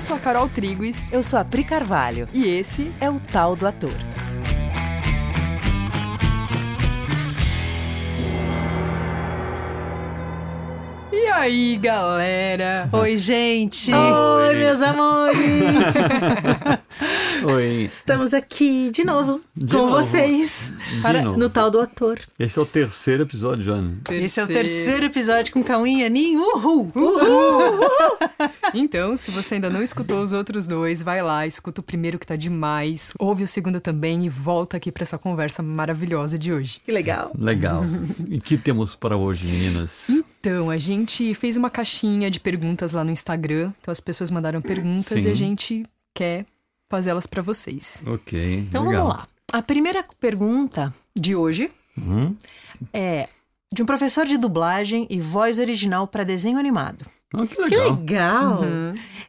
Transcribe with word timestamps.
Eu 0.00 0.02
sou 0.02 0.16
a 0.16 0.18
Carol 0.18 0.48
Triguis. 0.48 1.12
Eu 1.12 1.22
sou 1.22 1.38
a 1.38 1.44
Pri 1.44 1.62
Carvalho. 1.62 2.26
E 2.32 2.48
esse 2.48 2.90
é 3.02 3.10
o 3.10 3.20
Tal 3.20 3.54
do 3.54 3.66
Ator. 3.66 3.92
E 11.12 11.26
aí, 11.26 11.76
galera? 11.76 12.88
Oi, 12.90 13.18
gente! 13.18 13.92
Oi, 13.92 14.54
meus 14.54 14.80
amores! 14.80 15.94
Oi. 17.44 17.84
Estamos 17.84 18.34
aqui 18.34 18.90
de 18.90 19.02
novo 19.02 19.40
de 19.56 19.74
com 19.74 19.86
novo. 19.86 19.92
vocês 19.92 20.72
para, 21.00 21.22
novo. 21.22 21.38
no 21.38 21.48
tal 21.48 21.70
do 21.70 21.80
ator. 21.80 22.20
Esse 22.38 22.58
é 22.58 22.62
o 22.62 22.66
terceiro 22.66 23.22
episódio, 23.22 23.64
Joana. 23.64 23.96
Esse 24.10 24.40
é 24.40 24.44
o 24.44 24.46
terceiro 24.46 25.06
episódio 25.06 25.52
com 25.52 25.62
Cauim 25.62 26.00
e 26.00 26.04
Anin. 26.04 26.36
Uhul! 26.36 26.90
Então, 28.72 29.16
se 29.16 29.32
você 29.32 29.56
ainda 29.56 29.68
não 29.68 29.82
escutou 29.82 30.22
os 30.22 30.32
outros 30.32 30.68
dois, 30.68 31.02
vai 31.02 31.20
lá, 31.20 31.44
escuta 31.44 31.80
o 31.80 31.84
primeiro 31.84 32.20
que 32.20 32.26
tá 32.26 32.36
demais, 32.36 33.12
ouve 33.18 33.42
o 33.42 33.48
segundo 33.48 33.80
também 33.80 34.24
e 34.24 34.28
volta 34.28 34.76
aqui 34.76 34.92
pra 34.92 35.02
essa 35.02 35.18
conversa 35.18 35.60
maravilhosa 35.60 36.38
de 36.38 36.52
hoje. 36.52 36.80
Que 36.84 36.92
legal. 36.92 37.32
Legal. 37.36 37.84
E 38.28 38.40
que 38.40 38.56
temos 38.56 38.94
para 38.94 39.16
hoje, 39.16 39.44
meninas? 39.44 40.08
Então, 40.08 40.70
a 40.70 40.78
gente 40.78 41.34
fez 41.34 41.56
uma 41.56 41.68
caixinha 41.68 42.30
de 42.30 42.38
perguntas 42.38 42.92
lá 42.92 43.02
no 43.02 43.10
Instagram. 43.10 43.72
Então, 43.80 43.90
as 43.90 44.00
pessoas 44.00 44.30
mandaram 44.30 44.62
perguntas 44.62 45.20
Sim. 45.22 45.28
e 45.28 45.32
a 45.32 45.34
gente 45.34 45.86
quer 46.14 46.46
fazê-las 46.90 47.26
pra 47.26 47.40
vocês. 47.40 48.02
Ok, 48.06 48.66
Então 48.68 48.86
legal. 48.88 49.06
vamos 49.06 49.18
lá. 49.18 49.28
A 49.52 49.62
primeira 49.62 50.04
pergunta 50.20 50.92
De 51.16 51.34
hoje, 51.34 51.70
Uhum. 51.96 52.36
é 52.92 53.28
de 53.72 53.82
um 53.82 53.86
professor 53.86 54.26
de 54.26 54.36
dublagem 54.36 55.06
e 55.08 55.20
voz 55.20 55.58
original 55.58 56.06
para 56.08 56.24
desenho 56.24 56.58
animado. 56.58 57.06
Ah, 57.32 57.46
que 57.46 57.54
Que 57.54 57.60
legal. 57.76 57.90
legal! 58.60 58.60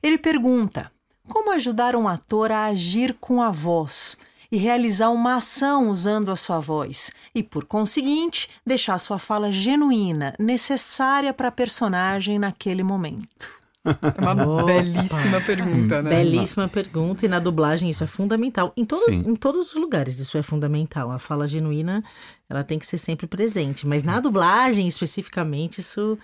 Ele 0.01 0.17
pergunta: 0.17 0.91
como 1.29 1.51
ajudar 1.51 1.95
um 1.95 2.07
ator 2.07 2.51
a 2.51 2.65
agir 2.65 3.15
com 3.19 3.41
a 3.41 3.51
voz 3.51 4.17
e 4.51 4.57
realizar 4.57 5.09
uma 5.11 5.35
ação 5.35 5.89
usando 5.89 6.29
a 6.31 6.35
sua 6.35 6.59
voz 6.59 7.11
e, 7.33 7.41
por 7.43 7.65
conseguinte, 7.65 8.49
deixar 8.65 8.97
sua 8.99 9.17
fala 9.19 9.51
genuína, 9.51 10.33
necessária 10.39 11.33
para 11.33 11.47
a 11.49 11.51
personagem 11.51 12.37
naquele 12.39 12.83
momento? 12.83 13.60
É 13.83 14.21
uma 14.21 14.47
Opa. 14.47 14.63
belíssima 14.63 15.41
pergunta, 15.41 16.03
né? 16.03 16.09
Belíssima 16.11 16.67
pergunta, 16.67 17.25
e 17.25 17.29
na 17.29 17.39
dublagem 17.39 17.89
isso 17.89 18.03
é 18.03 18.07
fundamental. 18.07 18.71
Em, 18.77 18.85
todo, 18.85 19.05
Sim. 19.05 19.23
em 19.25 19.35
todos 19.35 19.71
os 19.71 19.75
lugares 19.75 20.19
isso 20.19 20.37
é 20.37 20.43
fundamental. 20.43 21.11
A 21.11 21.17
fala 21.17 21.47
genuína, 21.47 22.03
ela 22.47 22.63
tem 22.63 22.77
que 22.77 22.85
ser 22.85 22.99
sempre 22.99 23.25
presente. 23.25 23.87
Mas 23.87 24.03
na 24.03 24.19
dublagem, 24.19 24.87
especificamente, 24.87 25.81
isso, 25.81 26.17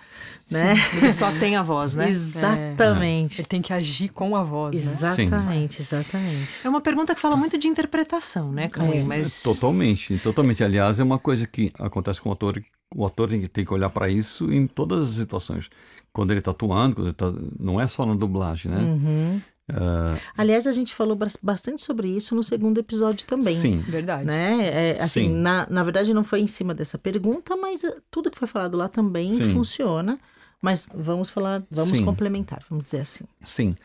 né? 0.52 0.74
Ele 0.96 1.10
só 1.10 1.32
tem 1.32 1.56
a 1.56 1.62
voz, 1.62 1.96
né? 1.96 2.08
Exatamente. 2.10 3.40
Ele 3.40 3.48
tem 3.48 3.60
que 3.60 3.72
agir 3.72 4.10
com 4.10 4.36
a 4.36 4.42
voz, 4.44 4.76
né? 4.76 4.92
Exatamente, 4.92 5.82
exatamente. 5.82 6.48
É 6.62 6.68
uma 6.68 6.80
pergunta 6.80 7.12
que 7.12 7.20
fala 7.20 7.36
muito 7.36 7.58
de 7.58 7.66
interpretação, 7.66 8.52
né, 8.52 8.68
Cauê? 8.68 8.98
É. 8.98 9.02
Mas 9.02 9.42
Totalmente, 9.42 10.16
totalmente. 10.18 10.62
Aliás, 10.62 11.00
é 11.00 11.02
uma 11.02 11.18
coisa 11.18 11.46
que 11.46 11.72
acontece 11.78 12.20
com 12.20 12.28
o 12.28 12.32
ator. 12.32 12.62
O 12.94 13.04
ator 13.04 13.28
tem 13.28 13.40
que, 13.40 13.48
tem 13.48 13.64
que 13.64 13.72
olhar 13.74 13.90
para 13.90 14.08
isso 14.08 14.50
em 14.52 14.66
todas 14.66 15.04
as 15.04 15.10
situações. 15.10 15.68
Quando 16.12 16.30
ele 16.30 16.38
está 16.40 16.50
atuando, 16.52 16.96
quando 16.96 17.06
ele 17.08 17.14
tá, 17.14 17.32
não 17.60 17.80
é 17.80 17.86
só 17.86 18.04
na 18.06 18.14
dublagem, 18.14 18.70
né? 18.72 18.78
Uhum. 18.78 19.42
Ah, 19.70 20.16
Aliás, 20.36 20.66
a 20.66 20.72
gente 20.72 20.94
falou 20.94 21.14
bas- 21.14 21.36
bastante 21.42 21.82
sobre 21.82 22.08
isso 22.08 22.34
no 22.34 22.42
segundo 22.42 22.78
episódio 22.78 23.26
também. 23.26 23.54
sim, 23.54 23.80
Verdade. 23.80 24.24
Né? 24.24 24.92
É, 24.96 25.02
assim, 25.02 25.24
Sim. 25.24 25.34
na, 25.34 25.66
na 25.68 25.82
verdade 25.82 26.14
não 26.14 26.24
foi 26.24 26.40
em 26.40 26.46
cima 26.46 26.72
dessa 26.74 26.96
pergunta, 26.96 27.54
mas 27.54 27.84
eh, 27.84 27.94
tudo 28.10 28.30
que 28.30 28.38
foi 28.38 28.48
falado 28.48 28.76
lá 28.78 28.88
também 28.88 29.34
Sim. 29.34 29.52
funciona. 29.52 30.18
Mas 30.62 30.88
vamos 30.94 31.28
falar, 31.30 31.62
vamos 31.70 31.98
Sim. 31.98 32.04
complementar, 32.06 32.64
vamos 32.68 32.84
dizer 32.84 33.00
assim. 33.00 33.24
sim. 33.44 33.76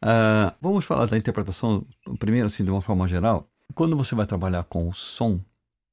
Ah, 0.00 0.54
vamos 0.60 0.84
falar 0.84 1.06
da 1.06 1.16
interpretação 1.18 1.84
primeiro, 2.18 2.46
assim, 2.46 2.64
de 2.64 2.70
uma 2.70 2.80
forma 2.80 3.06
geral. 3.06 3.46
Quando 3.74 3.96
você 3.96 4.14
vai 4.14 4.26
trabalhar 4.26 4.62
com 4.64 4.88
o 4.88 4.94
som, 4.94 5.40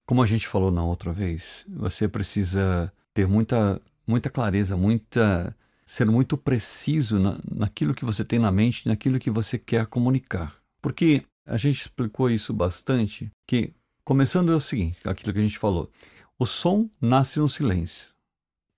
como 0.09 0.23
a 0.23 0.25
gente 0.25 0.47
falou 0.47 0.71
na 0.71 0.83
outra 0.83 1.13
vez, 1.13 1.63
você 1.67 2.07
precisa 2.07 2.91
ter 3.13 3.27
muita, 3.27 3.79
muita 4.07 4.27
clareza, 4.27 4.75
muita 4.75 5.55
ser 5.85 6.07
muito 6.07 6.35
preciso 6.35 7.19
na, 7.19 7.37
naquilo 7.47 7.93
que 7.93 8.03
você 8.03 8.25
tem 8.25 8.39
na 8.39 8.51
mente, 8.51 8.87
naquilo 8.87 9.19
que 9.19 9.29
você 9.29 9.59
quer 9.59 9.85
comunicar. 9.85 10.59
Porque 10.81 11.23
a 11.45 11.57
gente 11.57 11.81
explicou 11.81 12.27
isso 12.27 12.51
bastante, 12.51 13.31
que 13.45 13.71
começando 14.03 14.51
é 14.51 14.55
o 14.55 14.59
seguinte, 14.59 14.97
aquilo 15.05 15.31
que 15.31 15.37
a 15.37 15.43
gente 15.43 15.59
falou, 15.59 15.91
o 16.39 16.45
som 16.45 16.89
nasce 16.99 17.37
no 17.37 17.47
silêncio, 17.47 18.09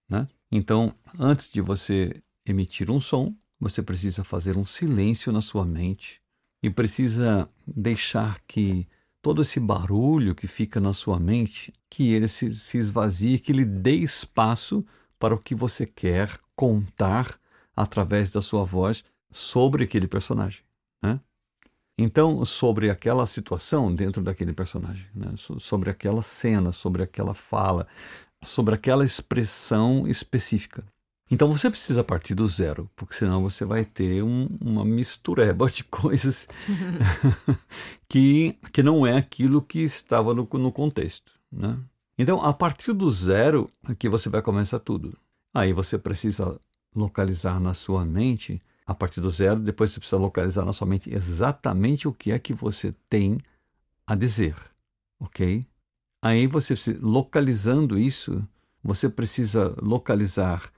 né? 0.10 0.28
Então, 0.52 0.94
antes 1.18 1.50
de 1.50 1.62
você 1.62 2.22
emitir 2.46 2.92
um 2.92 3.00
som, 3.00 3.34
você 3.58 3.82
precisa 3.82 4.22
fazer 4.26 4.58
um 4.58 4.66
silêncio 4.66 5.32
na 5.32 5.40
sua 5.40 5.66
mente 5.66 6.20
e 6.62 6.70
precisa 6.70 7.48
deixar 7.66 8.42
que 8.46 8.86
todo 9.22 9.42
esse 9.42 9.60
barulho 9.60 10.36
que 10.36 10.48
fica 10.48 10.80
na 10.80 10.94
sua 10.94 11.20
mente, 11.20 11.74
que 11.90 12.12
ele 12.12 12.28
se, 12.28 12.54
se 12.56 12.78
esvazie, 12.78 13.40
que 13.40 13.52
ele 13.52 13.66
dê 13.66 13.94
espaço 13.96 14.86
para 15.20 15.36
o 15.36 15.40
que 15.40 15.54
você 15.54 15.86
quer 15.86 16.40
contar 16.56 17.40
através 17.76 18.32
da 18.32 18.42
sua 18.42 18.64
voz 18.64 19.04
sobre 19.32 19.84
aquele 19.84 20.08
personagem, 20.08 20.64
né? 21.02 21.20
Então, 21.98 22.44
sobre 22.46 22.90
aquela 22.90 23.26
situação 23.28 23.94
dentro 23.94 24.24
daquele 24.24 24.54
personagem, 24.54 25.08
né? 25.14 25.34
So- 25.38 25.60
sobre 25.60 25.90
aquela 25.90 26.24
cena, 26.24 26.72
sobre 26.72 27.04
aquela 27.04 27.36
fala, 27.36 27.88
sobre 28.44 28.74
aquela 28.76 29.06
expressão 29.06 30.08
específica. 30.08 30.84
Então 31.32 31.50
você 31.50 31.70
precisa 31.70 32.04
partir 32.04 32.36
do 32.36 32.46
zero, 32.46 32.90
porque 32.96 33.16
senão 33.16 33.42
você 33.42 33.64
vai 33.64 33.86
ter 33.86 34.22
um- 34.22 34.50
uma 34.60 34.84
mistureba 34.84 35.70
de 35.70 35.84
coisas 35.86 36.46
que, 38.08 38.58
que 38.74 38.84
não 38.84 39.08
é 39.08 39.16
aquilo 39.18 39.62
que 39.62 39.80
estava 39.80 40.34
no, 40.34 40.48
no 40.54 40.72
contexto. 40.72 41.32
Né? 41.52 41.78
Então, 42.18 42.44
a 42.44 42.54
partir 42.54 42.94
do 42.94 43.10
zero 43.10 43.70
é 43.90 43.96
que 43.96 44.10
você 44.10 44.30
vai 44.30 44.42
começar 44.42 44.80
tudo. 44.80 45.18
Aí 45.54 45.74
você 45.74 45.98
precisa 45.98 46.60
localizar 46.96 47.60
na 47.60 47.74
sua 47.74 48.06
mente, 48.06 48.62
a 48.86 48.94
partir 48.94 49.22
do 49.22 49.30
zero, 49.32 49.60
depois 49.60 49.92
você 49.92 50.00
precisa 50.00 50.22
localizar 50.22 50.66
na 50.66 50.74
sua 50.74 50.88
mente 50.88 51.14
exatamente 51.14 52.08
o 52.08 52.14
que 52.14 52.32
é 52.32 52.40
que 52.40 52.54
você 52.54 52.94
tem 53.10 53.40
a 54.06 54.16
dizer, 54.16 54.56
ok? 55.20 55.66
Aí 56.22 56.46
você 56.48 56.74
precisa, 56.74 57.00
localizando 57.02 57.98
isso, 57.98 58.46
você 58.84 59.10
precisa 59.10 59.74
localizar 59.82 60.70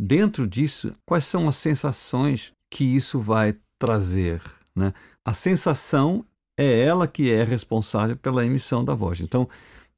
dentro 0.00 0.46
disso 0.46 0.94
quais 1.04 1.26
são 1.26 1.46
as 1.46 1.56
sensações 1.56 2.54
que 2.70 2.84
isso 2.84 3.20
vai 3.20 3.54
trazer, 3.78 4.40
né? 4.74 4.94
A 5.22 5.34
sensação 5.34 6.24
é 6.56 6.80
ela 6.80 7.06
que 7.06 7.30
é 7.30 7.44
responsável 7.44 8.16
pela 8.16 8.44
emissão 8.44 8.82
da 8.82 8.94
voz. 8.94 9.20
Então, 9.20 9.46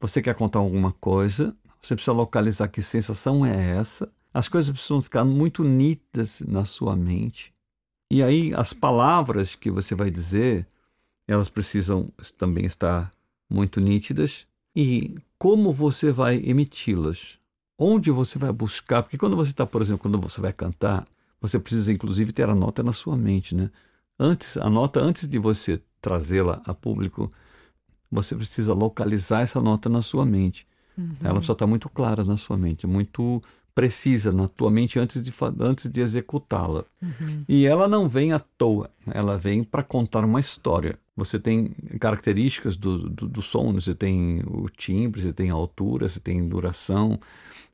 você 0.01 0.21
quer 0.21 0.35
contar 0.35 0.59
alguma 0.59 0.91
coisa, 0.91 1.55
você 1.81 1.95
precisa 1.95 2.13
localizar 2.13 2.67
que 2.67 2.83
sensação 2.83 3.47
é 3.47 3.77
essa. 3.79 4.13
As 4.35 4.49
coisas 4.49 4.73
precisam 4.73 5.01
ficar 5.01 5.25
muito 5.25 5.63
nítidas 5.63 6.41
na 6.41 6.65
sua 6.65 6.97
mente. 6.97 7.55
E 8.11 8.23
aí, 8.23 8.53
as 8.55 8.73
palavras 8.73 9.55
que 9.55 9.71
você 9.71 9.95
vai 9.95 10.11
dizer, 10.11 10.67
elas 11.29 11.49
precisam 11.49 12.13
também 12.37 12.67
estar 12.67 13.11
muito 13.49 13.81
nítidas. 13.81 14.47
E 14.75 15.15
como 15.39 15.73
você 15.73 16.11
vai 16.11 16.37
emiti-las? 16.45 17.39
Onde 17.85 18.13
você 18.13 18.39
vai 18.39 18.53
buscar? 18.53 19.03
Porque 19.03 19.19
quando 19.19 19.35
você 19.35 19.51
está, 19.51 19.67
por 19.67 19.83
exemplo, 19.83 20.03
quando 20.03 20.21
você 20.21 20.41
vai 20.41 20.53
cantar, 20.53 21.05
você 21.41 21.59
precisa 21.59 21.93
inclusive 21.93 22.31
ter 22.31 22.49
a 22.49 22.55
nota 22.55 22.81
na 22.81 22.93
sua 22.93 23.17
mente, 23.17 23.57
né? 23.57 23.71
Antes, 24.17 24.57
a 24.57 24.71
nota 24.71 25.01
antes 25.01 25.27
de 25.29 25.37
você 25.37 25.83
trazê-la 26.01 26.63
a 26.65 26.73
público, 26.73 27.33
você 28.09 28.37
precisa 28.37 28.73
localizar 28.73 29.41
essa 29.41 29.59
nota 29.59 29.89
na 29.89 30.01
sua 30.01 30.25
mente. 30.25 30.65
Ela 31.25 31.35
precisa 31.35 31.55
estar 31.55 31.67
muito 31.67 31.89
clara 31.89 32.23
na 32.23 32.37
sua 32.37 32.57
mente, 32.57 32.87
muito 32.87 33.43
precisa 33.75 34.31
na 34.31 34.47
tua 34.47 34.71
mente 34.71 35.01
antes 35.01 35.25
de, 35.25 35.33
antes 35.59 35.91
de 35.91 36.01
executá-la. 36.01 36.85
E 37.49 37.67
ela 37.67 37.89
não 37.89 38.09
vem 38.09 38.33
à 38.33 38.39
toa, 38.39 38.91
ela 39.07 39.37
vem 39.37 39.65
para 39.65 39.83
contar 39.83 40.25
uma 40.25 40.39
história. 40.39 40.97
Você 41.17 41.37
tem 41.37 41.71
características 41.99 42.77
do, 42.77 43.09
do, 43.09 43.29
do 43.29 43.43
som, 43.43 43.73
você 43.73 43.95
tem 43.95 44.41
o 44.47 44.69
timbre, 44.69 45.21
você 45.21 45.33
tem 45.33 45.51
a 45.51 45.55
altura, 45.55 46.09
você 46.09 46.21
tem 46.21 46.47
duração, 46.47 47.19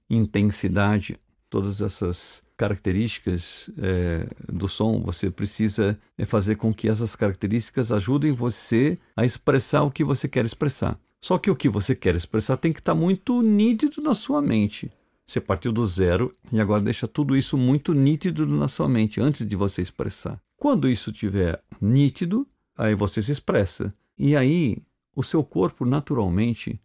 intensidade, 0.08 1.16
todas 1.50 1.80
essas 1.80 2.42
características 2.56 3.70
eh, 3.78 4.26
do 4.52 4.68
som, 4.68 5.00
você 5.00 5.30
precisa 5.30 5.98
eh, 6.16 6.26
fazer 6.26 6.56
com 6.56 6.74
que 6.74 6.88
essas 6.88 7.14
características 7.14 7.92
ajudem 7.92 8.32
você 8.32 8.98
a 9.16 9.24
expressar 9.24 9.82
o 9.82 9.90
que 9.90 10.02
você 10.02 10.28
quer 10.28 10.44
expressar. 10.44 10.98
Só 11.20 11.38
que 11.38 11.50
o 11.50 11.56
que 11.56 11.68
você 11.68 11.94
quer 11.94 12.14
expressar 12.14 12.56
tem 12.56 12.72
que 12.72 12.80
estar 12.80 12.94
muito 12.94 13.42
nítido 13.42 14.02
na 14.02 14.14
sua 14.14 14.40
mente. 14.40 14.90
Você 15.26 15.40
partiu 15.40 15.72
do 15.72 15.84
zero 15.84 16.32
e 16.50 16.60
agora 16.60 16.82
deixa 16.82 17.06
tudo 17.06 17.36
isso 17.36 17.56
muito 17.56 17.92
nítido 17.92 18.46
na 18.46 18.66
sua 18.66 18.88
mente 18.88 19.20
antes 19.20 19.46
de 19.46 19.56
você 19.56 19.82
expressar. 19.82 20.40
Quando 20.56 20.88
isso 20.88 21.10
estiver 21.10 21.62
nítido, 21.80 22.46
aí 22.76 22.94
você 22.94 23.20
se 23.20 23.32
expressa. 23.32 23.92
E 24.16 24.34
aí 24.34 24.78
o 25.14 25.22
seu 25.22 25.44
corpo 25.44 25.84
naturalmente 25.84 26.80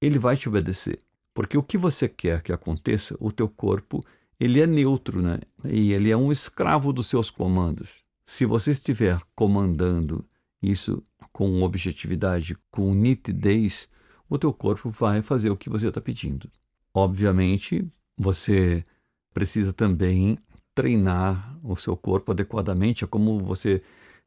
ele 0.00 0.18
vai 0.18 0.36
te 0.36 0.48
obedecer. 0.48 0.98
Porque 1.34 1.56
o 1.56 1.62
que 1.62 1.78
você 1.78 2.08
quer 2.08 2.42
que 2.42 2.52
aconteça, 2.52 3.16
o 3.20 3.30
teu 3.30 3.48
corpo, 3.48 4.04
ele 4.38 4.60
é 4.60 4.66
neutro, 4.66 5.20
né? 5.20 5.38
E 5.64 5.92
ele 5.92 6.10
é 6.10 6.16
um 6.16 6.32
escravo 6.32 6.92
dos 6.92 7.06
seus 7.06 7.30
comandos. 7.30 7.90
Se 8.24 8.44
você 8.44 8.70
estiver 8.70 9.20
comandando 9.34 10.24
isso 10.62 11.02
com 11.32 11.62
objetividade, 11.62 12.56
com 12.70 12.94
nitidez, 12.94 13.88
o 14.28 14.38
teu 14.38 14.52
corpo 14.52 14.90
vai 14.90 15.22
fazer 15.22 15.50
o 15.50 15.56
que 15.56 15.68
você 15.68 15.88
está 15.88 16.00
pedindo. 16.00 16.50
Obviamente, 16.92 17.86
você 18.16 18.84
precisa 19.32 19.72
também 19.72 20.38
treinar 20.74 21.58
o 21.62 21.76
seu 21.76 21.96
corpo 21.96 22.32
adequadamente. 22.32 23.04
É 23.04 23.06
como 23.06 23.40
você, 23.40 23.82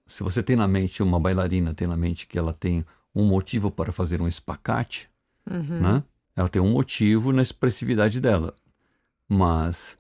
se 0.06 0.24
você 0.24 0.44
tem 0.44 0.56
na 0.56 0.68
mente 0.68 1.02
uma 1.02 1.20
bailarina, 1.20 1.74
tem 1.74 1.88
na 1.88 1.98
mente 1.98 2.28
que 2.28 2.38
ela 2.38 2.54
tem 2.54 2.86
um 3.16 3.26
motivo 3.26 3.70
para 3.70 3.92
fazer 3.92 4.22
um 4.22 4.28
espacate, 4.28 5.10
uhum. 5.50 5.82
né? 5.82 6.04
Ela 6.36 6.50
tem 6.50 6.62
um 6.62 6.72
motivo 6.72 7.32
na 7.32 7.42
expressividade 7.42 8.20
dela, 8.20 8.56
mas 9.30 9.98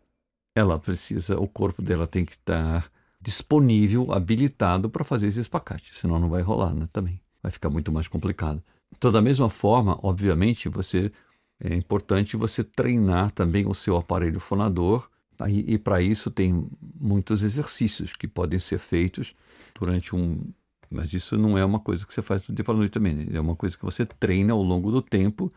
ela 0.55 0.79
precisa, 0.79 1.39
o 1.39 1.47
corpo 1.47 1.81
dela 1.81 2.07
tem 2.07 2.25
que 2.25 2.33
estar 2.33 2.91
disponível, 3.21 4.11
habilitado 4.11 4.89
para 4.89 5.03
fazer 5.03 5.27
esse 5.27 5.39
espacate, 5.39 5.95
senão 5.95 6.19
não 6.19 6.29
vai 6.29 6.41
rolar, 6.41 6.73
né? 6.73 6.87
Também 6.91 7.19
vai 7.41 7.51
ficar 7.51 7.69
muito 7.69 7.91
mais 7.91 8.07
complicado. 8.07 8.61
Então, 8.95 9.11
da 9.11 9.21
mesma 9.21 9.49
forma, 9.49 9.97
obviamente, 10.03 10.67
você 10.69 11.11
é 11.59 11.73
importante 11.73 12.35
você 12.35 12.63
treinar 12.63 13.31
também 13.31 13.65
o 13.67 13.73
seu 13.73 13.95
aparelho 13.95 14.39
fonador 14.39 15.09
e, 15.47 15.73
e 15.73 15.77
para 15.77 16.01
isso 16.01 16.29
tem 16.29 16.67
muitos 16.99 17.43
exercícios 17.43 18.13
que 18.13 18.27
podem 18.27 18.59
ser 18.59 18.77
feitos 18.77 19.33
durante 19.73 20.15
um 20.15 20.41
mas 20.89 21.11
isso 21.11 21.35
não 21.37 21.57
é 21.57 21.65
uma 21.65 21.79
coisa 21.79 22.05
que 22.05 22.13
você 22.13 22.21
faz 22.21 22.43
do 22.43 22.53
dia 22.53 22.63
para 22.63 22.75
a 22.75 22.77
noite 22.77 22.91
também. 22.91 23.15
Né? 23.15 23.25
É 23.33 23.39
uma 23.39 23.55
coisa 23.55 23.75
que 23.75 23.83
você 23.83 24.05
treina 24.05 24.53
ao 24.53 24.61
longo 24.61 24.91
do 24.91 25.01
tempo 25.01 25.51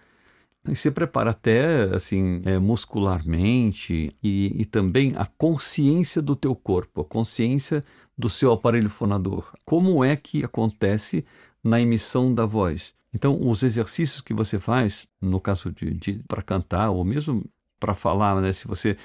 e 0.69 0.77
se 0.77 0.91
prepara 0.91 1.31
até 1.31 1.85
assim 1.95 2.43
é, 2.45 2.59
muscularmente 2.59 4.15
e, 4.23 4.53
e 4.61 4.65
também 4.65 5.13
a 5.17 5.27
consciência 5.27 6.21
do 6.21 6.35
teu 6.37 6.55
corpo, 6.55 7.01
a 7.01 7.05
consciência 7.05 7.85
do 8.17 8.29
seu 8.29 8.53
aparelho 8.53 8.89
fonador. 8.89 9.53
Como 9.65 10.03
é 10.05 10.17
que 10.17 10.45
acontece 10.45 11.25
na 11.63 11.81
emissão 11.81 12.35
da 12.35 12.47
voz? 12.47 12.95
Então, 13.13 13.39
os 13.41 13.63
exercícios 13.63 14.21
que 14.21 14.35
você 14.35 14.59
faz, 14.59 15.07
no 15.21 15.41
caso 15.41 15.73
de, 15.73 15.93
de 15.95 16.21
para 16.29 16.43
cantar 16.43 16.91
ou 16.91 17.05
mesmo 17.05 17.45
para 17.79 17.95
falar, 17.95 18.41
né? 18.41 18.53
Se 18.53 18.67
você, 18.67 18.97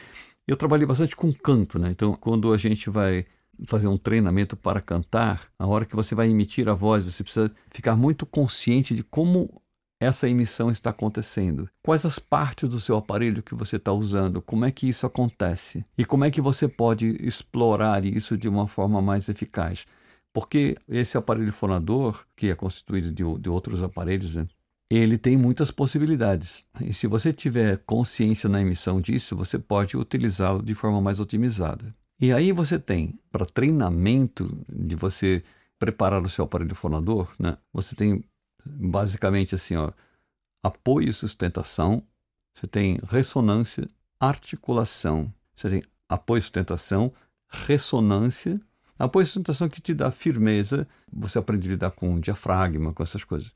eu 0.48 0.56
trabalhei 0.56 0.86
bastante 0.86 1.16
com 1.16 1.32
canto, 1.34 1.80
né? 1.80 1.92
Então, 1.92 2.14
quando 2.20 2.52
a 2.54 2.58
gente 2.58 2.90
vai 2.90 3.26
fazer 3.66 3.88
um 3.88 3.98
treinamento 3.98 4.58
para 4.58 4.82
cantar, 4.82 5.48
a 5.58 5.68
hora 5.68 5.86
que 5.86 5.96
você 5.96 6.16
vai 6.16 6.30
emitir 6.30 6.68
a 6.68 6.74
voz, 6.74 7.04
você 7.04 7.24
precisa 7.24 7.52
ficar 7.70 7.96
muito 7.96 8.26
consciente 8.26 8.96
de 8.96 9.04
como 9.04 9.61
essa 10.02 10.28
emissão 10.28 10.72
está 10.72 10.90
acontecendo. 10.90 11.70
Quais 11.84 12.08
as 12.08 12.18
partes 12.18 12.68
do 12.68 12.82
seu 12.82 12.98
aparelho 12.98 13.44
que 13.44 13.54
você 13.54 13.76
está 13.76 13.94
usando? 13.94 14.42
Como 14.42 14.66
é 14.66 14.72
que 14.72 14.90
isso 14.90 15.06
acontece? 15.06 15.86
E 15.96 16.04
como 16.04 16.26
é 16.26 16.32
que 16.32 16.42
você 16.42 16.68
pode 16.68 17.16
explorar 17.22 18.04
isso 18.04 18.36
de 18.36 18.50
uma 18.50 18.68
forma 18.68 19.00
mais 19.00 19.30
eficaz? 19.30 19.86
Porque 20.34 20.76
esse 20.90 21.18
aparelho 21.20 21.54
fonador, 21.54 22.26
que 22.36 22.50
é 22.50 22.56
constituído 22.56 23.12
de, 23.12 23.24
de 23.40 23.50
outros 23.50 23.84
aparelhos, 23.84 24.34
né, 24.34 24.48
ele 24.90 25.20
tem 25.20 25.38
muitas 25.38 25.70
possibilidades. 25.70 26.66
E 26.84 26.96
se 26.96 27.06
você 27.06 27.32
tiver 27.32 27.78
consciência 27.86 28.50
na 28.50 28.60
emissão 28.60 29.00
disso, 29.00 29.36
você 29.36 29.60
pode 29.60 29.96
utilizá-lo 29.96 30.64
de 30.64 30.74
forma 30.74 31.00
mais 31.00 31.20
otimizada. 31.20 31.94
E 32.20 32.34
aí 32.34 32.52
você 32.52 32.80
tem, 32.80 33.20
para 33.32 33.46
treinamento 33.46 34.66
de 34.68 34.96
você 34.96 35.44
preparar 35.78 36.24
o 36.24 36.30
seu 36.30 36.46
aparelho 36.46 36.76
fonador, 36.76 37.28
né? 37.40 37.58
Você 37.72 37.96
tem 37.96 38.24
basicamente 38.66 39.56
assim, 39.56 39.76
ó, 39.76 39.92
apoio 40.64 41.10
e 41.10 41.14
sustentação, 41.14 42.04
você 42.54 42.68
tem 42.68 43.00
ressonância, 43.08 43.88
articulação, 44.20 45.34
você 45.56 45.70
tem 45.70 45.84
apoio 46.08 46.40
e 46.40 46.42
sustentação, 46.42 47.12
ressonância, 47.48 48.60
apoio 48.98 49.24
e 49.24 49.26
sustentação 49.26 49.70
que 49.70 49.82
te 49.82 49.94
dá 49.94 50.12
firmeza, 50.12 50.88
você 51.12 51.40
aprende 51.40 51.68
a 51.68 51.72
lidar 51.72 51.92
com 51.92 52.20
diafragma, 52.20 52.94
com 52.94 53.04
essas 53.04 53.24
coisas. 53.24 53.52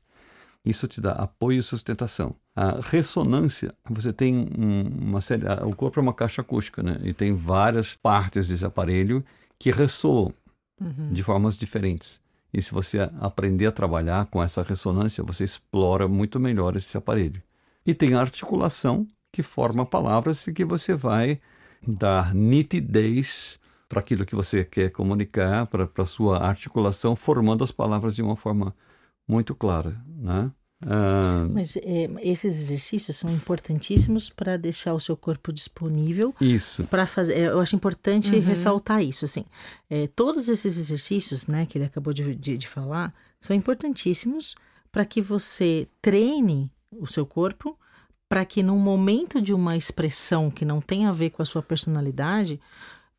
Isso 0.64 0.88
te 0.88 1.00
dá 1.00 1.12
apoio 1.12 1.60
e 1.60 1.62
sustentação. 1.62 2.34
A 2.54 2.80
ressonância, 2.80 3.72
você 3.88 4.12
tem 4.12 4.34
um, 4.58 4.82
uma 5.10 5.20
série. 5.20 5.44
O 5.62 5.76
corpo 5.76 6.00
é 6.00 6.02
uma 6.02 6.12
caixa 6.12 6.42
acústica, 6.42 6.82
né? 6.82 6.98
E 7.04 7.12
tem 7.12 7.32
várias 7.32 7.94
partes 7.94 8.48
desse 8.48 8.64
aparelho 8.64 9.24
que 9.60 9.70
ressoam 9.70 10.34
uhum. 10.80 11.12
de 11.12 11.22
formas 11.22 11.56
diferentes. 11.56 12.20
E 12.56 12.62
se 12.62 12.72
você 12.72 12.98
aprender 13.20 13.66
a 13.66 13.70
trabalhar 13.70 14.24
com 14.30 14.42
essa 14.42 14.62
ressonância, 14.62 15.22
você 15.22 15.44
explora 15.44 16.08
muito 16.08 16.40
melhor 16.40 16.74
esse 16.74 16.96
aparelho. 16.96 17.42
E 17.84 17.92
tem 17.92 18.14
a 18.14 18.20
articulação, 18.22 19.06
que 19.30 19.42
forma 19.42 19.84
palavras 19.84 20.46
e 20.46 20.54
que 20.54 20.64
você 20.64 20.94
vai 20.94 21.38
dar 21.86 22.34
nitidez 22.34 23.60
para 23.86 24.00
aquilo 24.00 24.24
que 24.24 24.34
você 24.34 24.64
quer 24.64 24.90
comunicar, 24.90 25.66
para 25.66 25.86
a 25.98 26.06
sua 26.06 26.38
articulação, 26.38 27.14
formando 27.14 27.62
as 27.62 27.70
palavras 27.70 28.16
de 28.16 28.22
uma 28.22 28.36
forma 28.36 28.74
muito 29.28 29.54
clara, 29.54 30.02
né? 30.06 30.50
Ah, 30.84 31.46
Mas 31.50 31.76
é, 31.76 32.08
esses 32.22 32.60
exercícios 32.60 33.16
são 33.16 33.30
importantíssimos 33.30 34.28
para 34.28 34.56
deixar 34.56 34.92
o 34.92 35.00
seu 35.00 35.16
corpo 35.16 35.52
disponível. 35.52 36.34
Isso. 36.40 36.84
Para 36.84 37.06
fazer, 37.06 37.34
é, 37.34 37.46
eu 37.48 37.60
acho 37.60 37.74
importante 37.74 38.34
uhum. 38.34 38.40
ressaltar 38.40 39.02
isso, 39.02 39.24
assim. 39.24 39.44
É, 39.88 40.06
todos 40.08 40.48
esses 40.48 40.76
exercícios, 40.76 41.46
né, 41.46 41.64
que 41.66 41.78
ele 41.78 41.86
acabou 41.86 42.12
de, 42.12 42.34
de, 42.34 42.58
de 42.58 42.68
falar, 42.68 43.14
são 43.40 43.56
importantíssimos 43.56 44.54
para 44.92 45.04
que 45.04 45.20
você 45.20 45.88
treine 46.02 46.70
o 46.90 47.06
seu 47.06 47.24
corpo, 47.24 47.78
para 48.28 48.44
que 48.44 48.62
num 48.62 48.78
momento 48.78 49.40
de 49.40 49.54
uma 49.54 49.76
expressão 49.76 50.50
que 50.50 50.64
não 50.64 50.80
tem 50.80 51.06
a 51.06 51.12
ver 51.12 51.30
com 51.30 51.42
a 51.42 51.46
sua 51.46 51.62
personalidade, 51.62 52.60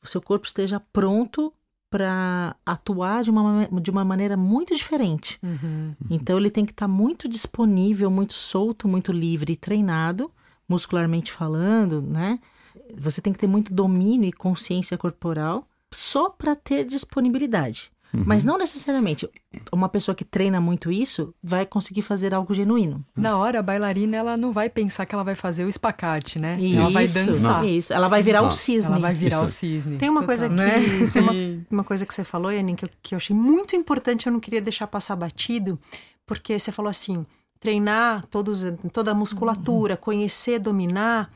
o 0.04 0.08
seu 0.08 0.22
corpo 0.22 0.46
esteja 0.46 0.80
pronto 0.80 1.54
para 1.90 2.56
atuar 2.66 3.24
de 3.24 3.30
uma, 3.30 3.68
de 3.82 3.90
uma 3.90 4.04
maneira 4.04 4.36
muito 4.36 4.76
diferente. 4.76 5.40
Uhum. 5.42 5.94
Então 6.10 6.38
ele 6.38 6.52
tem 6.52 6.66
que 6.66 6.72
estar 6.72 6.88
tá 6.88 6.92
muito 6.92 7.28
disponível, 7.28 8.12
muito 8.12 8.34
solto, 8.34 8.88
muito 8.88 9.12
livre 9.12 9.54
e 9.54 9.58
treinado, 9.58 10.32
muscularmente 10.68 11.32
falando, 11.32 12.02
né? 12.02 12.40
Você 12.98 13.22
tem 13.22 13.34
que 13.34 13.40
ter 13.40 13.48
muito 13.48 13.74
domínio 13.74 14.28
e 14.28 14.34
consciência 14.34 14.98
corporal 14.98 15.68
só 15.92 16.30
para 16.30 16.56
ter 16.56 16.86
disponibilidade. 16.86 17.92
Uhum. 18.14 18.24
Mas 18.26 18.44
não 18.44 18.58
necessariamente 18.58 19.30
uma 19.72 19.90
pessoa 19.90 20.16
que 20.16 20.24
treina 20.24 20.62
muito 20.62 20.92
isso 20.92 21.34
vai 21.44 21.66
conseguir 21.66 22.02
fazer 22.02 22.34
algo 22.34 22.54
genuíno. 22.54 23.06
Na 23.16 23.38
hora, 23.38 23.60
a 23.60 23.64
bailarina 23.64 24.16
ela 24.16 24.38
não 24.38 24.52
vai 24.52 24.70
pensar 24.70 25.06
que 25.06 25.14
ela 25.14 25.24
vai 25.24 25.36
fazer 25.36 25.66
o 25.66 25.70
espacate, 25.70 26.40
né? 26.40 26.58
Isso, 26.60 26.80
ela 26.80 26.90
vai 26.90 27.08
dançar. 27.08 27.66
Isso, 27.66 27.94
ela 27.94 28.08
vai 28.08 28.24
virar 28.24 28.42
não. 28.42 28.50
o 28.50 28.52
cisne. 28.52 28.92
Ela 28.92 29.00
vai 29.00 29.14
virar 29.14 29.38
isso. 29.38 29.46
o 29.46 29.50
cisne. 29.50 29.98
Tem 29.98 30.10
uma 30.10 30.24
coisa 30.24 30.48
que 30.48 30.56
né? 30.56 30.78
uma, 31.16 31.32
uma, 31.70 31.84
coisa 31.84 32.06
que 32.06 32.14
você 32.14 32.24
falou, 32.24 32.52
Yanin, 32.52 32.76
que 32.76 32.86
eu, 32.86 32.90
que 33.02 33.16
eu 33.16 33.18
achei 33.18 33.36
muito 33.36 33.76
importante, 33.76 34.28
eu 34.28 34.34
não 34.34 34.40
queria 34.40 34.62
deixar 34.62 34.88
passar 34.88 35.16
batido, 35.16 35.78
porque 36.26 36.58
você 36.58 36.72
falou 36.72 36.90
assim, 36.90 37.26
treinar 37.60 38.24
todos, 38.26 38.64
toda 38.94 39.12
a 39.12 39.16
musculatura, 39.16 39.96
uhum. 39.96 40.00
conhecer, 40.00 40.60
dominar 40.60 41.30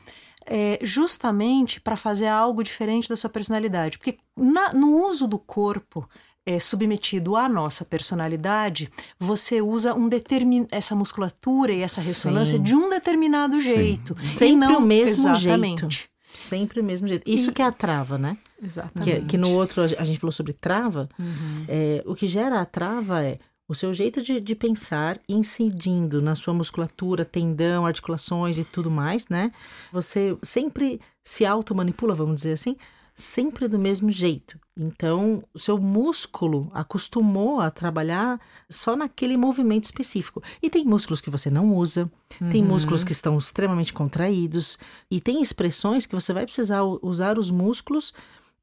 é, 0.46 0.78
justamente 0.82 1.80
para 1.80 1.96
fazer 1.96 2.26
algo 2.26 2.62
diferente 2.62 3.08
da 3.08 3.16
sua 3.16 3.30
personalidade. 3.30 3.98
Porque 3.98 4.18
na, 4.36 4.72
no 4.72 5.06
uso 5.06 5.26
do 5.26 5.38
corpo, 5.38 6.08
é, 6.44 6.58
submetido 6.58 7.36
à 7.36 7.48
nossa 7.48 7.84
personalidade, 7.84 8.90
você 9.18 9.62
usa 9.62 9.94
um 9.94 10.08
determin... 10.08 10.66
essa 10.70 10.94
musculatura 10.94 11.72
e 11.72 11.82
essa 11.82 12.00
ressonância 12.00 12.56
Sim. 12.56 12.62
de 12.62 12.74
um 12.74 12.90
determinado 12.90 13.60
jeito. 13.60 14.16
Sim. 14.20 14.26
Sempre 14.26 14.68
não... 14.68 14.78
o 14.78 14.80
mesmo 14.80 15.30
Exatamente. 15.30 15.80
jeito. 15.80 16.12
Sempre 16.34 16.80
o 16.80 16.84
mesmo 16.84 17.06
jeito. 17.06 17.28
Isso 17.28 17.50
e... 17.50 17.52
que 17.52 17.62
é 17.62 17.64
a 17.64 17.72
trava, 17.72 18.16
né? 18.18 18.36
Exatamente. 18.62 19.20
Que, 19.20 19.26
que, 19.26 19.36
no 19.36 19.50
outro 19.50 19.82
a 19.82 20.04
gente 20.04 20.18
falou 20.18 20.32
sobre 20.32 20.52
trava. 20.52 21.08
Uhum. 21.18 21.64
É, 21.68 22.02
o 22.06 22.14
que 22.14 22.26
gera 22.26 22.60
a 22.60 22.64
trava 22.64 23.22
é 23.22 23.38
o 23.68 23.74
seu 23.74 23.92
jeito 23.92 24.20
de, 24.22 24.40
de 24.40 24.54
pensar 24.54 25.18
incidindo 25.28 26.20
na 26.20 26.34
sua 26.34 26.52
musculatura, 26.52 27.24
tendão, 27.24 27.86
articulações 27.86 28.58
e 28.58 28.64
tudo 28.64 28.90
mais, 28.90 29.28
né? 29.28 29.52
Você 29.92 30.36
sempre 30.42 31.00
se 31.24 31.44
auto-manipula, 31.44 32.14
vamos 32.14 32.36
dizer 32.36 32.52
assim, 32.52 32.76
sempre 33.14 33.68
do 33.68 33.78
mesmo 33.78 34.10
jeito. 34.10 34.58
Então, 34.76 35.44
o 35.52 35.58
seu 35.58 35.78
músculo 35.78 36.70
acostumou 36.72 37.60
a 37.60 37.70
trabalhar 37.70 38.40
só 38.70 38.96
naquele 38.96 39.36
movimento 39.36 39.84
específico. 39.84 40.42
E 40.62 40.70
tem 40.70 40.84
músculos 40.84 41.20
que 41.20 41.30
você 41.30 41.50
não 41.50 41.74
usa, 41.76 42.10
uhum. 42.40 42.50
tem 42.50 42.62
músculos 42.64 43.04
que 43.04 43.12
estão 43.12 43.36
extremamente 43.36 43.92
contraídos, 43.92 44.78
e 45.10 45.20
tem 45.20 45.42
expressões 45.42 46.06
que 46.06 46.14
você 46.14 46.32
vai 46.32 46.44
precisar 46.44 46.82
usar 46.82 47.38
os 47.38 47.50
músculos 47.50 48.14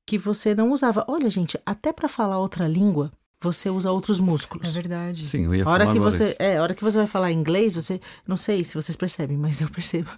que 0.06 0.18
você 0.18 0.56
não 0.56 0.72
usava. 0.72 1.06
Olha, 1.08 1.29
gente, 1.29 1.60
até 1.63 1.94
para 1.94 2.08
falar 2.08 2.39
outra 2.39 2.68
língua, 2.68 3.12
você 3.41 3.69
usa 3.69 3.91
outros 3.91 4.19
músculos. 4.19 4.69
É 4.69 4.72
verdade. 4.72 5.25
Sim, 5.25 5.46
eu 5.46 5.55
ia 5.55 5.63
a 5.63 5.69
hora 5.69 5.86
falar 5.86 5.93
que 5.93 6.00
você 6.00 6.36
É, 6.38 6.58
a 6.58 6.62
hora 6.62 6.75
que 6.75 6.84
você 6.84 6.98
vai 6.98 7.08
falar 7.08 7.31
inglês, 7.31 7.75
você... 7.75 8.01
Não 8.27 8.36
sei 8.36 8.63
se 8.63 8.75
vocês 8.75 8.96
percebem, 8.96 9.38
mas 9.38 9.62
eu 9.62 9.69
percebo. 9.69 10.10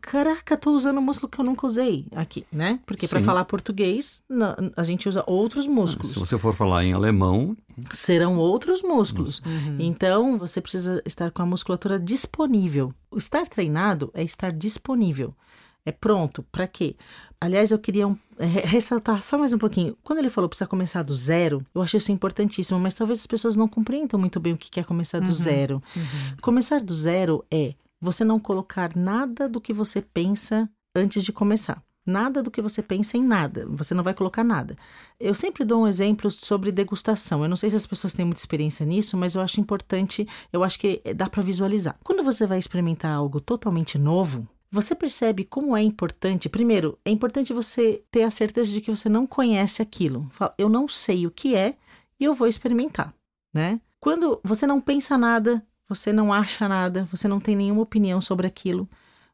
Caraca, 0.00 0.56
tô 0.56 0.70
usando 0.70 0.98
um 0.98 1.02
músculo 1.02 1.30
que 1.30 1.40
eu 1.40 1.44
nunca 1.44 1.66
usei 1.66 2.06
aqui, 2.14 2.46
né? 2.52 2.78
Porque 2.86 3.08
para 3.08 3.20
falar 3.20 3.44
português, 3.44 4.22
a 4.76 4.84
gente 4.84 5.08
usa 5.08 5.24
outros 5.26 5.66
músculos. 5.66 6.12
Se 6.12 6.18
você 6.18 6.38
for 6.38 6.54
falar 6.54 6.84
em 6.84 6.92
alemão... 6.92 7.56
Serão 7.92 8.36
outros 8.36 8.82
músculos. 8.82 9.40
Uhum. 9.40 9.76
Então, 9.80 10.38
você 10.38 10.60
precisa 10.60 11.02
estar 11.06 11.30
com 11.30 11.40
a 11.40 11.46
musculatura 11.46 11.98
disponível. 11.98 12.92
O 13.10 13.16
estar 13.16 13.48
treinado 13.48 14.10
é 14.12 14.22
estar 14.22 14.52
disponível. 14.52 15.34
É 15.84 15.90
pronto. 15.90 16.44
Para 16.52 16.66
quê? 16.66 16.94
Aliás, 17.40 17.70
eu 17.70 17.78
queria 17.78 18.06
um, 18.06 18.18
ressaltar 18.46 19.22
só 19.22 19.36
mais 19.38 19.52
um 19.52 19.58
pouquinho. 19.58 19.96
Quando 20.02 20.18
ele 20.18 20.30
falou 20.30 20.48
precisa 20.48 20.66
começar 20.68 21.02
do 21.02 21.14
zero, 21.14 21.64
eu 21.74 21.82
achei 21.82 21.98
isso 21.98 22.12
importantíssimo, 22.12 22.78
mas 22.78 22.94
talvez 22.94 23.20
as 23.20 23.26
pessoas 23.26 23.56
não 23.56 23.68
compreendam 23.68 24.18
muito 24.18 24.40
bem 24.40 24.52
o 24.52 24.56
que 24.56 24.80
é 24.80 24.84
começar 24.84 25.20
do 25.20 25.26
Uhum, 25.28 25.32
zero. 25.34 25.82
uhum. 25.96 26.36
Começar 26.40 26.80
do 26.80 26.92
zero 26.92 27.44
é 27.50 27.74
você 28.00 28.24
não 28.24 28.38
colocar 28.38 28.96
nada 28.96 29.48
do 29.48 29.60
que 29.60 29.72
você 29.72 30.00
pensa 30.00 30.68
antes 30.94 31.22
de 31.22 31.32
começar. 31.32 31.82
Nada 32.06 32.42
do 32.42 32.50
que 32.50 32.62
você 32.62 32.82
pensa 32.82 33.18
em 33.18 33.22
nada. 33.22 33.66
Você 33.70 33.92
não 33.94 34.02
vai 34.02 34.14
colocar 34.14 34.42
nada. 34.42 34.74
Eu 35.20 35.34
sempre 35.34 35.64
dou 35.64 35.82
um 35.82 35.86
exemplo 35.86 36.30
sobre 36.30 36.72
degustação. 36.72 37.42
Eu 37.42 37.48
não 37.48 37.56
sei 37.56 37.68
se 37.68 37.76
as 37.76 37.86
pessoas 37.86 38.14
têm 38.14 38.24
muita 38.24 38.40
experiência 38.40 38.86
nisso, 38.86 39.18
mas 39.18 39.34
eu 39.34 39.42
acho 39.42 39.60
importante, 39.60 40.26
eu 40.50 40.64
acho 40.64 40.78
que 40.78 41.02
dá 41.14 41.28
para 41.28 41.42
visualizar. 41.42 41.96
Quando 42.02 42.22
você 42.24 42.46
vai 42.46 42.58
experimentar 42.58 43.12
algo 43.12 43.38
totalmente 43.38 43.98
novo, 43.98 44.48
você 44.70 44.94
percebe 44.94 45.44
como 45.44 45.76
é 45.76 45.82
importante. 45.82 46.48
Primeiro, 46.48 46.98
é 47.04 47.10
importante 47.10 47.52
você 47.52 48.02
ter 48.10 48.22
a 48.22 48.30
certeza 48.30 48.70
de 48.70 48.80
que 48.80 48.90
você 48.90 49.08
não 49.08 49.26
conhece 49.26 49.82
aquilo. 49.82 50.28
Fala, 50.30 50.54
eu 50.56 50.68
não 50.68 50.88
sei 50.88 51.26
o 51.26 51.30
que 51.30 51.56
é 51.56 51.74
e 52.18 52.24
eu 52.24 52.34
vou 52.34 52.46
experimentar, 52.46 53.12
né? 53.52 53.80
Quando 53.98 54.40
você 54.44 54.66
não 54.66 54.80
pensa 54.80 55.18
nada, 55.18 55.62
você 55.88 56.12
não 56.12 56.32
acha 56.32 56.68
nada, 56.68 57.08
você 57.10 57.26
não 57.26 57.40
tem 57.40 57.56
nenhuma 57.56 57.82
opinião 57.82 58.20
sobre 58.20 58.46
aquilo. 58.46 58.88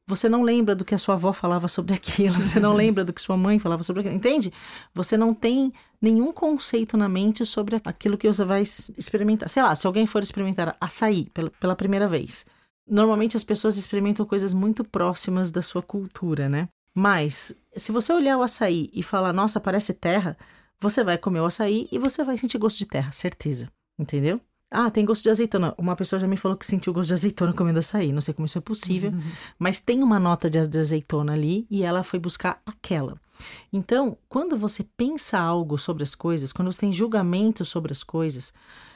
Você 0.09 0.29
não 0.29 0.43
lembra 0.43 0.75
do 0.75 0.85
que 0.85 0.95
a 0.95 0.99
sua 0.99 1.15
avó 1.15 1.33
falava 1.33 1.69
sobre 1.69 1.93
aquilo, 1.95 2.41
você 2.41 2.59
não 2.59 2.73
lembra 2.73 3.05
do 3.05 3.13
que 3.13 3.21
sua 3.21 3.37
mãe 3.37 3.59
falava 3.59 3.83
sobre 3.83 4.01
aquilo, 4.01 4.17
entende? 4.17 4.53
Você 4.95 5.17
não 5.17 5.35
tem 5.35 5.73
nenhum 6.01 6.33
conceito 6.33 6.97
na 6.97 7.09
mente 7.09 7.45
sobre 7.45 7.81
aquilo 7.85 8.17
que 8.17 8.27
você 8.27 8.45
vai 8.45 8.63
experimentar. 8.63 9.51
Sei 9.51 9.63
lá, 9.63 9.75
se 9.75 9.87
alguém 9.87 10.07
for 10.07 10.23
experimentar 10.23 10.77
açaí 10.81 11.29
pela, 11.35 11.51
pela 11.51 11.77
primeira 11.77 12.09
vez, 12.09 12.47
normalmente 12.89 13.37
as 13.37 13.45
pessoas 13.45 13.77
experimentam 13.77 14.25
coisas 14.27 14.53
muito 14.55 14.85
próximas 14.85 15.51
da 15.51 15.63
sua 15.63 15.83
cultura, 15.83 16.49
né? 16.49 16.69
Mas, 16.95 17.55
se 17.77 17.93
você 17.93 18.13
olhar 18.13 18.39
o 18.39 18.43
açaí 18.43 18.91
e 18.93 19.03
falar, 19.03 19.33
nossa, 19.33 19.61
parece 19.61 19.93
terra, 19.93 20.37
você 20.81 21.05
vai 21.05 21.19
comer 21.19 21.41
o 21.41 21.47
açaí 21.47 21.89
e 21.93 21.99
você 21.99 22.25
vai 22.25 22.37
sentir 22.37 22.59
gosto 22.59 22.79
de 22.79 22.87
terra, 22.87 23.13
certeza. 23.13 23.69
Entendeu? 23.99 24.41
Ah, 24.71 24.91
tem 24.91 25.05
gosto 25.05 25.23
de 25.23 25.31
azeitona. 25.31 25.75
Uma 25.79 25.95
pessoa 25.95 26.19
já 26.19 26.27
me 26.27 26.37
falou 26.37 26.57
que 26.57 26.67
sentiu 26.67 26.93
gosto 26.93 27.09
de 27.09 27.15
azeitona 27.15 27.53
comendo 27.53 27.79
açaí. 27.79 28.13
Não 28.13 28.21
sei 28.21 28.35
como 28.35 28.47
isso 28.47 28.59
é 28.59 28.61
possível, 28.61 29.11
Uhum. 29.11 29.23
mas 29.59 29.79
tem 29.79 30.03
uma 30.03 30.19
nota 30.19 30.51
de 30.51 30.67
de 30.67 30.79
azeitona 30.79 31.33
ali 31.35 31.67
e 31.71 31.83
ela 31.83 32.03
foi 32.03 32.19
buscar 32.19 32.61
aquela. 32.67 33.15
Então, 33.73 34.17
quando 34.29 34.57
você 34.57 34.85
pensa 34.97 35.39
algo 35.39 35.79
sobre 35.79 36.03
as 36.03 36.15
coisas, 36.15 36.53
quando 36.53 36.73
você 36.73 36.81
tem 36.81 36.93
julgamento 36.93 37.65
sobre 37.65 37.93
as 37.93 38.03
coisas, 38.03 38.53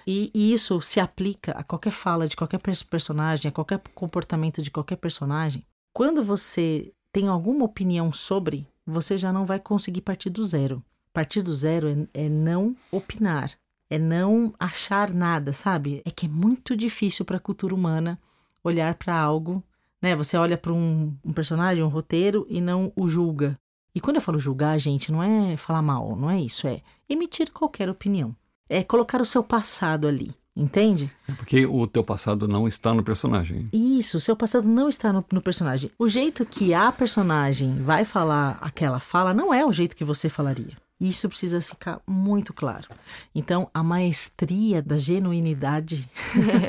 e, 0.06 0.30
e 0.34 0.52
isso 0.52 0.80
se 0.80 1.00
aplica 1.00 1.52
a 1.52 1.62
qualquer 1.62 1.92
fala 1.92 2.26
de 2.26 2.36
qualquer 2.36 2.58
pers- 2.58 2.82
personagem, 2.82 3.48
a 3.48 3.52
qualquer 3.52 3.80
comportamento 3.94 4.62
de 4.62 4.70
qualquer 4.70 4.96
personagem, 4.96 5.64
quando 5.92 6.22
você 6.22 6.92
tem 7.12 7.28
alguma 7.28 7.64
opinião 7.64 8.12
sobre, 8.12 8.66
você 8.86 9.18
já 9.18 9.32
não 9.32 9.44
vai 9.44 9.58
conseguir 9.58 10.00
partir 10.00 10.30
do 10.30 10.44
zero. 10.44 10.82
Partir 11.12 11.42
do 11.42 11.52
zero 11.52 11.88
é, 12.14 12.24
é 12.24 12.28
não 12.28 12.76
opinar, 12.90 13.50
é 13.88 13.98
não 13.98 14.54
achar 14.58 15.12
nada, 15.12 15.52
sabe? 15.52 16.00
É 16.04 16.10
que 16.10 16.26
é 16.26 16.28
muito 16.28 16.76
difícil 16.76 17.24
para 17.24 17.36
a 17.36 17.40
cultura 17.40 17.74
humana 17.74 18.18
olhar 18.62 18.94
para 18.94 19.18
algo, 19.18 19.62
né? 20.00 20.14
Você 20.14 20.36
olha 20.36 20.56
para 20.56 20.72
um, 20.72 21.14
um 21.24 21.32
personagem, 21.32 21.82
um 21.82 21.88
roteiro 21.88 22.46
e 22.48 22.60
não 22.60 22.92
o 22.94 23.08
julga. 23.08 23.58
E 23.94 24.00
quando 24.00 24.16
eu 24.16 24.22
falo 24.22 24.38
julgar, 24.38 24.78
gente, 24.78 25.10
não 25.10 25.22
é 25.22 25.56
falar 25.56 25.82
mal, 25.82 26.14
não 26.16 26.30
é 26.30 26.40
isso, 26.40 26.66
é 26.66 26.80
emitir 27.08 27.50
qualquer 27.50 27.88
opinião. 27.88 28.34
É 28.68 28.84
colocar 28.84 29.20
o 29.20 29.24
seu 29.24 29.42
passado 29.42 30.06
ali, 30.06 30.30
entende? 30.56 31.10
É 31.26 31.32
porque 31.32 31.66
o 31.66 31.86
teu 31.88 32.04
passado 32.04 32.46
não 32.46 32.68
está 32.68 32.94
no 32.94 33.02
personagem. 33.02 33.68
Isso, 33.72 34.16
o 34.16 34.20
seu 34.20 34.36
passado 34.36 34.68
não 34.68 34.88
está 34.88 35.12
no, 35.12 35.24
no 35.32 35.42
personagem. 35.42 35.90
O 35.98 36.08
jeito 36.08 36.46
que 36.46 36.72
a 36.72 36.92
personagem 36.92 37.82
vai 37.82 38.04
falar 38.04 38.58
aquela 38.60 39.00
fala 39.00 39.34
não 39.34 39.52
é 39.52 39.66
o 39.66 39.72
jeito 39.72 39.96
que 39.96 40.04
você 40.04 40.28
falaria. 40.28 40.76
Isso 41.00 41.30
precisa 41.30 41.62
ficar 41.62 41.98
muito 42.06 42.52
claro. 42.52 42.86
Então, 43.34 43.70
a 43.72 43.82
maestria 43.82 44.82
da 44.82 44.98
genuinidade, 44.98 46.06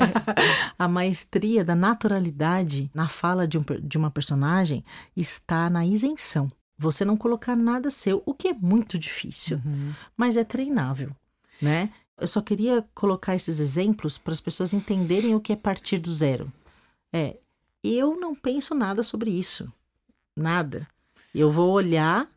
a 0.78 0.88
maestria 0.88 1.62
da 1.62 1.76
naturalidade 1.76 2.90
na 2.94 3.08
fala 3.08 3.46
de, 3.46 3.58
um 3.58 3.64
de 3.82 3.98
uma 3.98 4.10
personagem 4.10 4.82
está 5.14 5.68
na 5.68 5.84
isenção. 5.84 6.50
Você 6.78 7.04
não 7.04 7.16
colocar 7.16 7.54
nada 7.56 7.90
seu, 7.90 8.22
o 8.26 8.34
que 8.34 8.48
é 8.48 8.52
muito 8.54 8.98
difícil, 8.98 9.60
Uhum. 9.64 9.92
mas 10.16 10.36
é 10.36 10.44
treinável, 10.44 11.14
né? 11.60 11.92
Eu 12.18 12.26
só 12.26 12.40
queria 12.40 12.84
colocar 12.94 13.34
esses 13.34 13.58
exemplos 13.60 14.16
para 14.18 14.32
as 14.32 14.40
pessoas 14.40 14.72
entenderem 14.72 15.34
o 15.34 15.40
que 15.40 15.52
é 15.52 15.56
partir 15.56 15.98
do 15.98 16.12
zero. 16.12 16.52
É, 17.12 17.36
eu 17.82 18.18
não 18.18 18.34
penso 18.34 18.74
nada 18.74 19.02
sobre 19.02 19.30
isso. 19.30 19.70
Nada. 20.36 20.86
Eu 21.34 21.50
vou 21.50 21.70
olhar 21.72 22.30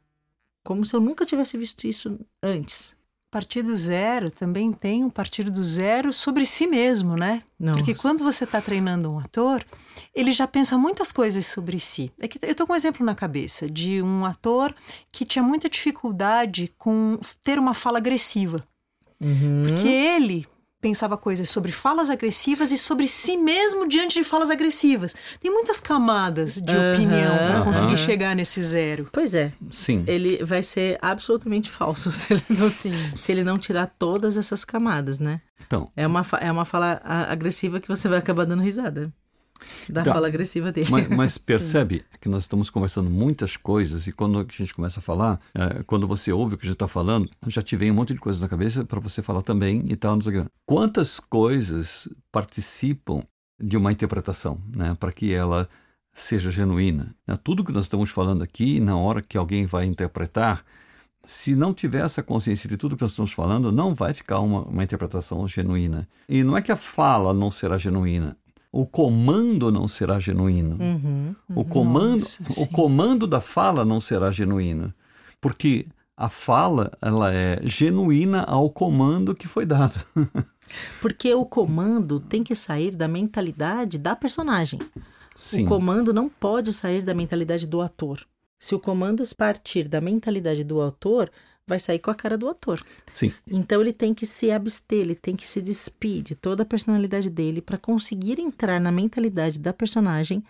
como 0.63 0.83
se 0.85 0.95
eu 0.95 0.99
nunca 0.99 1.25
tivesse 1.25 1.57
visto 1.57 1.85
isso 1.85 2.19
antes. 2.41 2.95
Partir 3.35 3.63
do 3.63 3.75
zero 3.75 4.31
também 4.31 4.71
tem 4.71 5.03
um 5.03 5.09
partir 5.09 5.49
do 5.49 5.61
zero 5.61 6.13
sobre 6.13 6.45
si 6.45 6.65
mesmo, 6.65 7.17
né? 7.17 7.43
Não. 7.59 7.73
Porque 7.73 7.93
quando 7.93 8.23
você 8.23 8.45
está 8.45 8.61
treinando 8.61 9.11
um 9.11 9.19
ator, 9.19 9.61
ele 10.15 10.31
já 10.31 10.47
pensa 10.47 10.77
muitas 10.77 11.11
coisas 11.11 11.45
sobre 11.45 11.77
si. 11.77 12.09
É 12.17 12.29
que 12.29 12.39
eu 12.41 12.51
estou 12.51 12.65
com 12.65 12.71
um 12.71 12.77
exemplo 12.77 13.05
na 13.05 13.13
cabeça 13.13 13.69
de 13.69 14.01
um 14.01 14.23
ator 14.23 14.73
que 15.11 15.25
tinha 15.25 15.43
muita 15.43 15.69
dificuldade 15.69 16.73
com 16.77 17.19
ter 17.43 17.59
uma 17.59 17.73
fala 17.73 17.97
agressiva. 17.97 18.63
Uhum. 19.19 19.65
Porque 19.67 19.89
ele 19.89 20.47
pensava 20.85 21.17
coisas 21.17 21.49
sobre 21.49 21.71
falas 21.71 22.11
agressivas 22.11 22.71
e 22.71 22.77
sobre 22.77 23.07
si 23.07 23.35
mesmo 23.37 23.87
diante 23.87 24.19
de 24.19 24.23
falas 24.23 24.51
agressivas. 24.51 25.15
Tem 25.41 25.51
muitas 25.51 25.79
camadas 25.79 26.61
de 26.61 26.77
Aham. 26.77 26.91
opinião 26.93 27.47
para 27.47 27.63
conseguir 27.63 27.95
Aham. 27.95 27.97
chegar 27.97 28.35
nesse 28.35 28.61
zero. 28.61 29.09
Pois 29.11 29.33
é, 29.33 29.51
Sim. 29.71 30.03
ele 30.05 30.43
vai 30.45 30.61
ser 30.61 30.99
absolutamente 31.01 31.71
falso 31.71 32.11
se 32.13 32.31
ele 32.31 32.43
não, 32.49 32.69
Sim. 32.69 33.09
se 33.19 33.31
ele 33.31 33.43
não 33.43 33.57
tirar 33.57 33.87
todas 33.97 34.37
essas 34.37 34.63
camadas, 34.63 35.17
né? 35.17 35.41
Então, 35.65 35.89
É 35.97 36.05
uma, 36.05 36.23
é 36.39 36.51
uma 36.51 36.65
fala 36.65 37.01
agressiva 37.03 37.79
que 37.79 37.87
você 37.87 38.07
vai 38.07 38.19
acabar 38.19 38.45
dando 38.45 38.61
risada. 38.61 39.11
Da 39.89 40.03
Tá. 40.03 40.13
fala 40.13 40.27
agressiva 40.27 40.71
dele. 40.71 40.87
mas, 40.91 41.07
mas 41.07 41.37
percebe 41.39 42.03
que 42.21 42.27
nós 42.29 42.43
estamos 42.43 42.69
conversando 42.69 43.09
muitas 43.09 43.55
coisas 43.57 44.07
e 44.07 44.11
quando 44.11 44.39
a 44.39 44.45
gente 44.51 44.73
começa 44.73 44.99
a 44.99 45.03
falar, 45.03 45.39
eh, 45.53 45.83
quando 45.87 46.07
você 46.07 46.31
ouve 46.31 46.55
o 46.55 46.57
que 46.57 46.65
a 46.65 46.67
gente 46.67 46.75
está 46.75 46.87
falando, 46.87 47.29
já 47.47 47.61
te 47.61 47.75
vem 47.75 47.91
um 47.91 47.93
monte 47.93 48.13
de 48.13 48.19
coisas 48.19 48.41
na 48.41 48.47
cabeça 48.49 48.83
para 48.83 48.99
você 48.99 49.21
falar 49.21 49.41
também 49.41 49.83
e 49.87 49.95
tal. 49.95 50.17
Quantas 50.65 51.19
coisas 51.19 52.07
participam 52.31 53.23
de 53.61 53.77
uma 53.77 53.91
interpretação, 53.91 54.59
né, 54.75 54.95
para 54.99 55.11
que 55.11 55.33
ela 55.33 55.67
seja 56.13 56.51
genuína? 56.51 57.15
né? 57.27 57.37
Tudo 57.43 57.63
que 57.63 57.71
nós 57.71 57.85
estamos 57.85 58.09
falando 58.09 58.43
aqui, 58.43 58.79
na 58.79 58.95
hora 58.97 59.21
que 59.21 59.37
alguém 59.37 59.65
vai 59.65 59.85
interpretar, 59.85 60.63
se 61.25 61.55
não 61.55 61.73
tiver 61.73 62.03
essa 62.05 62.21
consciência 62.21 62.69
de 62.69 62.77
tudo 62.77 62.95
que 62.95 63.01
nós 63.01 63.11
estamos 63.11 63.31
falando, 63.31 63.71
não 63.71 63.95
vai 63.95 64.13
ficar 64.13 64.39
uma, 64.39 64.61
uma 64.61 64.83
interpretação 64.83 65.47
genuína. 65.47 66.07
E 66.29 66.43
não 66.43 66.55
é 66.55 66.61
que 66.61 66.71
a 66.71 66.75
fala 66.77 67.33
não 67.33 67.49
será 67.51 67.77
genuína, 67.77 68.37
o 68.75 68.85
comando 68.85 69.71
não 69.71 69.87
será 69.87 70.19
genuíno. 70.19 70.77
Uhum. 70.77 71.35
O 71.55 71.63
comando, 71.63 72.19
Nossa, 72.19 72.61
o 72.61 72.67
comando 72.67 73.25
da 73.25 73.39
fala 73.39 73.85
não 73.85 74.01
será 74.01 74.31
genuíno, 74.31 74.93
porque 75.39 75.87
a 76.17 76.27
fala 76.27 76.91
ela 77.01 77.33
é 77.33 77.61
genuína 77.63 78.43
ao 78.43 78.69
comando 78.69 79.33
que 79.33 79.47
foi 79.47 79.65
dado. 79.65 80.05
Porque 80.99 81.31
o 81.31 81.45
comando 81.45 82.19
tem 82.19 82.43
que 82.43 82.55
sair 82.55 82.95
da 82.95 83.07
mentalidade 83.07 83.99
da 83.99 84.15
personagem. 84.15 84.79
Sim. 85.35 85.63
O 85.63 85.67
comando 85.67 86.11
não 86.11 86.27
pode 86.27 86.73
sair 86.73 87.03
da 87.03 87.13
mentalidade 87.13 87.67
do 87.67 87.81
ator. 87.81 88.25
Se 88.57 88.73
o 88.73 88.79
comando 88.79 89.23
partir 89.37 89.87
da 89.87 90.01
mentalidade 90.01 90.63
do 90.63 90.81
autor, 90.81 91.29
vai 91.67 91.79
sair 91.79 91.99
com 91.99 92.11
a 92.11 92.15
cara 92.15 92.37
do 92.37 92.47
ator. 92.47 92.83
Sim. 93.11 93.31
Então 93.47 93.81
ele 93.81 93.93
tem 93.93 94.13
que 94.13 94.25
se 94.25 94.51
abster, 94.51 94.99
ele 94.99 95.15
tem 95.15 95.35
que 95.35 95.47
se 95.47 95.61
despir 95.61 96.21
de 96.21 96.35
toda 96.35 96.63
a 96.63 96.65
personalidade 96.65 97.29
dele 97.29 97.61
para 97.61 97.77
conseguir 97.77 98.39
entrar 98.39 98.79
na 98.79 98.91
mentalidade 98.91 99.59
da 99.59 99.73
personagem 99.73 100.43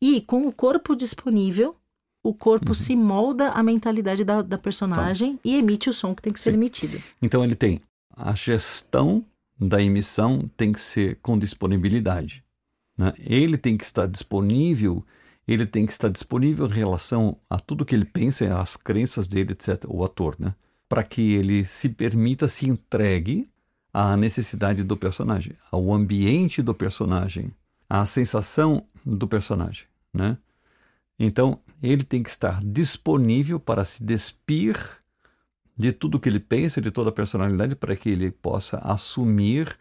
e 0.00 0.20
com 0.22 0.46
o 0.46 0.52
corpo 0.52 0.96
disponível, 0.96 1.76
o 2.22 2.34
corpo 2.34 2.74
se 2.74 2.94
molda 2.96 3.50
à 3.50 3.62
mentalidade 3.62 4.24
da, 4.24 4.42
da 4.42 4.58
personagem 4.58 5.38
e 5.44 5.56
emite 5.56 5.88
o 5.88 5.92
som 5.92 6.14
que 6.14 6.22
tem 6.22 6.32
que 6.32 6.40
ser 6.40 6.50
Sim. 6.50 6.56
emitido. 6.56 7.02
Então 7.22 7.42
ele 7.42 7.54
tem 7.54 7.80
a 8.14 8.34
gestão 8.34 9.24
da 9.58 9.80
emissão 9.80 10.50
tem 10.56 10.72
que 10.72 10.80
ser 10.80 11.18
com 11.22 11.38
disponibilidade. 11.38 12.42
né? 12.96 13.12
Ele 13.18 13.58
tem 13.58 13.76
que 13.76 13.84
estar 13.84 14.06
disponível, 14.06 15.04
ele 15.52 15.66
tem 15.66 15.84
que 15.84 15.92
estar 15.92 16.08
disponível 16.08 16.66
em 16.66 16.72
relação 16.72 17.36
a 17.48 17.58
tudo 17.58 17.84
que 17.84 17.92
ele 17.92 18.04
pensa, 18.04 18.60
às 18.60 18.76
crenças 18.76 19.26
dele, 19.26 19.52
etc. 19.52 19.84
O 19.88 20.04
ator, 20.04 20.36
né? 20.38 20.54
Para 20.88 21.02
que 21.02 21.32
ele 21.32 21.64
se 21.64 21.88
permita, 21.88 22.46
se 22.46 22.68
entregue 22.68 23.50
à 23.92 24.16
necessidade 24.16 24.84
do 24.84 24.96
personagem, 24.96 25.54
ao 25.72 25.92
ambiente 25.92 26.62
do 26.62 26.72
personagem, 26.72 27.52
à 27.88 28.06
sensação 28.06 28.86
do 29.04 29.26
personagem, 29.26 29.86
né? 30.14 30.38
Então, 31.18 31.60
ele 31.82 32.04
tem 32.04 32.22
que 32.22 32.30
estar 32.30 32.62
disponível 32.64 33.58
para 33.58 33.84
se 33.84 34.04
despir 34.04 34.78
de 35.76 35.90
tudo 35.92 36.20
que 36.20 36.28
ele 36.28 36.40
pensa, 36.40 36.80
de 36.80 36.92
toda 36.92 37.10
a 37.10 37.12
personalidade, 37.12 37.74
para 37.74 37.96
que 37.96 38.08
ele 38.08 38.30
possa 38.30 38.78
assumir 38.78 39.76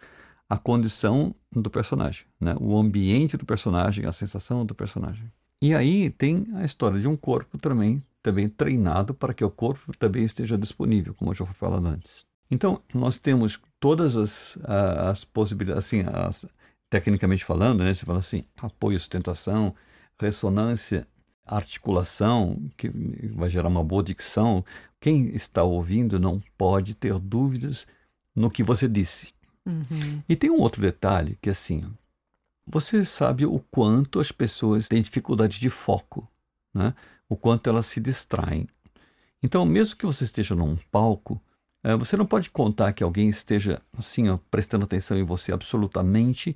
a 0.50 0.58
condição 0.58 1.36
do 1.52 1.70
personagem, 1.70 2.26
né? 2.42 2.56
o 2.60 2.76
ambiente 2.78 3.38
do 3.38 3.46
personagem, 3.46 4.06
a 4.06 4.12
sensação 4.12 4.66
do 4.66 4.74
personagem. 4.74 5.32
E 5.62 5.74
aí 5.74 6.10
tem 6.10 6.48
a 6.56 6.64
história 6.64 7.00
de 7.00 7.08
um 7.08 7.18
corpo 7.18 7.58
também, 7.58 8.04
também 8.22 8.48
treinado 8.48 9.14
para 9.14 9.34
que 9.34 9.44
o 9.44 9.50
corpo 9.50 9.96
também 9.98 10.24
esteja 10.24 10.58
disponível, 10.58 11.14
como 11.14 11.32
eu 11.32 11.36
já 11.36 11.46
fui 11.46 11.56
falando 11.56 11.88
antes. 11.88 12.26
Então, 12.50 12.82
nós 12.94 13.18
temos 13.18 13.60
todas 13.80 14.18
as, 14.18 14.58
as 14.64 15.24
possibilidades, 15.24 15.86
assim, 15.86 16.04
as, 16.12 16.46
tecnicamente 16.90 17.46
falando, 17.46 17.84
né? 17.84 17.94
Você 17.94 18.06
fala 18.06 18.20
assim, 18.20 18.44
apoio, 18.58 19.00
sustentação, 19.00 19.76
ressonância, 20.20 21.08
articulação, 21.46 22.62
que 22.78 22.90
vai 23.34 23.50
gerar 23.50 23.70
uma 23.70 23.84
boa 23.84 24.04
dicção. 24.04 24.64
Quem 25.00 25.28
está 25.28 25.64
ouvindo 25.64 26.20
não 26.20 26.42
pode 26.58 26.96
ter 26.96 27.18
dúvidas 27.20 27.88
no 28.36 28.50
que 28.50 28.64
você 28.64 28.88
disse. 28.88 29.34
Uhum. 29.66 30.24
E 30.28 30.36
tem 30.36 30.50
um 30.50 30.60
outro 30.60 30.82
detalhe 30.82 31.38
que 31.42 31.50
assim, 31.50 31.84
você 32.70 33.04
sabe 33.04 33.46
o 33.46 33.60
quanto 33.72 34.20
as 34.20 34.32
pessoas 34.32 34.88
têm 34.88 35.02
dificuldade 35.02 35.60
de 35.60 35.70
foco, 35.70 36.28
né? 36.74 36.94
O 37.28 37.36
quanto 37.36 37.70
elas 37.70 37.88
se 37.88 38.00
distraem. 38.00 38.68
Então, 39.42 39.66
mesmo 39.66 39.96
que 39.96 40.06
você 40.06 40.24
esteja 40.24 40.54
num 40.54 40.78
palco, 40.92 41.42
é, 41.84 41.96
você 41.96 42.16
não 42.16 42.26
pode 42.26 42.50
contar 42.50 42.94
que 42.94 43.04
alguém 43.04 43.30
esteja 43.30 43.82
assim, 43.98 44.30
ó, 44.30 44.38
prestando 44.52 44.84
atenção 44.84 45.18
em 45.18 45.24
você 45.24 45.52
absolutamente, 45.52 46.56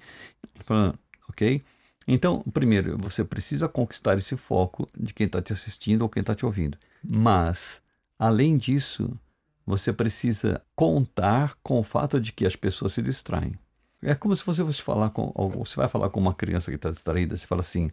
ok? 1.29 1.63
Então, 2.07 2.43
primeiro, 2.53 2.97
você 2.97 3.23
precisa 3.23 3.69
conquistar 3.69 4.17
esse 4.17 4.35
foco 4.35 4.87
de 4.97 5.13
quem 5.13 5.25
está 5.25 5.41
te 5.41 5.53
assistindo 5.53 6.01
ou 6.01 6.09
quem 6.09 6.21
está 6.21 6.35
te 6.35 6.45
ouvindo. 6.45 6.77
Mas, 7.01 7.81
além 8.19 8.57
disso, 8.57 9.17
você 9.65 9.93
precisa 9.93 10.61
contar 10.75 11.57
com 11.63 11.79
o 11.79 11.83
fato 11.83 12.19
de 12.19 12.33
que 12.33 12.45
as 12.45 12.55
pessoas 12.55 12.93
se 12.93 13.01
distraem. 13.01 13.57
É 14.03 14.15
como 14.15 14.35
se 14.35 14.45
você 14.45 14.63
fosse 14.63 14.81
falar 14.81 15.09
com, 15.11 15.31
você 15.49 15.77
vai 15.77 15.87
falar 15.87 16.09
com 16.09 16.19
uma 16.19 16.33
criança 16.33 16.69
que 16.69 16.75
está 16.75 16.89
distraída, 16.89 17.35
você 17.37 17.47
fala 17.47 17.61
assim, 17.61 17.89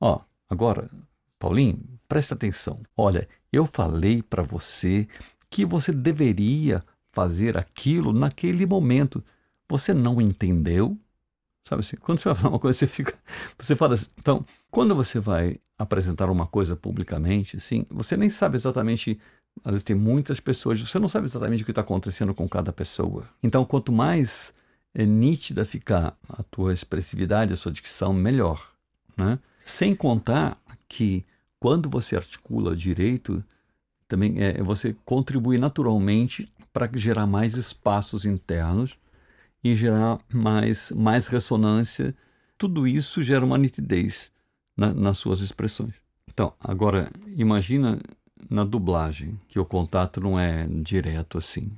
ó, 0.00 0.16
oh, 0.16 0.20
agora, 0.48 0.90
Paulinho, 1.38 1.80
presta 2.08 2.34
atenção. 2.34 2.80
Olha, 2.96 3.28
eu 3.52 3.64
falei 3.64 4.22
para 4.22 4.42
você 4.42 5.08
que 5.50 5.64
você 5.64 5.92
deveria 5.92 6.84
fazer 7.12 7.56
aquilo 7.56 8.12
naquele 8.12 8.66
momento. 8.66 9.24
Você 9.68 9.94
não 9.94 10.20
entendeu? 10.20 10.98
Sabe 11.68 11.80
assim, 11.80 11.96
quando 11.96 12.20
você 12.20 12.28
vai 12.30 12.36
falar 12.36 12.54
uma 12.54 12.58
coisa, 12.58 12.78
você 12.78 12.86
fica. 12.86 13.14
Você 13.58 13.76
fala 13.76 13.94
assim. 13.94 14.10
Então, 14.18 14.44
quando 14.70 14.94
você 14.94 15.20
vai 15.20 15.60
apresentar 15.78 16.30
uma 16.30 16.46
coisa 16.46 16.74
publicamente, 16.76 17.56
assim, 17.56 17.86
você 17.90 18.16
nem 18.16 18.30
sabe 18.30 18.56
exatamente. 18.56 19.18
Às 19.64 19.72
vezes 19.72 19.82
tem 19.82 19.96
muitas 19.96 20.38
pessoas, 20.38 20.80
você 20.80 21.00
não 21.00 21.08
sabe 21.08 21.26
exatamente 21.26 21.62
o 21.62 21.64
que 21.64 21.72
está 21.72 21.80
acontecendo 21.80 22.32
com 22.32 22.48
cada 22.48 22.72
pessoa. 22.72 23.28
Então, 23.42 23.64
quanto 23.64 23.90
mais 23.90 24.54
é 24.94 25.04
nítida 25.04 25.64
ficar 25.64 26.16
a 26.28 26.42
tua 26.42 26.72
expressividade, 26.72 27.52
a 27.52 27.56
sua 27.56 27.72
dicção, 27.72 28.12
melhor. 28.12 28.72
Né? 29.16 29.38
Sem 29.64 29.94
contar 29.94 30.56
que 30.88 31.24
quando 31.60 31.88
você 31.88 32.16
articula 32.16 32.74
direito, 32.74 33.44
também 34.06 34.42
é, 34.42 34.62
você 34.62 34.96
contribui 35.04 35.58
naturalmente 35.58 36.50
para 36.72 36.88
gerar 36.94 37.26
mais 37.26 37.56
espaços 37.56 38.24
internos 38.24 38.96
e 39.62 39.74
gerar 39.74 40.20
mais, 40.32 40.90
mais 40.92 41.26
ressonância. 41.26 42.14
Tudo 42.56 42.86
isso 42.86 43.22
gera 43.22 43.44
uma 43.44 43.58
nitidez 43.58 44.30
na, 44.76 44.94
nas 44.94 45.18
suas 45.18 45.40
expressões. 45.40 45.94
Então, 46.28 46.52
agora, 46.60 47.10
imagina 47.36 48.00
na 48.48 48.64
dublagem, 48.64 49.38
que 49.48 49.58
o 49.58 49.64
contato 49.64 50.20
não 50.20 50.38
é 50.38 50.66
direto 50.66 51.38
assim. 51.38 51.72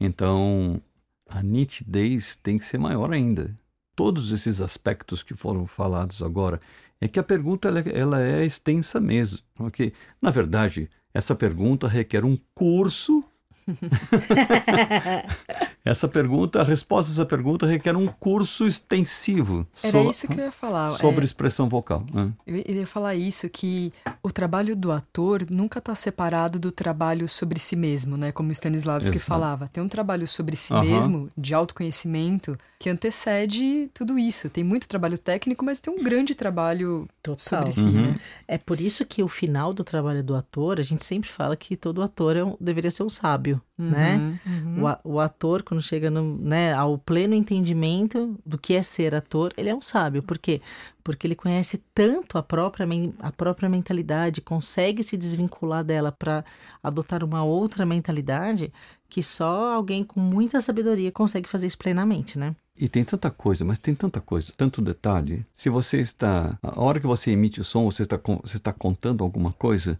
Então, 0.00 0.80
a 1.28 1.42
nitidez 1.42 2.36
tem 2.36 2.58
que 2.58 2.64
ser 2.64 2.78
maior 2.78 3.12
ainda. 3.12 3.56
Todos 3.94 4.32
esses 4.32 4.60
aspectos 4.60 5.22
que 5.22 5.34
foram 5.34 5.66
falados 5.66 6.22
agora, 6.22 6.60
é 7.00 7.06
que 7.06 7.18
a 7.18 7.22
pergunta 7.22 7.68
ela, 7.68 7.80
ela 7.80 8.22
é 8.22 8.44
extensa 8.44 9.00
mesmo. 9.00 9.38
Okay? 9.58 9.92
Na 10.20 10.30
verdade, 10.30 10.90
essa 11.12 11.34
pergunta 11.34 11.86
requer 11.86 12.24
um 12.24 12.36
curso. 12.54 13.24
essa 15.84 16.08
pergunta, 16.08 16.60
a 16.60 16.64
resposta 16.64 17.10
a 17.10 17.14
essa 17.14 17.26
pergunta 17.26 17.66
requer 17.66 17.96
um 17.96 18.06
curso 18.06 18.66
extensivo. 18.66 19.66
Era 19.82 20.02
so, 20.02 20.10
isso 20.10 20.28
que 20.28 20.40
eu 20.40 20.44
ia 20.44 20.52
falar. 20.52 20.90
Sobre 20.90 21.20
é, 21.20 21.24
expressão 21.24 21.68
vocal. 21.68 22.04
Né? 22.12 22.32
Eu 22.46 22.56
ia 22.56 22.86
falar 22.86 23.14
isso, 23.14 23.48
que 23.48 23.92
o 24.22 24.30
trabalho 24.30 24.76
do 24.76 24.92
ator 24.92 25.46
nunca 25.50 25.78
está 25.78 25.94
separado 25.94 26.58
do 26.58 26.70
trabalho 26.70 27.28
sobre 27.28 27.58
si 27.58 27.76
mesmo, 27.76 28.16
né? 28.16 28.32
Como 28.32 28.52
Stanislavski 28.52 29.16
Exato. 29.16 29.26
falava. 29.26 29.68
Tem 29.68 29.82
um 29.82 29.88
trabalho 29.88 30.26
sobre 30.26 30.56
si 30.56 30.72
uh 30.72 30.78
-huh. 30.78 30.84
mesmo, 30.84 31.30
de 31.36 31.54
autoconhecimento, 31.54 32.56
que 32.78 32.90
antecede 32.90 33.90
tudo 33.92 34.18
isso. 34.18 34.48
Tem 34.48 34.64
muito 34.64 34.88
trabalho 34.88 35.18
técnico, 35.18 35.64
mas 35.64 35.80
tem 35.80 35.92
um 35.92 36.02
grande 36.02 36.34
trabalho 36.34 37.08
Total. 37.22 37.38
sobre 37.38 37.72
si, 37.72 37.88
uhum. 37.88 38.02
né? 38.02 38.20
É 38.46 38.58
por 38.58 38.80
isso 38.80 39.04
que 39.04 39.22
o 39.22 39.28
final 39.28 39.72
do 39.72 39.84
trabalho 39.84 40.22
do 40.22 40.34
ator, 40.34 40.78
a 40.78 40.82
gente 40.82 41.04
sempre 41.04 41.28
fala 41.28 41.56
que 41.56 41.76
todo 41.76 42.02
ator 42.02 42.36
é 42.36 42.44
um, 42.44 42.56
deveria 42.60 42.90
ser 42.90 43.02
um 43.02 43.10
sábio, 43.10 43.57
uhum, 43.78 43.90
né? 43.90 44.40
Uhum. 44.46 44.84
O, 45.04 45.14
o, 45.14 45.20
ator, 45.20 45.62
quando 45.62 45.82
chega 45.82 46.10
no, 46.10 46.36
né, 46.38 46.72
ao 46.72 46.98
pleno 46.98 47.34
entendimento 47.34 48.38
do 48.44 48.58
que 48.58 48.74
é 48.74 48.82
ser 48.82 49.14
ator, 49.14 49.52
ele 49.56 49.68
é 49.68 49.74
um 49.74 49.82
sábio. 49.82 50.22
Por 50.22 50.38
quê? 50.38 50.60
Porque 51.02 51.26
ele 51.26 51.34
conhece 51.34 51.82
tanto 51.94 52.38
a 52.38 52.42
própria, 52.42 52.86
a 53.20 53.32
própria 53.32 53.68
mentalidade, 53.68 54.40
consegue 54.40 55.02
se 55.02 55.16
desvincular 55.16 55.84
dela 55.84 56.12
para 56.12 56.44
adotar 56.82 57.24
uma 57.24 57.44
outra 57.44 57.84
mentalidade 57.86 58.72
que 59.08 59.22
só 59.22 59.72
alguém 59.74 60.04
com 60.04 60.20
muita 60.20 60.60
sabedoria 60.60 61.10
consegue 61.10 61.48
fazer 61.48 61.66
isso 61.66 61.78
plenamente, 61.78 62.38
né? 62.38 62.54
E 62.80 62.88
tem 62.88 63.02
tanta 63.02 63.30
coisa, 63.30 63.64
mas 63.64 63.78
tem 63.78 63.94
tanta 63.94 64.20
coisa, 64.20 64.52
tanto 64.56 64.80
detalhe. 64.80 65.44
Se 65.52 65.68
você 65.68 66.00
está, 66.00 66.56
a 66.62 66.80
hora 66.80 67.00
que 67.00 67.06
você 67.06 67.32
emite 67.32 67.60
o 67.60 67.64
som, 67.64 67.84
você 67.90 68.04
está, 68.04 68.20
você 68.42 68.56
está 68.56 68.72
contando 68.72 69.24
alguma 69.24 69.52
coisa, 69.52 69.98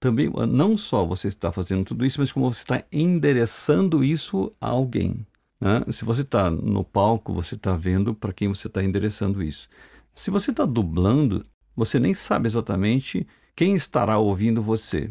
também 0.00 0.30
não 0.48 0.76
só 0.76 1.04
você 1.04 1.28
está 1.28 1.50
fazendo 1.50 1.84
tudo 1.84 2.06
isso, 2.06 2.20
mas 2.20 2.32
como 2.32 2.52
você 2.52 2.62
está 2.62 2.84
endereçando 2.92 4.04
isso 4.04 4.52
a 4.60 4.68
alguém. 4.68 5.26
Né? 5.60 5.84
Se 5.90 6.04
você 6.04 6.22
está 6.22 6.50
no 6.50 6.84
palco, 6.84 7.32
você 7.32 7.54
está 7.54 7.76
vendo 7.76 8.14
para 8.14 8.32
quem 8.32 8.48
você 8.48 8.68
está 8.68 8.82
endereçando 8.82 9.42
isso. 9.42 9.68
Se 10.14 10.30
você 10.30 10.50
está 10.50 10.64
dublando, 10.64 11.44
você 11.74 11.98
nem 11.98 12.14
sabe 12.14 12.46
exatamente 12.46 13.26
quem 13.56 13.74
estará 13.74 14.18
ouvindo 14.18 14.62
você. 14.62 15.10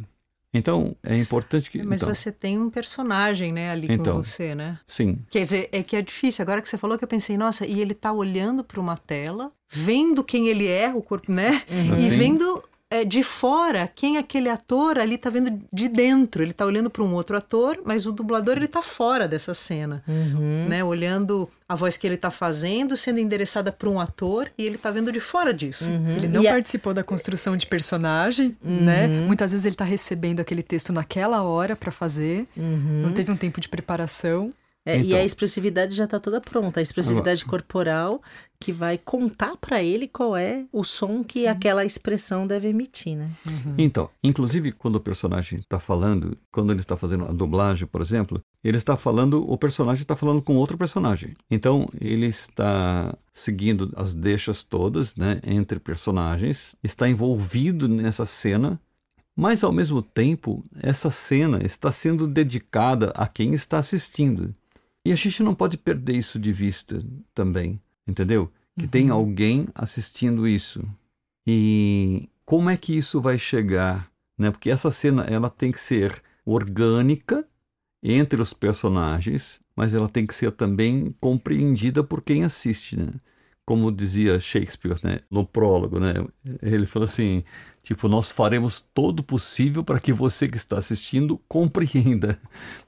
Então, 0.54 0.96
é 1.04 1.16
importante 1.16 1.70
que. 1.70 1.84
Mas 1.84 2.02
então, 2.02 2.14
você 2.14 2.32
tem 2.32 2.58
um 2.58 2.70
personagem, 2.70 3.52
né, 3.52 3.70
ali 3.70 3.88
então, 3.92 4.18
com 4.18 4.24
você, 4.24 4.56
né? 4.56 4.80
Sim. 4.88 5.20
Quer 5.30 5.42
dizer, 5.42 5.70
é 5.72 5.84
que 5.84 5.96
é 5.96 6.02
difícil. 6.02 6.42
Agora 6.42 6.62
que 6.62 6.70
você 6.70 6.78
falou 6.78 6.98
que 6.98 7.04
eu 7.04 7.08
pensei, 7.08 7.38
nossa, 7.38 7.66
e 7.66 7.80
ele 7.80 7.94
tá 7.94 8.12
olhando 8.12 8.64
para 8.64 8.80
uma 8.80 8.98
tela, 8.98 9.52
vendo 9.70 10.24
quem 10.24 10.48
ele 10.48 10.66
é, 10.66 10.94
o 10.94 11.02
corpo, 11.02 11.32
né? 11.32 11.62
Uhum. 11.70 11.98
E 11.98 12.10
vendo 12.10 12.64
é, 12.90 13.04
de 13.04 13.22
fora 13.22 13.90
quem 13.94 14.18
aquele 14.18 14.50
ator 14.50 14.98
ali 14.98 15.18
tá 15.18 15.30
vendo 15.30 15.62
de 15.72 15.88
dentro. 15.88 16.42
Ele 16.42 16.54
tá 16.54 16.66
olhando 16.66 16.90
para 16.90 17.04
um 17.04 17.14
outro 17.14 17.36
ator, 17.36 17.82
mas 17.86 18.06
o 18.06 18.12
dublador 18.12 18.58
ele 18.58 18.68
tá 18.68 18.82
fora 18.82 19.28
dessa 19.28 19.54
cena, 19.54 20.04
uhum. 20.08 20.68
né? 20.70 20.84
Olhando 20.84 21.50
a 21.68 21.76
voz 21.76 21.98
que 21.98 22.08
ele 22.08 22.18
tá 22.18 22.32
fazendo, 22.32 22.96
sendo 22.96 23.20
endereçada 23.20 23.72
para 23.72 23.90
um 23.90 24.00
ator 24.00 24.50
e 24.58 24.66
ele 24.66 24.78
tá 24.78 24.90
vendo 24.90 25.12
de 25.12 25.20
fora 25.20 25.54
disso. 25.54 25.90
Uhum. 25.90 26.16
Ele 26.16 26.28
não 26.28 26.42
e 26.42 26.48
participou 26.48 26.92
a... 26.92 26.94
da 26.94 27.04
construção 27.04 27.58
de 27.58 27.68
personagem, 27.68 28.56
uhum. 28.64 28.82
né? 28.86 29.08
Muitas 29.08 29.52
vezes 29.52 29.66
ele 29.66 29.76
tá 29.76 29.86
recebendo 29.86 30.40
aquele 30.40 30.64
texto 30.64 30.94
naquela 30.94 31.44
hora 31.44 31.76
para 31.76 31.92
fazer, 31.92 32.48
uhum. 32.56 33.02
não 33.04 33.12
teve 33.12 33.32
um 33.32 33.38
tempo 33.38 33.60
de 33.60 33.68
preparação. 33.68 34.54
É, 34.86 34.96
então, 34.96 35.10
e 35.10 35.16
a 35.16 35.26
expressividade 35.26 35.94
já 35.94 36.06
está 36.06 36.18
toda 36.18 36.40
pronta, 36.40 36.80
a 36.80 36.84
expressividade 36.84 37.44
agora, 37.44 37.62
corporal 37.62 38.22
que 38.60 38.72
vai 38.72 38.98
contar 38.98 39.56
para 39.58 39.84
ele 39.84 40.08
qual 40.08 40.36
é 40.36 40.66
o 40.72 40.84
som 40.84 41.24
que 41.24 41.42
sim. 41.42 41.48
aquela 41.48 41.86
expressão 41.86 42.48
deve 42.48 42.68
emitir, 42.68 43.16
né? 43.16 43.32
Uhum. 43.46 43.76
Então, 43.78 44.10
inclusive 44.24 44.72
quando 44.72 44.96
o 44.96 45.00
personagem 45.00 45.60
está 45.60 45.80
falando, 45.80 46.38
quando 46.52 46.72
ele 46.72 46.82
está 46.82 46.98
fazendo 46.98 47.26
a 47.26 47.32
dublagem, 47.32 47.88
por 47.88 48.02
exemplo, 48.02 48.42
ele 48.64 48.78
está 48.78 48.98
falando, 48.98 49.50
o 49.50 49.58
personagem 49.58 50.02
está 50.02 50.16
falando 50.16 50.42
com 50.42 50.56
outro 50.56 50.78
personagem. 50.78 51.34
Então, 51.50 51.88
ele 52.02 52.26
está 52.26 53.16
seguindo 53.32 53.94
as 53.96 54.14
deixas 54.14 54.64
todas, 54.64 55.16
né, 55.16 55.40
entre 55.46 55.80
personagens, 55.80 56.76
está 56.84 57.08
envolvido 57.08 57.88
nessa 57.88 58.26
cena 58.26 58.80
mas 59.40 59.64
ao 59.64 59.72
mesmo 59.72 60.02
tempo, 60.02 60.64
essa 60.82 61.12
cena 61.12 61.64
está 61.64 61.92
sendo 61.92 62.26
dedicada 62.26 63.12
a 63.16 63.28
quem 63.28 63.54
está 63.54 63.78
assistindo. 63.78 64.52
E 65.06 65.12
a 65.12 65.16
gente 65.16 65.44
não 65.44 65.54
pode 65.54 65.78
perder 65.78 66.18
isso 66.18 66.40
de 66.40 66.52
vista 66.52 67.06
também, 67.36 67.80
entendeu? 68.08 68.52
Que 68.78 68.86
uhum. 68.86 68.90
tem 68.90 69.10
alguém 69.10 69.68
assistindo 69.76 70.48
isso. 70.48 70.84
E 71.46 72.30
como 72.46 72.70
é 72.70 72.78
que 72.78 72.96
isso 72.96 73.20
vai 73.20 73.38
chegar? 73.38 74.10
Né? 74.38 74.52
Porque 74.52 74.70
essa 74.70 74.92
cena 74.92 75.24
ela 75.24 75.50
tem 75.50 75.72
que 75.72 75.80
ser 75.80 76.22
orgânica 76.46 77.46
entre 78.02 78.42
os 78.42 78.54
personagens, 78.54 79.60
mas 79.76 79.94
ela 79.94 80.08
tem 80.08 80.26
que 80.26 80.34
ser 80.34 80.52
também 80.52 81.16
compreendida 81.20 82.04
por 82.04 82.22
quem 82.22 82.44
assiste, 82.44 82.98
né? 82.98 83.12
Como 83.66 83.92
dizia 83.92 84.40
Shakespeare, 84.40 84.98
né? 85.04 85.20
No 85.30 85.46
prólogo, 85.46 86.00
né? 86.00 86.14
Ele 86.62 86.86
falou 86.86 87.04
assim, 87.04 87.44
tipo, 87.84 88.08
nós 88.08 88.32
faremos 88.32 88.80
todo 88.80 89.20
o 89.20 89.24
possível 89.24 89.84
para 89.84 90.00
que 90.00 90.14
você 90.14 90.48
que 90.48 90.56
está 90.56 90.78
assistindo 90.78 91.38
compreenda 91.50 92.40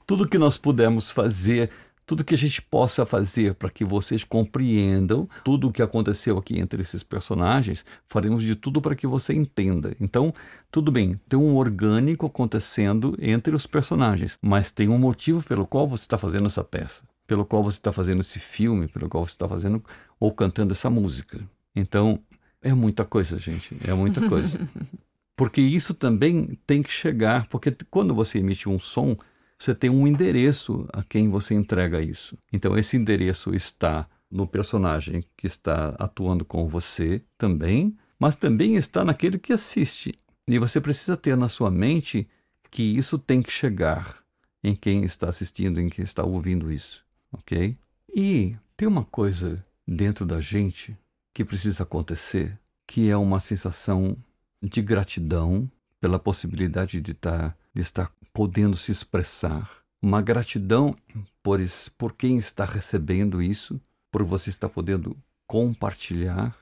tudo 0.06 0.28
que 0.28 0.38
nós 0.38 0.56
pudermos 0.56 1.10
fazer 1.10 1.70
tudo 2.10 2.24
que 2.24 2.34
a 2.34 2.38
gente 2.38 2.60
possa 2.60 3.06
fazer 3.06 3.54
para 3.54 3.70
que 3.70 3.84
vocês 3.84 4.24
compreendam 4.24 5.28
tudo 5.44 5.68
o 5.68 5.72
que 5.72 5.80
aconteceu 5.80 6.36
aqui 6.36 6.58
entre 6.58 6.82
esses 6.82 7.04
personagens, 7.04 7.84
faremos 8.08 8.42
de 8.42 8.56
tudo 8.56 8.80
para 8.80 8.96
que 8.96 9.06
você 9.06 9.32
entenda. 9.32 9.94
Então, 10.00 10.34
tudo 10.72 10.90
bem, 10.90 11.14
tem 11.28 11.38
um 11.38 11.54
orgânico 11.54 12.26
acontecendo 12.26 13.16
entre 13.20 13.54
os 13.54 13.64
personagens, 13.64 14.36
mas 14.42 14.72
tem 14.72 14.88
um 14.88 14.98
motivo 14.98 15.40
pelo 15.44 15.64
qual 15.64 15.86
você 15.86 16.02
está 16.02 16.18
fazendo 16.18 16.46
essa 16.46 16.64
peça, 16.64 17.04
pelo 17.28 17.46
qual 17.46 17.62
você 17.62 17.78
está 17.78 17.92
fazendo 17.92 18.22
esse 18.22 18.40
filme, 18.40 18.88
pelo 18.88 19.08
qual 19.08 19.24
você 19.24 19.34
está 19.34 19.48
fazendo 19.48 19.80
ou 20.18 20.32
cantando 20.32 20.72
essa 20.72 20.90
música. 20.90 21.38
Então, 21.76 22.18
é 22.60 22.74
muita 22.74 23.04
coisa, 23.04 23.38
gente, 23.38 23.76
é 23.86 23.94
muita 23.94 24.28
coisa. 24.28 24.68
Porque 25.36 25.60
isso 25.60 25.94
também 25.94 26.58
tem 26.66 26.82
que 26.82 26.92
chegar, 26.92 27.46
porque 27.46 27.74
quando 27.88 28.14
você 28.14 28.40
emite 28.40 28.68
um 28.68 28.78
som, 28.78 29.16
você 29.60 29.74
tem 29.74 29.90
um 29.90 30.06
endereço 30.06 30.88
a 30.90 31.02
quem 31.02 31.28
você 31.28 31.54
entrega 31.54 32.00
isso. 32.00 32.36
Então, 32.50 32.78
esse 32.78 32.96
endereço 32.96 33.54
está 33.54 34.08
no 34.30 34.46
personagem 34.46 35.22
que 35.36 35.46
está 35.46 35.94
atuando 35.98 36.46
com 36.46 36.66
você 36.66 37.22
também, 37.36 37.94
mas 38.18 38.36
também 38.36 38.76
está 38.76 39.04
naquele 39.04 39.38
que 39.38 39.52
assiste. 39.52 40.18
E 40.48 40.58
você 40.58 40.80
precisa 40.80 41.14
ter 41.14 41.36
na 41.36 41.48
sua 41.48 41.70
mente 41.70 42.26
que 42.70 42.82
isso 42.82 43.18
tem 43.18 43.42
que 43.42 43.52
chegar 43.52 44.20
em 44.64 44.74
quem 44.74 45.04
está 45.04 45.28
assistindo, 45.28 45.78
em 45.78 45.90
quem 45.90 46.02
está 46.02 46.24
ouvindo 46.24 46.72
isso, 46.72 47.04
ok? 47.30 47.76
E 48.14 48.56
tem 48.78 48.88
uma 48.88 49.04
coisa 49.04 49.62
dentro 49.86 50.24
da 50.24 50.40
gente 50.40 50.96
que 51.34 51.44
precisa 51.44 51.82
acontecer, 51.82 52.58
que 52.86 53.10
é 53.10 53.16
uma 53.16 53.40
sensação 53.40 54.16
de 54.62 54.80
gratidão 54.80 55.70
pela 56.00 56.18
possibilidade 56.18 57.00
de 57.00 57.12
estar, 57.12 57.56
de 57.74 57.82
estar 57.82 58.10
podendo 58.32 58.76
se 58.76 58.92
expressar, 58.92 59.70
uma 60.00 60.22
gratidão 60.22 60.96
por, 61.42 61.60
por 61.98 62.14
quem 62.14 62.38
está 62.38 62.64
recebendo 62.64 63.42
isso, 63.42 63.80
por 64.10 64.24
você 64.24 64.50
estar 64.50 64.68
podendo 64.68 65.16
compartilhar. 65.46 66.56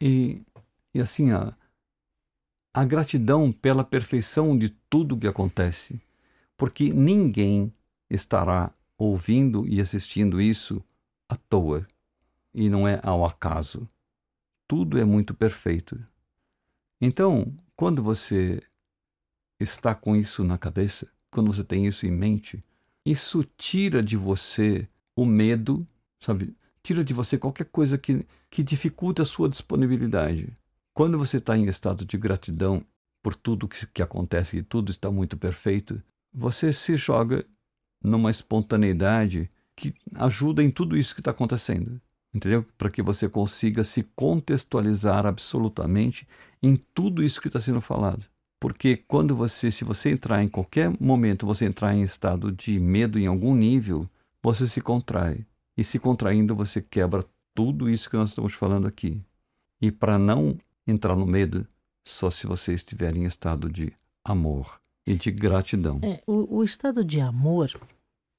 E, 0.00 0.42
e 0.94 1.00
assim, 1.00 1.30
a, 1.30 1.54
a 2.74 2.84
gratidão 2.84 3.50
pela 3.50 3.82
perfeição 3.82 4.56
de 4.56 4.68
tudo 4.90 5.16
que 5.16 5.26
acontece, 5.26 6.00
porque 6.56 6.92
ninguém 6.92 7.72
estará 8.10 8.72
ouvindo 8.98 9.66
e 9.66 9.80
assistindo 9.80 10.40
isso 10.40 10.82
à 11.28 11.36
toa, 11.36 11.86
e 12.52 12.68
não 12.68 12.86
é 12.86 13.00
ao 13.02 13.24
acaso. 13.24 13.88
Tudo 14.68 14.98
é 14.98 15.04
muito 15.04 15.34
perfeito. 15.34 15.98
Então, 17.00 17.52
quando 17.76 18.02
você 18.02 18.62
está 19.60 19.94
com 19.94 20.16
isso 20.16 20.42
na 20.42 20.56
cabeça, 20.56 21.06
quando 21.30 21.52
você 21.52 21.62
tem 21.62 21.86
isso 21.86 22.06
em 22.06 22.10
mente, 22.10 22.64
isso 23.04 23.44
tira 23.56 24.02
de 24.02 24.16
você 24.16 24.88
o 25.14 25.26
medo, 25.26 25.86
sabe? 26.20 26.56
Tira 26.82 27.04
de 27.04 27.12
você 27.12 27.38
qualquer 27.38 27.66
coisa 27.66 27.98
que, 27.98 28.24
que 28.48 28.62
dificulte 28.62 29.20
a 29.20 29.24
sua 29.24 29.48
disponibilidade. 29.48 30.56
Quando 30.94 31.18
você 31.18 31.36
está 31.36 31.56
em 31.56 31.66
estado 31.66 32.04
de 32.04 32.16
gratidão 32.16 32.84
por 33.22 33.34
tudo 33.34 33.68
que, 33.68 33.86
que 33.86 34.02
acontece 34.02 34.56
e 34.56 34.62
tudo 34.62 34.90
está 34.90 35.10
muito 35.10 35.36
perfeito, 35.36 36.02
você 36.32 36.72
se 36.72 36.96
joga 36.96 37.44
numa 38.02 38.30
espontaneidade 38.30 39.50
que 39.74 39.94
ajuda 40.14 40.62
em 40.62 40.70
tudo 40.70 40.96
isso 40.96 41.14
que 41.14 41.20
está 41.20 41.32
acontecendo 41.32 42.00
entendeu? 42.36 42.64
Para 42.76 42.90
que 42.90 43.02
você 43.02 43.28
consiga 43.28 43.82
se 43.82 44.02
contextualizar 44.14 45.26
absolutamente 45.26 46.28
em 46.66 46.76
tudo 46.92 47.22
isso 47.22 47.40
que 47.40 47.48
está 47.48 47.60
sendo 47.60 47.80
falado. 47.80 48.24
Porque 48.58 48.96
quando 48.96 49.36
você, 49.36 49.70
se 49.70 49.84
você 49.84 50.10
entrar 50.10 50.42
em 50.42 50.48
qualquer 50.48 50.92
momento, 51.00 51.46
você 51.46 51.64
entrar 51.66 51.94
em 51.94 52.02
estado 52.02 52.50
de 52.50 52.80
medo 52.80 53.18
em 53.18 53.26
algum 53.26 53.54
nível, 53.54 54.08
você 54.42 54.66
se 54.66 54.80
contrai. 54.80 55.44
E 55.76 55.84
se 55.84 55.98
contraindo, 55.98 56.54
você 56.54 56.80
quebra 56.80 57.24
tudo 57.54 57.88
isso 57.88 58.08
que 58.08 58.16
nós 58.16 58.30
estamos 58.30 58.54
falando 58.54 58.86
aqui. 58.86 59.20
E 59.80 59.92
para 59.92 60.18
não 60.18 60.58
entrar 60.86 61.14
no 61.14 61.26
medo, 61.26 61.66
só 62.04 62.30
se 62.30 62.46
você 62.46 62.72
estiver 62.72 63.14
em 63.14 63.24
estado 63.24 63.70
de 63.70 63.92
amor 64.24 64.80
e 65.06 65.14
de 65.14 65.30
gratidão. 65.30 66.00
É, 66.02 66.22
o, 66.26 66.56
o 66.58 66.64
estado 66.64 67.04
de 67.04 67.20
amor 67.20 67.70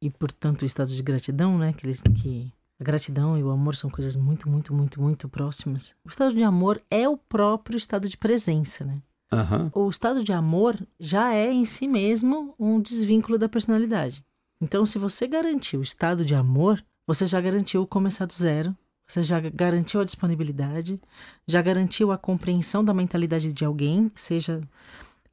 e, 0.01 0.09
portanto, 0.09 0.63
o 0.63 0.65
estado 0.65 0.89
de 0.91 1.01
gratidão, 1.03 1.57
né, 1.57 1.73
que, 1.73 1.85
eles, 1.85 2.01
que 2.01 2.51
a 2.79 2.83
gratidão 2.83 3.37
e 3.37 3.43
o 3.43 3.49
amor 3.49 3.75
são 3.75 3.89
coisas 3.89 4.15
muito, 4.15 4.49
muito, 4.49 4.73
muito, 4.73 5.01
muito 5.01 5.27
próximas. 5.27 5.95
O 6.05 6.09
estado 6.09 6.33
de 6.33 6.43
amor 6.43 6.81
é 6.89 7.07
o 7.09 7.17
próprio 7.17 7.77
estado 7.77 8.07
de 8.07 8.17
presença, 8.17 8.85
né? 8.85 9.01
Uhum. 9.31 9.71
O 9.73 9.89
estado 9.89 10.23
de 10.23 10.31
amor 10.31 10.79
já 10.99 11.33
é 11.33 11.51
em 11.51 11.65
si 11.65 11.87
mesmo 11.87 12.53
um 12.57 12.79
desvínculo 12.79 13.37
da 13.37 13.49
personalidade. 13.49 14.23
Então, 14.61 14.85
se 14.85 14.97
você 14.97 15.27
garantiu 15.27 15.81
o 15.81 15.83
estado 15.83 16.23
de 16.23 16.33
amor, 16.33 16.83
você 17.05 17.27
já 17.27 17.39
garantiu 17.41 17.85
começar 17.85 18.25
do 18.25 18.33
zero, 18.33 18.75
você 19.07 19.23
já 19.23 19.39
garantiu 19.39 20.01
a 20.01 20.03
disponibilidade, 20.03 20.99
já 21.47 21.61
garantiu 21.61 22.11
a 22.11 22.17
compreensão 22.17 22.83
da 22.83 22.93
mentalidade 22.93 23.53
de 23.53 23.65
alguém, 23.65 24.11
seja 24.15 24.61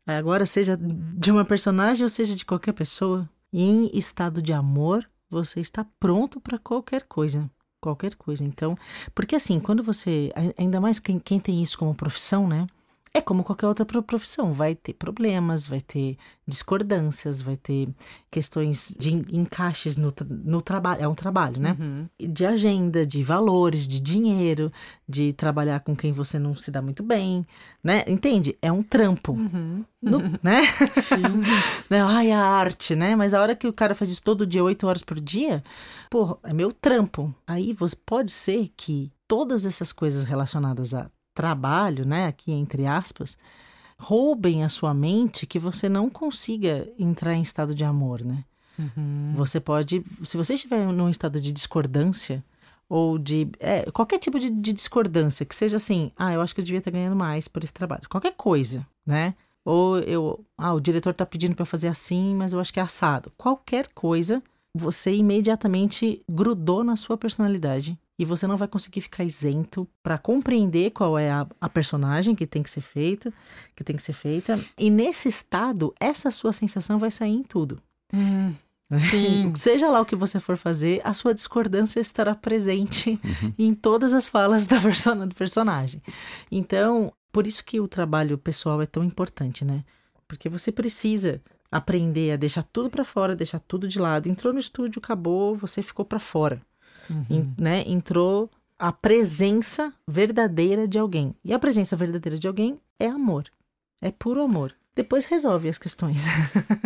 agora 0.07 0.45
seja 0.45 0.77
de 0.77 1.31
uma 1.31 1.45
personagem 1.45 2.03
ou 2.03 2.09
seja 2.09 2.37
de 2.37 2.45
qualquer 2.45 2.73
pessoa. 2.73 3.29
E 3.53 3.63
em 3.63 3.91
estado 3.97 4.43
de 4.43 4.53
amor, 4.53 5.09
você 5.35 5.61
está 5.61 5.85
pronto 5.99 6.41
para 6.41 6.59
qualquer 6.59 7.03
coisa. 7.03 7.51
Qualquer 7.81 8.15
coisa. 8.15 8.45
Então, 8.45 8.79
porque 9.15 9.37
assim, 9.37 9.61
quando 9.61 9.83
você. 9.83 10.33
Ainda 10.57 10.81
mais 10.81 10.99
quem, 10.99 11.19
quem 11.19 11.39
tem 11.39 11.63
isso 11.63 11.77
como 11.77 11.95
profissão, 11.95 12.49
né? 12.49 12.67
É 13.17 13.21
como 13.21 13.45
qualquer 13.45 13.69
outra 13.69 13.87
profissão, 14.03 14.53
vai 14.53 14.75
ter 14.75 14.93
problemas, 14.93 15.69
vai 15.69 15.81
ter 15.81 16.19
discordâncias, 16.45 17.41
vai 17.41 17.57
ter 17.57 17.89
questões 18.29 18.93
de 18.99 19.13
encaixes 19.33 19.97
no, 19.97 20.13
no 20.29 20.61
trabalho, 20.61 21.01
é 21.01 21.07
um 21.07 21.15
trabalho, 21.15 21.61
né? 21.61 21.77
Uhum. 21.79 22.09
De 22.19 22.45
agenda, 22.45 23.07
de 23.07 23.23
valores, 23.23 23.87
de 23.87 24.01
dinheiro, 24.01 24.73
de 25.09 25.33
trabalhar 25.33 25.79
com 25.79 25.95
quem 25.95 26.13
você 26.13 26.41
não 26.41 26.57
se 26.57 26.73
dá 26.73 26.83
muito 26.83 27.05
bem, 27.05 27.47
né? 27.85 28.03
Entende? 28.09 28.59
É 28.61 28.73
um 28.73 28.83
trampo, 28.83 29.31
uhum. 29.31 29.85
No, 30.03 30.19
né? 30.43 30.63
né? 31.89 32.01
Ai, 32.01 32.33
a 32.33 32.41
arte, 32.41 32.97
né? 32.97 33.15
Mas 33.15 33.33
a 33.33 33.41
hora 33.41 33.55
que 33.55 33.69
o 33.69 33.73
cara 33.73 33.95
faz 33.95 34.11
isso 34.11 34.25
todo 34.25 34.45
dia, 34.45 34.65
oito 34.65 34.89
horas 34.89 35.05
por 35.05 35.21
dia, 35.21 35.63
pô, 36.11 36.37
é 36.43 36.53
meu 36.53 36.73
trampo. 36.73 37.33
Aí 37.47 37.73
você 37.73 37.95
pode 37.95 38.33
ser 38.33 38.73
que 38.77 39.13
todas 39.29 39.65
essas 39.65 39.93
coisas 39.93 40.25
relacionadas 40.25 40.93
a 40.93 41.09
trabalho, 41.35 42.07
né, 42.07 42.27
aqui 42.29 42.53
entre 42.53 42.87
aspas, 42.87 43.37
roubem 43.99 44.65
a 44.65 44.69
sua 44.69 44.95
mente 44.95 45.47
que 45.47 45.59
você 45.59 45.89
não 45.89 46.09
consiga 46.09 46.89
entrar 46.99 47.35
em 47.35 47.43
estado 47.43 47.75
de 47.75 47.85
amor, 47.85 48.23
né? 48.23 48.45
Uhum. 48.79 49.35
Você 49.37 49.61
pode, 49.61 50.05
se 50.25 50.37
você 50.37 50.55
estiver 50.55 50.85
num 50.87 51.09
estado 51.09 51.41
de 51.41 51.53
discordância 51.53 52.45
ou 52.89 53.19
de 53.19 53.49
é, 53.61 53.91
qualquer 53.91 54.19
tipo 54.19 54.39
de, 54.39 54.51
de, 54.51 54.73
discordância, 54.73 55.47
que 55.47 55.55
seja 55.55 55.77
assim, 55.77 56.11
ah, 56.17 56.33
eu 56.33 56.41
acho 56.41 56.55
que 56.55 56.61
eu 56.61 56.65
devia 56.65 56.79
estar 56.79 56.91
ganhando 56.91 57.17
mais 57.17 57.49
por 57.49 57.63
esse 57.63 57.73
trabalho, 57.73 58.09
qualquer 58.09 58.35
coisa, 58.35 58.87
né? 59.07 59.35
Ou 59.65 59.99
eu, 60.01 60.45
ah, 60.59 60.75
o 60.75 60.81
diretor 60.81 61.11
está 61.11 61.25
pedindo 61.25 61.55
para 61.55 61.65
fazer 61.65 61.89
assim, 61.89 62.35
mas 62.35 62.53
eu 62.53 62.61
acho 62.61 62.73
que 62.73 62.81
é 62.81 62.83
assado. 62.83 63.33
Qualquer 63.39 63.89
coisa, 63.95 64.43
você 64.75 65.15
imediatamente 65.15 66.23
grudou 66.29 66.85
na 66.85 66.97
sua 66.97 67.17
personalidade 67.17 67.99
e 68.19 68.25
você 68.25 68.47
não 68.47 68.57
vai 68.57 68.69
conseguir 68.69 69.01
ficar 69.01 69.25
isento 69.25 69.89
para 70.03 70.17
compreender 70.17 70.91
qual 70.91 71.19
é 71.19 71.31
a, 71.31 71.47
a, 71.61 71.69
personagem 71.69 72.35
que 72.35 72.47
tem 72.47 72.63
que 72.63 72.71
ser 72.71 72.81
feita, 72.81 73.33
que 73.75 73.83
tem 73.83 73.97
que 73.97 74.03
ser 74.03 74.13
feita. 74.13 74.59
E 74.79 74.89
nesse 74.89 75.29
estado, 75.29 75.93
essa 75.99 76.31
sua 76.31 76.53
sensação 76.53 76.99
vai 76.99 77.11
sair 77.11 77.33
em 77.33 77.43
tudo. 77.43 77.77
Hum, 78.13 78.55
sim. 78.97 79.53
Seja 79.57 79.89
lá 79.89 80.01
o 80.01 80.07
que 80.07 80.15
você 80.15 80.39
for 80.39 80.57
fazer, 80.57 81.01
a 81.05 81.13
sua 81.13 81.35
discordância 81.35 81.99
estará 81.99 82.35
presente 82.35 83.19
uhum. 83.25 83.53
em 83.59 83.75
todas 83.75 84.13
as 84.13 84.29
falas 84.29 84.67
da 84.67 84.81
persona, 84.81 85.27
do 85.27 85.35
personagem. 85.35 86.01
Então, 86.53 87.13
por 87.33 87.49
isso 87.49 87.65
que 87.65 87.81
o 87.81 87.89
trabalho 87.89 88.39
pessoal 88.39 88.81
é 88.81 88.87
tão 88.87 89.03
importante, 89.03 89.65
né? 89.65 89.85
Porque 90.29 90.49
você 90.49 90.71
precisa 90.71 91.43
aprender 91.71 92.31
a 92.31 92.37
deixar 92.37 92.63
tudo 92.63 92.89
para 92.89 93.05
fora, 93.05 93.35
deixar 93.35 93.59
tudo 93.59 93.89
de 93.89 93.99
lado. 93.99 94.29
Entrou 94.29 94.53
no 94.53 94.61
estúdio, 94.61 95.01
acabou, 95.03 95.57
você 95.57 95.83
ficou 95.83 96.05
para 96.05 96.21
fora 96.21 96.61
uhum. 97.11 97.53
né? 97.59 97.83
Entrou 97.87 98.51
a 98.79 98.93
presença 98.93 99.93
verdadeira 100.07 100.87
de 100.87 100.99
alguém. 100.99 101.35
E 101.45 101.53
a 101.53 101.59
presença 101.59 101.97
verdadeira 101.97 102.39
de 102.39 102.47
alguém 102.47 102.79
é 102.99 103.07
amor. 103.07 103.45
É 104.01 104.11
puro 104.11 104.43
amor. 104.43 104.75
Depois 104.95 105.25
resolve 105.25 105.69
as 105.69 105.79
questões. 105.79 106.27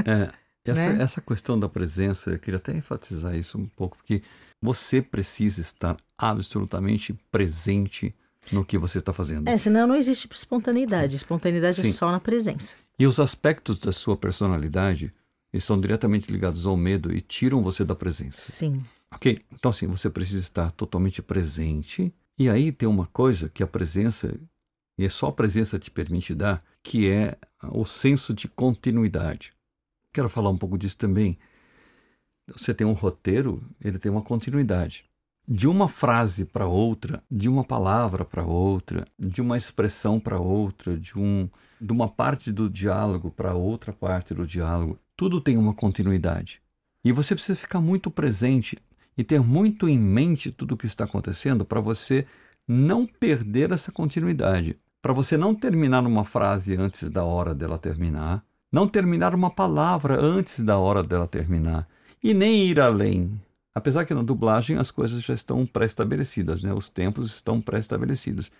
É, 0.06 0.30
essa, 0.70 0.92
né? 0.92 1.02
essa 1.02 1.20
questão 1.20 1.58
da 1.58 1.68
presença, 1.68 2.30
eu 2.30 2.38
queria 2.38 2.58
até 2.58 2.76
enfatizar 2.76 3.34
isso 3.34 3.58
um 3.58 3.66
pouco, 3.66 3.96
porque 3.96 4.22
você 4.60 5.00
precisa 5.00 5.60
estar 5.60 5.96
absolutamente 6.16 7.18
presente 7.30 8.14
no 8.52 8.64
que 8.64 8.78
você 8.78 8.98
está 8.98 9.12
fazendo. 9.12 9.48
É, 9.48 9.56
senão 9.56 9.86
não 9.86 9.94
existe 9.94 10.28
espontaneidade. 10.32 11.16
Espontaneidade 11.16 11.80
é 11.80 11.84
Sim. 11.84 11.90
é 11.90 11.92
só 11.92 12.10
na 12.10 12.20
presença. 12.20 12.74
E 12.98 13.06
os 13.06 13.20
aspectos 13.20 13.78
da 13.78 13.92
sua 13.92 14.16
personalidade 14.16 15.12
estão 15.52 15.80
diretamente 15.80 16.30
ligados 16.30 16.66
ao 16.66 16.76
medo 16.76 17.12
e 17.12 17.20
tiram 17.20 17.62
você 17.62 17.84
da 17.84 17.94
presença. 17.94 18.40
Sim. 18.40 18.84
Ok? 19.12 19.38
Então, 19.52 19.70
assim, 19.70 19.86
você 19.86 20.10
precisa 20.10 20.40
estar 20.40 20.70
totalmente 20.72 21.22
presente. 21.22 22.12
E 22.38 22.48
aí 22.48 22.70
tem 22.70 22.88
uma 22.88 23.06
coisa 23.06 23.48
que 23.48 23.62
a 23.62 23.66
presença, 23.66 24.38
e 24.96 25.04
é 25.04 25.08
só 25.08 25.28
a 25.28 25.32
presença 25.32 25.78
te 25.78 25.90
permite 25.90 26.34
dar, 26.34 26.62
que 26.82 27.08
é 27.08 27.36
o 27.72 27.84
senso 27.84 28.32
de 28.32 28.46
continuidade. 28.46 29.52
Quero 30.12 30.28
falar 30.28 30.50
um 30.50 30.58
pouco 30.58 30.78
disso 30.78 30.96
também. 30.96 31.38
você 32.46 32.72
tem 32.72 32.86
um 32.86 32.92
roteiro, 32.92 33.62
ele 33.80 33.98
tem 33.98 34.10
uma 34.10 34.22
continuidade. 34.22 35.04
De 35.46 35.66
uma 35.66 35.88
frase 35.88 36.44
para 36.44 36.66
outra, 36.66 37.22
de 37.30 37.48
uma 37.48 37.64
palavra 37.64 38.24
para 38.24 38.44
outra, 38.44 39.06
de 39.18 39.40
uma 39.40 39.56
expressão 39.56 40.20
para 40.20 40.38
outra, 40.38 40.96
de, 40.98 41.18
um, 41.18 41.48
de 41.80 41.92
uma 41.92 42.08
parte 42.08 42.52
do 42.52 42.68
diálogo 42.68 43.30
para 43.30 43.54
outra 43.54 43.92
parte 43.92 44.34
do 44.34 44.46
diálogo, 44.46 44.98
tudo 45.16 45.40
tem 45.40 45.56
uma 45.56 45.74
continuidade. 45.74 46.62
E 47.04 47.12
você 47.12 47.34
precisa 47.34 47.58
ficar 47.58 47.80
muito 47.80 48.10
presente 48.10 48.76
e 49.18 49.24
ter 49.24 49.40
muito 49.40 49.88
em 49.88 49.98
mente 49.98 50.52
tudo 50.52 50.72
o 50.72 50.76
que 50.76 50.86
está 50.86 51.02
acontecendo 51.02 51.64
para 51.64 51.80
você 51.80 52.24
não 52.66 53.04
perder 53.04 53.72
essa 53.72 53.90
continuidade. 53.90 54.78
Para 55.02 55.12
você 55.12 55.36
não 55.36 55.54
terminar 55.54 56.06
uma 56.06 56.24
frase 56.24 56.76
antes 56.76 57.10
da 57.10 57.24
hora 57.24 57.52
dela 57.52 57.78
terminar, 57.78 58.44
não 58.70 58.86
terminar 58.86 59.34
uma 59.34 59.50
palavra 59.50 60.20
antes 60.20 60.62
da 60.62 60.78
hora 60.78 61.02
dela 61.02 61.26
terminar 61.26 61.88
e 62.22 62.32
nem 62.32 62.66
ir 62.66 62.78
além. 62.78 63.40
Apesar 63.74 64.04
que 64.04 64.14
na 64.14 64.22
dublagem 64.22 64.76
as 64.76 64.90
coisas 64.90 65.22
já 65.22 65.34
estão 65.34 65.66
pré-estabelecidas, 65.66 66.62
né? 66.62 66.72
os 66.72 66.88
tempos 66.88 67.34
estão 67.34 67.60
pré-estabelecidos. 67.60 68.50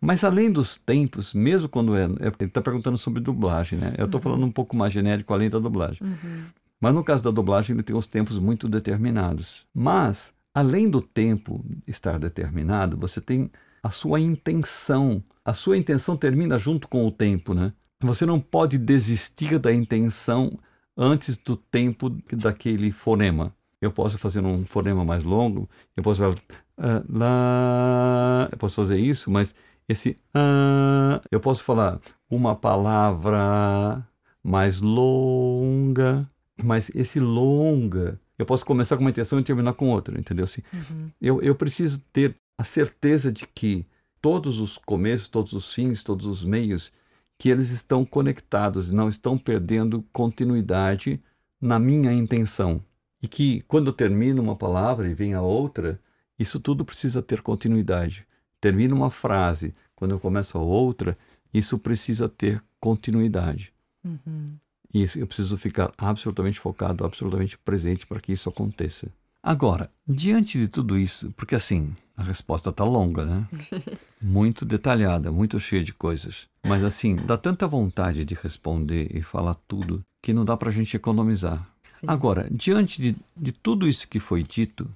Mas 0.00 0.22
além 0.24 0.50
dos 0.50 0.76
tempos, 0.76 1.34
mesmo 1.34 1.68
quando 1.68 1.96
é. 1.96 2.04
é 2.04 2.26
ele 2.26 2.34
está 2.40 2.62
perguntando 2.62 2.96
sobre 2.96 3.20
dublagem, 3.20 3.78
né? 3.78 3.94
Eu 3.98 4.04
estou 4.06 4.18
uhum. 4.18 4.22
falando 4.22 4.46
um 4.46 4.50
pouco 4.50 4.76
mais 4.76 4.92
genérico 4.92 5.34
além 5.34 5.50
da 5.50 5.58
dublagem. 5.58 5.98
Uhum. 6.00 6.44
Mas 6.80 6.94
no 6.94 7.04
caso 7.04 7.22
da 7.22 7.30
dublagem, 7.30 7.74
ele 7.74 7.82
tem 7.82 7.96
os 7.96 8.06
tempos 8.06 8.38
muito 8.38 8.68
determinados. 8.68 9.66
Mas, 9.74 10.32
além 10.54 10.88
do 10.88 11.00
tempo 11.00 11.64
estar 11.86 12.18
determinado, 12.18 12.96
você 12.96 13.20
tem 13.20 13.50
a 13.82 13.90
sua 13.90 14.20
intenção. 14.20 15.22
A 15.44 15.54
sua 15.54 15.76
intenção 15.76 16.16
termina 16.16 16.58
junto 16.58 16.88
com 16.88 17.06
o 17.06 17.10
tempo, 17.10 17.54
né? 17.54 17.72
Você 18.00 18.24
não 18.24 18.38
pode 18.38 18.78
desistir 18.78 19.58
da 19.58 19.72
intenção 19.72 20.58
antes 20.96 21.36
do 21.36 21.56
tempo 21.56 22.10
daquele 22.32 22.92
fonema. 22.92 23.52
Eu 23.80 23.92
posso 23.92 24.18
fazer 24.18 24.40
um 24.40 24.64
fonema 24.66 25.04
mais 25.04 25.22
longo, 25.22 25.68
eu 25.96 26.02
posso 26.02 26.20
falar 26.20 26.34
uh, 26.34 27.04
lá, 27.08 28.48
eu 28.50 28.58
posso 28.58 28.74
fazer 28.74 28.98
isso, 28.98 29.30
mas 29.30 29.54
esse 29.88 30.18
uh, 30.34 31.20
eu 31.30 31.40
posso 31.40 31.62
falar 31.62 32.00
uma 32.28 32.56
palavra 32.56 34.04
mais 34.42 34.80
longa, 34.80 36.28
mas 36.62 36.90
esse 36.94 37.20
longa 37.20 38.20
eu 38.38 38.46
posso 38.46 38.64
começar 38.64 38.96
com 38.96 39.02
uma 39.02 39.10
intenção 39.10 39.40
e 39.40 39.42
terminar 39.42 39.72
com 39.72 39.90
outra, 39.90 40.18
entendeu? 40.18 40.44
Assim, 40.44 40.62
uhum. 40.72 41.10
eu, 41.20 41.42
eu 41.42 41.54
preciso 41.56 42.00
ter 42.12 42.36
a 42.56 42.62
certeza 42.62 43.32
de 43.32 43.46
que 43.46 43.84
todos 44.22 44.60
os 44.60 44.78
começos, 44.78 45.26
todos 45.26 45.52
os 45.52 45.72
fins, 45.72 46.04
todos 46.04 46.24
os 46.24 46.44
meios 46.44 46.92
que 47.36 47.48
eles 47.48 47.70
estão 47.70 48.04
conectados 48.04 48.90
e 48.90 48.94
não 48.94 49.08
estão 49.08 49.36
perdendo 49.36 50.04
continuidade 50.12 51.20
na 51.60 51.78
minha 51.78 52.12
intenção. 52.12 52.82
E 53.20 53.26
que 53.26 53.62
quando 53.62 53.88
eu 53.88 53.92
termino 53.92 54.40
uma 54.40 54.54
palavra 54.54 55.08
e 55.08 55.14
vem 55.14 55.34
a 55.34 55.42
outra, 55.42 56.00
isso 56.38 56.60
tudo 56.60 56.84
precisa 56.84 57.20
ter 57.20 57.42
continuidade. 57.42 58.26
Termino 58.60 58.94
uma 58.94 59.10
frase, 59.10 59.74
quando 59.96 60.12
eu 60.12 60.20
começo 60.20 60.56
a 60.56 60.60
outra, 60.60 61.16
isso 61.52 61.78
precisa 61.78 62.28
ter 62.28 62.62
continuidade. 62.80 63.72
Uhum. 64.04 64.46
E 64.92 65.04
eu 65.16 65.26
preciso 65.26 65.56
ficar 65.56 65.92
absolutamente 65.98 66.58
focado, 66.58 67.04
absolutamente 67.04 67.58
presente 67.58 68.06
para 68.06 68.20
que 68.20 68.32
isso 68.32 68.48
aconteça. 68.48 69.08
Agora, 69.42 69.90
diante 70.06 70.58
de 70.58 70.68
tudo 70.68 70.98
isso, 70.98 71.32
porque 71.36 71.54
assim, 71.54 71.94
a 72.16 72.22
resposta 72.22 72.70
está 72.70 72.84
longa, 72.84 73.24
né? 73.24 73.48
Muito 74.20 74.64
detalhada, 74.64 75.30
muito 75.30 75.60
cheia 75.60 75.84
de 75.84 75.92
coisas. 75.92 76.46
Mas 76.66 76.82
assim, 76.82 77.14
dá 77.14 77.36
tanta 77.36 77.68
vontade 77.68 78.24
de 78.24 78.34
responder 78.34 79.16
e 79.16 79.22
falar 79.22 79.54
tudo 79.68 80.02
que 80.20 80.32
não 80.32 80.44
dá 80.44 80.56
para 80.56 80.70
a 80.70 80.72
gente 80.72 80.96
economizar. 80.96 81.64
Sim. 81.88 82.06
Agora, 82.08 82.48
diante 82.50 83.00
de, 83.00 83.16
de 83.36 83.52
tudo 83.52 83.86
isso 83.86 84.08
que 84.08 84.18
foi 84.18 84.42
dito, 84.42 84.90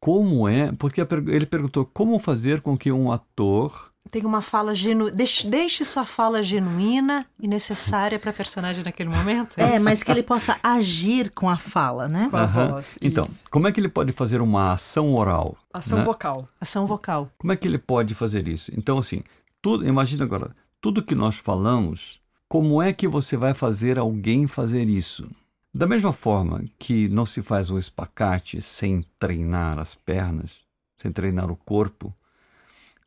como 0.00 0.48
é. 0.48 0.72
Porque 0.72 1.00
ele 1.00 1.44
perguntou 1.44 1.84
como 1.84 2.18
fazer 2.18 2.62
com 2.62 2.78
que 2.78 2.90
um 2.90 3.12
ator 3.12 3.92
tem 4.10 4.24
uma 4.24 4.42
fala 4.42 4.74
genuína. 4.74 5.16
Deixe, 5.16 5.46
deixe, 5.46 5.84
sua 5.84 6.04
fala 6.04 6.42
genuína 6.42 7.26
e 7.40 7.48
necessária 7.48 8.18
para 8.18 8.30
a 8.30 8.34
personagem 8.34 8.84
naquele 8.84 9.08
momento. 9.08 9.58
É, 9.58 9.76
é 9.76 9.78
mas 9.78 10.02
que 10.02 10.10
ele 10.10 10.22
possa 10.22 10.58
agir 10.62 11.30
com 11.30 11.48
a 11.48 11.56
fala, 11.56 12.08
né? 12.08 12.28
Com 12.30 12.36
a 12.36 12.44
uhum. 12.44 12.68
voz. 12.70 12.96
Então, 13.02 13.24
isso. 13.24 13.48
como 13.50 13.68
é 13.68 13.72
que 13.72 13.80
ele 13.80 13.88
pode 13.88 14.12
fazer 14.12 14.40
uma 14.40 14.72
ação 14.72 15.14
oral? 15.14 15.56
Ação 15.72 15.98
né? 15.98 16.04
vocal. 16.04 16.48
Ação 16.60 16.86
vocal. 16.86 17.30
Como 17.38 17.52
é 17.52 17.56
que 17.56 17.66
ele 17.66 17.78
pode 17.78 18.14
fazer 18.14 18.48
isso? 18.48 18.72
Então, 18.76 18.98
assim, 18.98 19.22
tudo, 19.60 19.86
imagina 19.86 20.24
agora, 20.24 20.54
tudo 20.80 21.02
que 21.02 21.14
nós 21.14 21.36
falamos, 21.36 22.20
como 22.48 22.80
é 22.80 22.92
que 22.92 23.08
você 23.08 23.36
vai 23.36 23.54
fazer 23.54 23.98
alguém 23.98 24.46
fazer 24.46 24.88
isso? 24.88 25.28
Da 25.74 25.86
mesma 25.86 26.12
forma 26.12 26.64
que 26.78 27.08
não 27.08 27.26
se 27.26 27.42
faz 27.42 27.68
um 27.70 27.78
espacate 27.78 28.62
sem 28.62 29.04
treinar 29.18 29.78
as 29.78 29.94
pernas, 29.94 30.52
sem 30.96 31.12
treinar 31.12 31.50
o 31.50 31.56
corpo, 31.56 32.14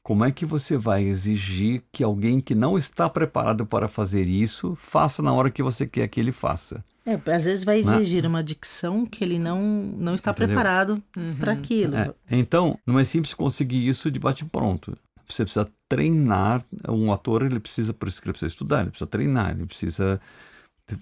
como 0.04 0.26
é 0.26 0.32
que 0.32 0.46
você 0.46 0.78
vai 0.78 1.04
exigir 1.04 1.84
que 1.92 2.04
alguém 2.04 2.40
que 2.40 2.56
não 2.56 2.78
está 2.78 3.10
preparado 3.10 3.66
para 3.66 3.88
fazer 3.88 4.28
isso 4.28 4.76
faça 4.76 5.22
na 5.22 5.34
hora 5.34 5.52
que 5.52 5.62
você 5.62 5.86
quer 5.86 6.08
que 6.08 6.20
ele 6.20 6.32
faça? 6.32 6.84
É, 7.06 7.14
às 7.32 7.46
vezes 7.46 7.64
vai 7.64 7.82
né? 7.82 7.96
exigir 7.96 8.24
né? 8.24 8.30
uma 8.30 8.44
dicção 8.44 9.06
que 9.06 9.24
ele 9.24 9.40
não, 9.40 9.62
não 9.62 10.14
está 10.14 10.32
Entendeu? 10.32 10.48
preparado 10.48 11.04
uhum. 11.16 11.36
para 11.40 11.54
aquilo. 11.54 11.96
É. 11.96 12.14
Então, 12.30 12.78
não 12.86 13.00
é 13.00 13.04
simples 13.04 13.34
conseguir 13.34 13.88
isso 13.88 14.12
de 14.12 14.20
bate-pronto. 14.20 14.98
Você 15.28 15.44
precisa 15.44 15.70
treinar. 15.88 16.64
Um 16.88 17.12
ator, 17.12 17.44
ele 17.44 17.60
precisa, 17.60 17.94
por 17.94 18.08
isso 18.08 18.22
que 18.22 18.28
ele 18.28 18.34
precisa 18.34 18.52
estudar, 18.52 18.82
ele 18.82 18.90
precisa 18.92 19.10
treinar, 19.10 19.52
ele 19.52 19.66
precisa 19.66 20.20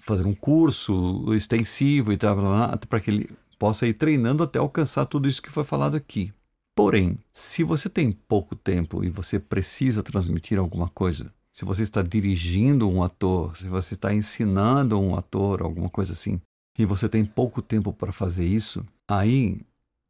fazer 0.00 0.26
um 0.26 0.34
curso 0.34 1.32
extensivo 1.34 2.12
e 2.12 2.16
tal, 2.16 2.36
para 2.88 3.00
que 3.00 3.10
ele 3.10 3.30
possa 3.58 3.86
ir 3.86 3.94
treinando 3.94 4.42
até 4.42 4.58
alcançar 4.58 5.06
tudo 5.06 5.28
isso 5.28 5.42
que 5.42 5.50
foi 5.50 5.64
falado 5.64 5.96
aqui. 5.96 6.32
Porém, 6.78 7.18
se 7.32 7.64
você 7.64 7.88
tem 7.88 8.12
pouco 8.12 8.54
tempo 8.54 9.02
e 9.02 9.10
você 9.10 9.40
precisa 9.40 10.00
transmitir 10.00 10.60
alguma 10.60 10.88
coisa, 10.88 11.34
se 11.50 11.64
você 11.64 11.82
está 11.82 12.02
dirigindo 12.02 12.88
um 12.88 13.02
ator, 13.02 13.56
se 13.56 13.66
você 13.66 13.94
está 13.94 14.14
ensinando 14.14 14.96
um 14.96 15.16
ator, 15.16 15.60
alguma 15.60 15.90
coisa 15.90 16.12
assim, 16.12 16.40
e 16.78 16.84
você 16.84 17.08
tem 17.08 17.24
pouco 17.24 17.60
tempo 17.60 17.92
para 17.92 18.12
fazer 18.12 18.46
isso, 18.46 18.86
aí 19.08 19.60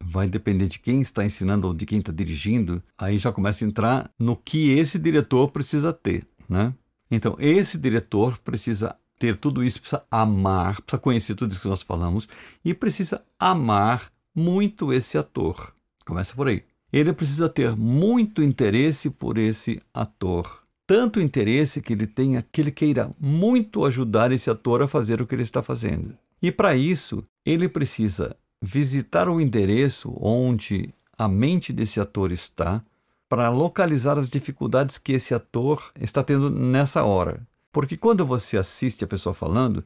vai 0.05 0.29
depender 0.29 0.69
de 0.69 0.79
quem 0.79 1.01
está 1.01 1.25
ensinando 1.25 1.69
ou 1.69 1.73
de 1.73 1.87
quem 1.87 2.01
está 2.01 2.13
dirigindo, 2.13 2.83
aí 2.99 3.17
já 3.17 3.33
começa 3.33 3.65
a 3.65 3.67
entrar 3.67 4.11
no 4.19 4.37
que 4.37 4.73
esse 4.73 4.99
diretor 4.99 5.51
precisa 5.51 5.91
ter, 5.91 6.29
né? 6.47 6.75
Então, 7.11 7.35
esse 7.39 7.79
diretor 7.79 8.37
precisa 8.41 8.95
ter 9.19 9.39
tudo 9.39 9.65
isso, 9.65 9.81
precisa 9.81 10.05
amar, 10.11 10.83
precisa 10.83 11.01
conhecer 11.01 11.35
tudo 11.35 11.53
isso 11.53 11.63
que 11.63 11.69
nós 11.69 11.81
falamos 11.81 12.29
e 12.63 12.75
precisa 12.75 13.25
amar 13.39 14.13
muito 14.35 14.93
esse 14.93 15.17
ator. 15.17 15.78
Começa 16.09 16.35
por 16.35 16.49
aí. 16.49 16.65
Ele 16.91 17.13
precisa 17.13 17.51
ter 17.51 17.77
muito 17.77 18.43
interesse 18.43 19.11
por 19.11 19.37
esse 19.37 19.79
ator. 19.93 20.63
Tanto 20.87 21.21
interesse 21.21 21.83
que 21.83 21.93
ele 21.93 22.07
tenha 22.07 22.43
que 22.51 22.63
ele 22.63 22.71
queira 22.71 23.11
muito 23.21 23.85
ajudar 23.85 24.33
esse 24.33 24.49
ator 24.49 24.81
a 24.81 24.89
fazer 24.89 25.21
o 25.21 25.27
que 25.27 25.35
ele 25.35 25.43
está 25.43 25.63
fazendo. 25.63 26.17
E 26.41 26.51
para 26.51 26.75
isso, 26.75 27.23
ele 27.45 27.69
precisa 27.69 28.35
visitar 28.63 29.29
o 29.29 29.39
endereço 29.39 30.11
onde 30.19 30.89
a 31.19 31.29
mente 31.29 31.75
desse 31.75 32.01
ator 32.01 32.33
está 32.33 32.83
para 33.29 33.51
localizar 33.51 34.19
as 34.19 34.31
dificuldades 34.31 34.97
que 34.97 35.13
esse 35.13 35.35
ator 35.35 35.93
está 36.01 36.25
tendo 36.25 36.49
nessa 36.49 37.05
hora. 37.05 37.47
Porque 37.71 37.99
quando 37.99 38.25
você 38.25 38.57
assiste 38.57 39.05
a 39.05 39.07
pessoa 39.07 39.35
falando, 39.35 39.85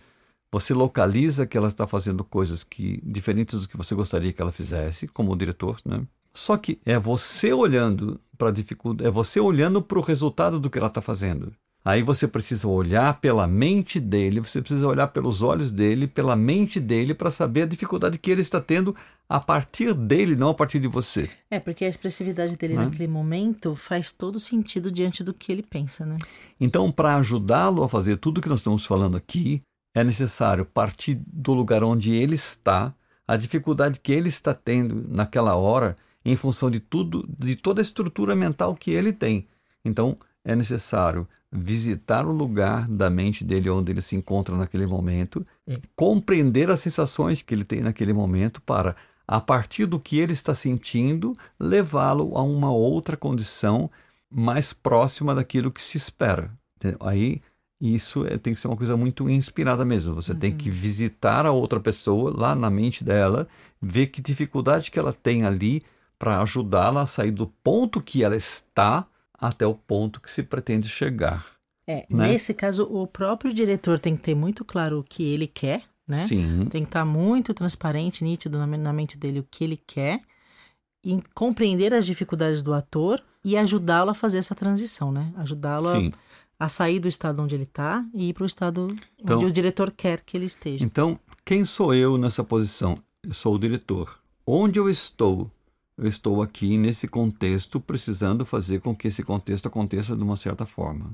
você 0.53 0.75
localiza 0.75 1.47
que 1.47 1.57
ela 1.57 1.69
está 1.69 1.87
fazendo 1.87 2.23
coisas 2.23 2.62
que 2.62 3.01
diferentes 3.03 3.59
do 3.61 3.69
que 3.69 3.77
você 3.77 3.95
gostaria 3.95 4.33
que 4.33 4.43
ela 4.43 4.53
fizesse, 4.53 5.09
como 5.09 5.33
o 5.33 5.37
diretor, 5.37 5.81
né? 5.85 6.03
Só 6.35 6.57
que 6.57 6.79
é 6.85 6.99
você 6.99 7.53
olhando 7.53 8.21
para 8.37 8.49
a 8.49 8.53
dificuldade, 8.53 9.09
é 9.09 9.11
você 9.11 9.41
olhando 9.41 9.81
para 9.81 9.99
o 9.99 10.03
resultado 10.03 10.61
do 10.61 10.69
que 10.69 10.79
ela 10.79 10.88
está 10.88 11.01
fazendo. 11.01 11.53
Aí 11.85 12.01
você 12.01 12.29
precisa 12.29 12.69
olhar 12.69 13.21
pela 13.21 13.47
mente 13.47 13.99
dele, 13.99 14.41
você 14.41 14.61
precisa 14.61 14.87
olhar 14.87 15.09
pelos 15.09 15.43
olhos 15.43 15.73
dele, 15.73 16.07
pela 16.07 16.37
mente 16.37 16.79
dele, 16.79 17.12
para 17.12 17.31
saber 17.31 17.62
a 17.62 17.67
dificuldade 17.67 18.19
que 18.19 18.31
ele 18.31 18.41
está 18.41 18.61
tendo 18.61 18.95
a 19.29 19.41
partir 19.41 19.93
dele, 19.93 20.37
não 20.37 20.51
a 20.51 20.55
partir 20.55 20.79
de 20.79 20.87
você. 20.87 21.29
É, 21.51 21.59
porque 21.59 21.85
a 21.85 21.88
expressividade 21.88 22.57
dele 22.57 22.75
né? 22.75 22.85
naquele 22.85 23.09
momento 23.09 23.75
faz 23.75 24.12
todo 24.12 24.38
sentido 24.38 24.93
diante 24.93 25.25
do 25.25 25.35
que 25.35 25.51
ele 25.51 25.62
pensa, 25.62 26.07
né? 26.07 26.19
Então, 26.61 26.93
para 26.93 27.17
ajudá-lo 27.17 27.83
a 27.83 27.88
fazer 27.88 28.17
tudo 28.17 28.41
que 28.41 28.49
nós 28.49 28.61
estamos 28.61 28.87
falando 28.87 29.17
aqui, 29.17 29.61
é 29.95 30.03
necessário 30.03 30.65
partir 30.65 31.21
do 31.27 31.53
lugar 31.53 31.85
onde 31.85 32.15
ele 32.15 32.35
está, 32.35 32.95
a 33.27 33.37
dificuldade 33.37 34.01
que 34.01 34.13
ele 34.13 34.29
está 34.29 34.55
tendo 34.55 35.07
naquela 35.09 35.55
hora, 35.55 35.97
em 36.25 36.37
função 36.37 36.71
de 36.71 36.81
tudo, 36.81 37.29
de 37.39 37.57
toda 37.57 37.81
a 37.81 37.83
estrutura 37.83 38.35
mental 38.35 38.75
que 38.75 38.91
ele 38.91 39.13
tem. 39.13 39.47
Então, 39.85 40.17
é 40.45 40.55
necessário 40.55 41.29
visitar 41.51 42.27
o 42.27 42.33
lugar 42.33 42.89
da 42.89 43.11
mente 43.11 43.45
dele 43.45 43.69
onde 43.69 43.93
ele 43.93 44.01
se 44.01 44.17
encontra 44.17 44.57
naquele 44.57 44.87
momento, 44.87 45.47
compreender 45.95 46.71
as 46.71 46.81
sensações 46.81 47.43
que 47.43 47.55
ele 47.55 47.65
tem 47.65 47.81
naquele 47.83 48.13
momento 48.13 48.63
para 48.63 48.97
a 49.29 49.41
partir 49.41 49.87
do 49.87 50.01
que 50.01 50.19
ele 50.19 50.33
está 50.33 50.55
sentindo, 50.55 51.37
levá-lo 51.61 52.37
a 52.37 52.43
uma 52.43 52.73
outra 52.73 53.17
condição 53.17 53.91
mais 54.31 54.73
próxima 54.73 55.35
daquilo 55.35 55.71
que 55.71 55.83
se 55.83 55.97
espera. 55.97 56.51
Aí 57.01 57.43
isso 57.83 58.25
é, 58.25 58.38
tem 58.38 58.55
que 58.55 58.61
ser 58.61 58.68
uma 58.68 58.77
coisa 58.77 58.97
muito 58.97 59.29
inspirada 59.29 59.85
mesmo. 59.85 60.14
Você 60.14 60.33
uhum. 60.33 60.38
tem 60.38 60.57
que 60.57 60.71
visitar 60.71 61.45
a 61.45 61.51
outra 61.51 61.81
pessoa 61.81 62.33
lá 62.33 62.55
na 62.55 62.71
mente 62.71 63.03
dela, 63.03 63.49
ver 63.81 64.07
que 64.07 64.23
dificuldade 64.23 64.90
que 64.90 64.99
ela 65.01 65.12
tem 65.12 65.45
ali 65.45 65.83
para 66.16 66.40
ajudá-la 66.40 67.03
a 67.03 67.07
sair 67.07 67.33
do 67.33 67.49
ponto 67.49 68.01
que 68.01 68.23
ela 68.23 68.37
está 68.37 69.05
até 69.35 69.66
o 69.66 69.75
ponto 69.75 70.21
que 70.21 70.31
se 70.31 70.45
pretende 70.45 70.88
chegar. 70.88 71.45
É, 71.85 72.07
né? 72.09 72.29
nesse 72.29 72.55
caso, 72.55 72.85
o 72.85 73.05
próprio 73.09 73.53
diretor 73.53 73.99
tem 73.99 74.14
que 74.14 74.23
ter 74.23 74.37
muito 74.37 74.64
claro 74.64 75.01
o 75.01 75.03
que 75.03 75.25
ele 75.25 75.49
quer, 75.49 75.83
né? 76.07 76.25
Sim. 76.25 76.66
Tem 76.71 76.83
que 76.83 76.88
estar 76.88 77.05
muito 77.05 77.53
transparente, 77.53 78.23
nítido 78.23 78.57
na, 78.57 78.66
na 78.68 78.92
mente 78.92 79.18
dele 79.18 79.40
o 79.40 79.47
que 79.51 79.64
ele 79.64 79.83
quer, 79.85 80.21
e 81.05 81.21
compreender 81.35 81.92
as 81.92 82.07
dificuldades 82.07 82.62
do 82.62 82.73
ator 82.73 83.21
e 83.45 83.57
ajudá-lo 83.57 84.11
a 84.11 84.14
fazer 84.14 84.38
essa 84.38 84.55
transição, 84.55 85.11
né? 85.11 85.33
Ajudá-lo 85.37 85.88
a 85.88 85.99
a 86.62 86.68
sair 86.68 87.01
do 87.01 87.09
estado 87.09 87.42
onde 87.42 87.57
ele 87.57 87.64
está 87.64 88.07
e 88.14 88.29
ir 88.29 88.35
para 88.35 88.44
o 88.44 88.46
estado 88.46 88.96
então, 89.18 89.37
onde 89.37 89.46
o 89.46 89.53
diretor 89.53 89.90
quer 89.90 90.20
que 90.20 90.37
ele 90.37 90.46
esteja. 90.46 90.85
Então, 90.85 91.18
quem 91.44 91.64
sou 91.64 91.92
eu 91.92 92.16
nessa 92.16 92.44
posição? 92.44 92.96
Eu 93.20 93.35
sou 93.35 93.57
o 93.57 93.59
diretor. 93.59 94.20
Onde 94.46 94.79
eu 94.79 94.88
estou? 94.88 95.51
Eu 95.98 96.07
estou 96.07 96.40
aqui 96.40 96.79
nesse 96.79 97.09
contexto, 97.09 97.81
precisando 97.81 98.46
fazer 98.46 98.81
com 98.81 98.94
que 98.94 99.09
esse 99.09 99.25
contexto 99.25 99.66
aconteça 99.66 100.14
de 100.14 100.22
uma 100.22 100.37
certa 100.37 100.64
forma. 100.64 101.11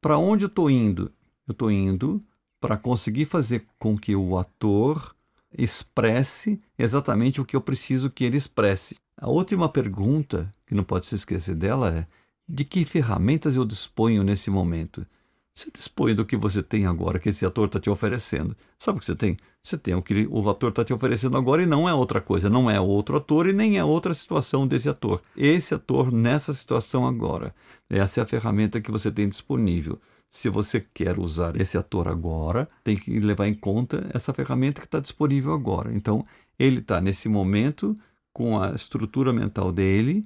Para 0.00 0.18
onde 0.18 0.44
eu 0.44 0.48
estou 0.48 0.70
indo? 0.70 1.10
Eu 1.48 1.52
estou 1.52 1.68
indo 1.68 2.22
para 2.60 2.76
conseguir 2.76 3.24
fazer 3.24 3.66
com 3.80 3.98
que 3.98 4.14
o 4.14 4.38
ator 4.38 5.16
expresse 5.58 6.60
exatamente 6.78 7.40
o 7.40 7.44
que 7.44 7.56
eu 7.56 7.60
preciso 7.60 8.08
que 8.08 8.22
ele 8.22 8.36
expresse. 8.36 8.96
A 9.16 9.28
última 9.28 9.68
pergunta, 9.68 10.54
que 10.64 10.76
não 10.76 10.84
pode 10.84 11.06
se 11.06 11.16
esquecer 11.16 11.56
dela, 11.56 11.90
é: 11.90 12.06
de 12.52 12.66
que 12.66 12.84
ferramentas 12.84 13.56
eu 13.56 13.64
disponho 13.64 14.22
nesse 14.22 14.50
momento? 14.50 15.06
Você 15.54 15.70
dispõe 15.70 16.14
do 16.14 16.24
que 16.24 16.36
você 16.36 16.62
tem 16.62 16.84
agora, 16.84 17.18
que 17.18 17.30
esse 17.30 17.46
ator 17.46 17.66
está 17.66 17.80
te 17.80 17.88
oferecendo. 17.88 18.54
Sabe 18.78 18.98
o 18.98 19.00
que 19.00 19.06
você 19.06 19.14
tem? 19.14 19.38
Você 19.62 19.78
tem 19.78 19.94
o 19.94 20.02
que 20.02 20.26
o 20.30 20.50
ator 20.50 20.68
está 20.68 20.84
te 20.84 20.92
oferecendo 20.92 21.38
agora 21.38 21.62
e 21.62 21.66
não 21.66 21.88
é 21.88 21.94
outra 21.94 22.20
coisa, 22.20 22.50
não 22.50 22.70
é 22.70 22.78
outro 22.78 23.16
ator 23.16 23.48
e 23.48 23.54
nem 23.54 23.78
é 23.78 23.84
outra 23.84 24.12
situação 24.12 24.66
desse 24.66 24.86
ator. 24.86 25.22
Esse 25.34 25.74
ator 25.74 26.12
nessa 26.12 26.52
situação 26.52 27.06
agora. 27.06 27.54
Essa 27.88 28.20
é 28.20 28.22
a 28.22 28.26
ferramenta 28.26 28.82
que 28.82 28.90
você 28.90 29.10
tem 29.10 29.28
disponível. 29.28 29.98
Se 30.28 30.50
você 30.50 30.84
quer 30.92 31.18
usar 31.18 31.58
esse 31.58 31.78
ator 31.78 32.06
agora, 32.06 32.68
tem 32.84 32.96
que 32.96 33.18
levar 33.18 33.46
em 33.46 33.54
conta 33.54 34.06
essa 34.12 34.32
ferramenta 34.34 34.80
que 34.82 34.86
está 34.86 35.00
disponível 35.00 35.54
agora. 35.54 35.92
Então, 35.94 36.26
ele 36.58 36.80
está 36.80 37.00
nesse 37.00 37.30
momento 37.30 37.96
com 38.32 38.60
a 38.60 38.70
estrutura 38.72 39.32
mental 39.32 39.72
dele 39.72 40.22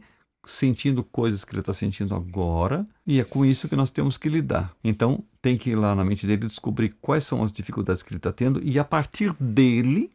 sentindo 0.46 1.02
coisas 1.02 1.44
que 1.44 1.52
ele 1.52 1.60
está 1.60 1.72
sentindo 1.72 2.14
agora, 2.14 2.86
e 3.06 3.20
é 3.20 3.24
com 3.24 3.44
isso 3.44 3.68
que 3.68 3.76
nós 3.76 3.90
temos 3.90 4.16
que 4.16 4.28
lidar. 4.28 4.72
Então, 4.82 5.22
tem 5.42 5.58
que 5.58 5.70
ir 5.70 5.74
lá 5.74 5.94
na 5.94 6.04
mente 6.04 6.26
dele 6.26 6.46
descobrir 6.46 6.96
quais 7.00 7.24
são 7.24 7.42
as 7.42 7.52
dificuldades 7.52 8.02
que 8.02 8.10
ele 8.10 8.18
está 8.18 8.32
tendo 8.32 8.60
e, 8.62 8.78
a 8.78 8.84
partir 8.84 9.32
dele, 9.34 10.10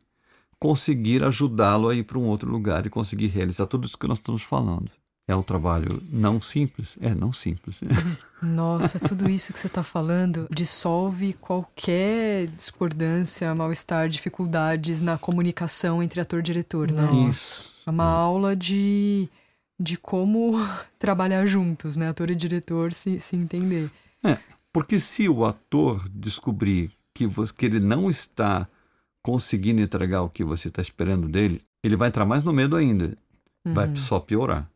conseguir 0.59 1.23
ajudá-lo 1.23 1.89
a 1.89 1.95
ir 1.95 2.03
para 2.03 2.17
um 2.17 2.25
outro 2.25 2.49
lugar 2.49 2.85
e 2.85 2.89
conseguir 2.89 3.27
realizar 3.27 3.65
tudo 3.65 3.85
isso 3.85 3.97
que 3.97 4.07
nós 4.07 4.19
estamos 4.19 4.41
falando. 4.41 4.89
É 5.27 5.35
um 5.35 5.43
trabalho 5.43 6.01
não 6.09 6.41
simples? 6.41 6.97
É, 6.99 7.13
não 7.15 7.31
simples. 7.31 7.81
Nossa, 8.41 8.99
tudo 8.99 9.29
isso 9.29 9.53
que 9.53 9.59
você 9.59 9.67
está 9.67 9.83
falando 9.83 10.47
dissolve 10.51 11.33
qualquer 11.33 12.47
discordância, 12.47 13.53
mal-estar, 13.55 14.09
dificuldades 14.09 15.01
na 15.01 15.17
comunicação 15.17 16.01
entre 16.01 16.19
ator 16.19 16.39
e 16.39 16.43
diretor, 16.43 16.91
né? 16.91 17.29
Isso. 17.29 17.71
É 17.85 17.89
uma 17.89 18.05
aula 18.05 18.55
de 18.55 19.29
de 19.81 19.97
como 19.97 20.53
trabalhar 20.99 21.45
juntos, 21.47 21.95
né? 21.97 22.09
Ator 22.09 22.29
e 22.29 22.35
diretor 22.35 22.93
se, 22.93 23.19
se 23.19 23.35
entender. 23.35 23.89
É, 24.23 24.37
porque 24.71 24.99
se 24.99 25.27
o 25.27 25.43
ator 25.43 26.07
descobrir 26.09 26.91
que, 27.13 27.25
você, 27.25 27.53
que 27.53 27.65
ele 27.65 27.79
não 27.79 28.09
está 28.09 28.67
conseguindo 29.21 29.81
entregar 29.81 30.21
o 30.21 30.29
que 30.29 30.43
você 30.43 30.67
está 30.67 30.81
esperando 30.81 31.27
dele, 31.27 31.61
ele 31.83 31.95
vai 31.95 32.09
entrar 32.09 32.25
mais 32.25 32.43
no 32.43 32.53
medo 32.53 32.75
ainda. 32.75 33.17
Uhum. 33.65 33.73
Vai 33.73 33.95
só 33.95 34.19
piorar. 34.19 34.69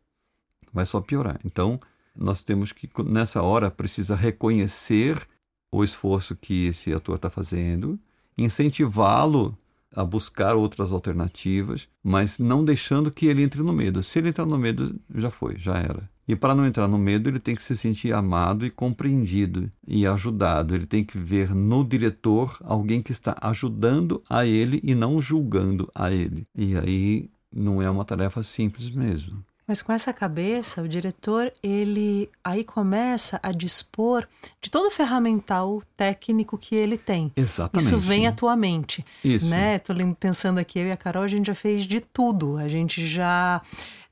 Vai 0.74 0.86
só 0.86 1.00
piorar. 1.00 1.40
Então, 1.46 1.80
nós 2.16 2.42
temos 2.42 2.72
que, 2.72 2.90
nessa 3.04 3.42
hora, 3.42 3.72
precisa 3.72 4.16
reconhecer 4.16 5.28
o 5.72 5.84
esforço 5.84 6.36
que 6.36 6.68
esse 6.68 6.94
ator 6.94 7.16
está 7.16 7.30
fazendo, 7.30 8.00
incentivá-lo 8.38 9.58
a 9.94 10.04
buscar 10.04 10.56
outras 10.56 10.92
alternativas, 10.92 11.88
mas 12.04 12.40
não 12.40 12.64
deixando 12.64 13.12
que 13.12 13.26
ele 13.26 13.44
entre 13.44 13.62
no 13.62 13.74
medo. 13.74 14.04
Se 14.04 14.20
ele 14.20 14.30
entrar 14.30 14.46
no 14.46 14.58
medo, 14.58 15.00
já 15.14 15.32
foi, 15.32 15.58
já 15.58 15.76
era. 15.78 16.10
E 16.28 16.36
para 16.36 16.56
não 16.56 16.66
entrar 16.66 16.88
no 16.88 16.98
medo, 16.98 17.30
ele 17.30 17.40
tem 17.40 17.56
que 17.56 17.64
se 17.64 17.78
sentir 17.78 18.14
amado 18.14 18.66
e 18.66 18.72
compreendido 18.72 19.72
e 19.88 20.08
ajudado. 20.08 20.74
Ele 20.74 20.88
tem 20.88 21.04
que 21.04 21.20
ver 21.20 21.54
no 21.54 21.84
diretor 21.84 22.58
alguém 22.64 23.02
que 23.02 23.12
está 23.12 23.38
ajudando 23.42 24.24
a 24.28 24.46
ele 24.46 24.80
e 24.84 24.96
não 24.96 25.22
julgando 25.22 25.90
a 25.94 26.12
ele. 26.12 26.48
E 26.56 26.76
aí 26.76 27.30
não 27.54 27.82
é 27.82 27.90
uma 27.90 28.04
tarefa 28.04 28.42
simples 28.42 28.90
mesmo. 28.90 29.44
Mas 29.68 29.82
com 29.82 29.92
essa 29.92 30.14
cabeça, 30.14 30.82
o 30.82 30.88
diretor, 30.88 31.52
ele 31.64 32.30
aí 32.44 32.64
começa 32.64 33.40
a 33.42 33.52
dispor 33.52 34.28
de 34.62 34.70
todo 34.70 34.88
o 34.88 34.92
ferramental 34.92 35.82
técnico 35.98 36.56
que 36.56 36.76
ele 36.76 36.98
tem. 36.98 37.32
Exatamente. 37.36 37.88
Isso 37.88 37.98
vem 37.98 38.28
à 38.28 38.32
tua 38.32 38.56
mente. 38.56 39.04
Isso. 39.24 39.48
Né? 39.48 39.80
Tô 39.80 39.94
pensando 40.20 40.60
aqui, 40.60 40.78
eu 40.78 40.88
e 40.88 40.92
a 40.92 40.98
Carol, 40.98 41.24
a 41.24 41.28
gente 41.28 41.48
já 41.48 41.56
fez 41.56 41.86
de 41.86 42.00
tudo. 42.00 42.58
A 42.58 42.68
gente 42.68 43.08
já 43.08 43.60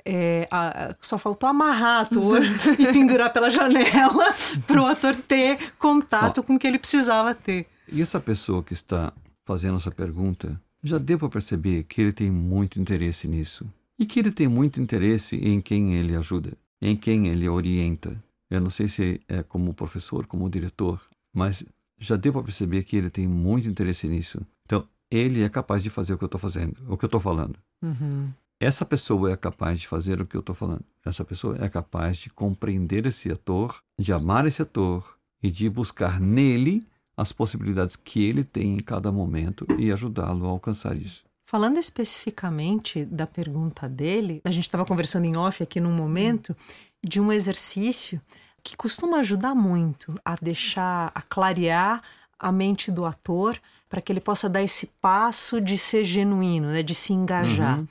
é, 0.03 0.47
a, 0.49 0.95
só 0.99 1.19
faltou 1.19 1.47
amarrar 1.47 2.01
ator 2.01 2.41
e 2.79 2.91
pendurar 2.91 3.31
pela 3.31 3.51
janela 3.51 4.33
para 4.65 4.81
o 4.81 4.87
ator 4.87 5.15
ter 5.15 5.73
contato 5.77 6.39
Ó, 6.39 6.43
com 6.43 6.55
o 6.55 6.59
que 6.59 6.65
ele 6.65 6.79
precisava 6.79 7.35
ter. 7.35 7.67
E 7.91 8.01
essa 8.01 8.19
pessoa 8.19 8.63
que 8.63 8.73
está 8.73 9.13
fazendo 9.45 9.77
essa 9.77 9.91
pergunta, 9.91 10.59
já 10.83 10.97
deu 10.97 11.19
para 11.19 11.29
perceber 11.29 11.83
que 11.83 12.01
ele 12.01 12.11
tem 12.11 12.31
muito 12.31 12.79
interesse 12.79 13.27
nisso 13.27 13.67
e 13.97 14.05
que 14.05 14.19
ele 14.19 14.31
tem 14.31 14.47
muito 14.47 14.81
interesse 14.81 15.35
em 15.37 15.61
quem 15.61 15.95
ele 15.95 16.15
ajuda, 16.15 16.57
em 16.81 16.95
quem 16.95 17.27
ele 17.27 17.47
orienta. 17.47 18.21
Eu 18.49 18.61
não 18.61 18.69
sei 18.69 18.87
se 18.87 19.21
é 19.27 19.41
como 19.43 19.73
professor, 19.73 20.25
como 20.27 20.49
diretor, 20.49 21.01
mas 21.33 21.63
já 21.99 22.15
deu 22.15 22.33
para 22.33 22.43
perceber 22.43 22.83
que 22.83 22.95
ele 22.95 23.09
tem 23.09 23.27
muito 23.27 23.69
interesse 23.69 24.07
nisso. 24.07 24.45
Então, 24.65 24.87
ele 25.09 25.43
é 25.43 25.49
capaz 25.49 25.83
de 25.83 25.89
fazer 25.89 26.13
o 26.13 26.17
que 26.17 26.23
eu 26.23 26.27
estou 26.27 26.39
fazendo, 26.39 26.77
o 26.87 26.97
que 26.97 27.05
eu 27.05 27.07
estou 27.07 27.21
falando. 27.21 27.57
Uhum. 27.81 28.29
Essa 28.59 28.85
pessoa 28.85 29.31
é 29.31 29.35
capaz 29.35 29.79
de 29.79 29.87
fazer 29.87 30.21
o 30.21 30.25
que 30.25 30.35
eu 30.35 30.39
estou 30.39 30.55
falando. 30.55 30.85
Essa 31.05 31.25
pessoa 31.25 31.57
é 31.59 31.67
capaz 31.67 32.17
de 32.17 32.29
compreender 32.29 33.05
esse 33.05 33.29
ator, 33.31 33.81
de 33.99 34.13
amar 34.13 34.45
esse 34.45 34.61
ator 34.61 35.17
e 35.41 35.51
de 35.51 35.69
buscar 35.69 36.19
nele 36.19 36.85
as 37.15 37.31
possibilidades 37.31 37.95
que 37.95 38.23
ele 38.23 38.43
tem 38.43 38.75
em 38.75 38.79
cada 38.79 39.11
momento 39.11 39.65
e 39.77 39.91
ajudá-lo 39.91 40.45
a 40.45 40.49
alcançar 40.49 40.95
isso. 40.95 41.23
Falando 41.45 41.77
especificamente 41.77 43.05
da 43.05 43.27
pergunta 43.27 43.87
dele, 43.87 44.41
a 44.45 44.51
gente 44.51 44.63
estava 44.63 44.85
conversando 44.85 45.25
em 45.25 45.35
off 45.35 45.61
aqui 45.61 45.79
num 45.79 45.91
momento 45.91 46.55
de 47.03 47.19
um 47.19 47.31
exercício 47.31 48.21
que 48.63 48.77
costuma 48.77 49.17
ajudar 49.17 49.53
muito 49.53 50.19
a 50.23 50.35
deixar, 50.41 51.11
a 51.13 51.21
clarear 51.21 52.01
a 52.39 52.51
mente 52.51 52.91
do 52.91 53.05
ator 53.05 53.59
para 53.89 54.01
que 54.01 54.11
ele 54.11 54.21
possa 54.21 54.49
dar 54.49 54.63
esse 54.63 54.87
passo 55.01 55.61
de 55.61 55.77
ser 55.77 56.05
genuíno, 56.05 56.67
né, 56.67 56.81
de 56.81 56.95
se 56.95 57.13
engajar. 57.13 57.79
Uhum. 57.79 57.87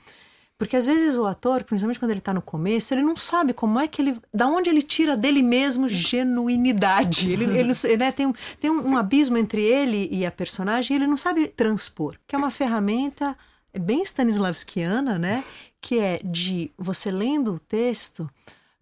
Porque 0.57 0.77
às 0.77 0.85
vezes 0.85 1.17
o 1.17 1.25
ator, 1.25 1.63
principalmente 1.63 1.99
quando 1.99 2.11
ele 2.11 2.19
está 2.19 2.33
no 2.33 2.41
começo, 2.41 2.93
ele 2.93 3.01
não 3.01 3.15
sabe 3.15 3.53
como 3.53 3.79
é 3.79 3.87
que 3.87 4.01
ele. 4.01 4.17
da 4.33 4.47
onde 4.47 4.69
ele 4.69 4.81
tira 4.81 5.17
dele 5.17 5.41
mesmo 5.41 5.87
genuinidade. 5.87 7.31
Ele, 7.31 7.45
ele 7.57 7.97
né, 7.97 8.11
tem, 8.11 8.27
um, 8.27 8.33
tem 8.59 8.71
um 8.71 8.97
abismo 8.97 9.37
entre 9.37 9.61
ele 9.61 10.07
e 10.11 10.25
a 10.25 10.31
personagem 10.31 10.95
e 10.95 10.99
ele 10.99 11.07
não 11.07 11.17
sabe 11.17 11.47
transpor. 11.47 12.15
Que 12.27 12.35
é 12.35 12.37
uma 12.37 12.51
ferramenta 12.51 13.35
bem 13.79 14.01
Stanislavskiana, 14.03 15.17
né? 15.17 15.43
Que 15.81 15.99
é 15.99 16.19
de 16.23 16.71
você 16.77 17.11
lendo 17.11 17.55
o 17.55 17.59
texto, 17.59 18.29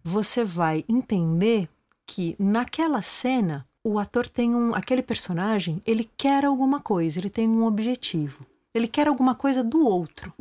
você 0.04 0.44
vai 0.44 0.84
entender 0.88 1.68
que 2.06 2.36
naquela 2.38 3.02
cena 3.02 3.66
o 3.82 3.98
ator 3.98 4.28
tem 4.28 4.54
um. 4.54 4.74
aquele 4.74 5.02
personagem, 5.02 5.80
ele 5.86 6.08
quer 6.16 6.44
alguma 6.44 6.80
coisa, 6.80 7.18
ele 7.18 7.30
tem 7.30 7.48
um 7.48 7.64
objetivo. 7.64 8.46
Ele 8.74 8.88
quer 8.88 9.08
alguma 9.08 9.34
coisa 9.34 9.62
do 9.62 9.84
outro. 9.86 10.32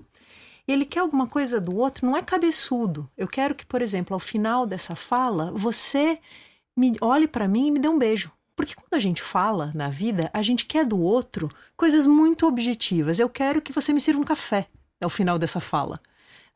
Ele 0.72 0.86
quer 0.86 1.00
alguma 1.00 1.28
coisa 1.28 1.60
do 1.60 1.76
outro, 1.76 2.06
não 2.06 2.16
é 2.16 2.22
cabeçudo. 2.22 3.10
Eu 3.18 3.28
quero 3.28 3.54
que, 3.56 3.66
por 3.66 3.82
exemplo, 3.82 4.14
ao 4.14 4.20
final 4.20 4.66
dessa 4.66 4.96
fala, 4.96 5.52
você 5.54 6.20
me 6.76 6.96
olhe 7.02 7.28
para 7.28 7.48
mim 7.48 7.68
e 7.68 7.72
me 7.72 7.80
dê 7.80 7.88
um 7.88 8.00
beijo. 8.00 8.32
Porque 8.56 8.76
quando 8.76 8.94
a 8.94 9.00
gente 9.00 9.22
fala 9.22 9.72
na 9.74 9.88
vida, 9.88 10.30
a 10.34 10.42
gente 10.42 10.66
quer 10.66 10.86
do 10.86 11.00
outro 11.00 11.50
coisas 11.76 12.06
muito 12.06 12.46
objetivas. 12.46 13.20
Eu 13.20 13.30
quero 13.30 13.62
que 13.62 13.74
você 13.74 13.92
me 13.92 14.00
sirva 14.00 14.22
um 14.22 14.26
café 14.26 14.68
ao 15.02 15.10
final 15.10 15.40
dessa 15.40 15.60
fala. 15.60 16.00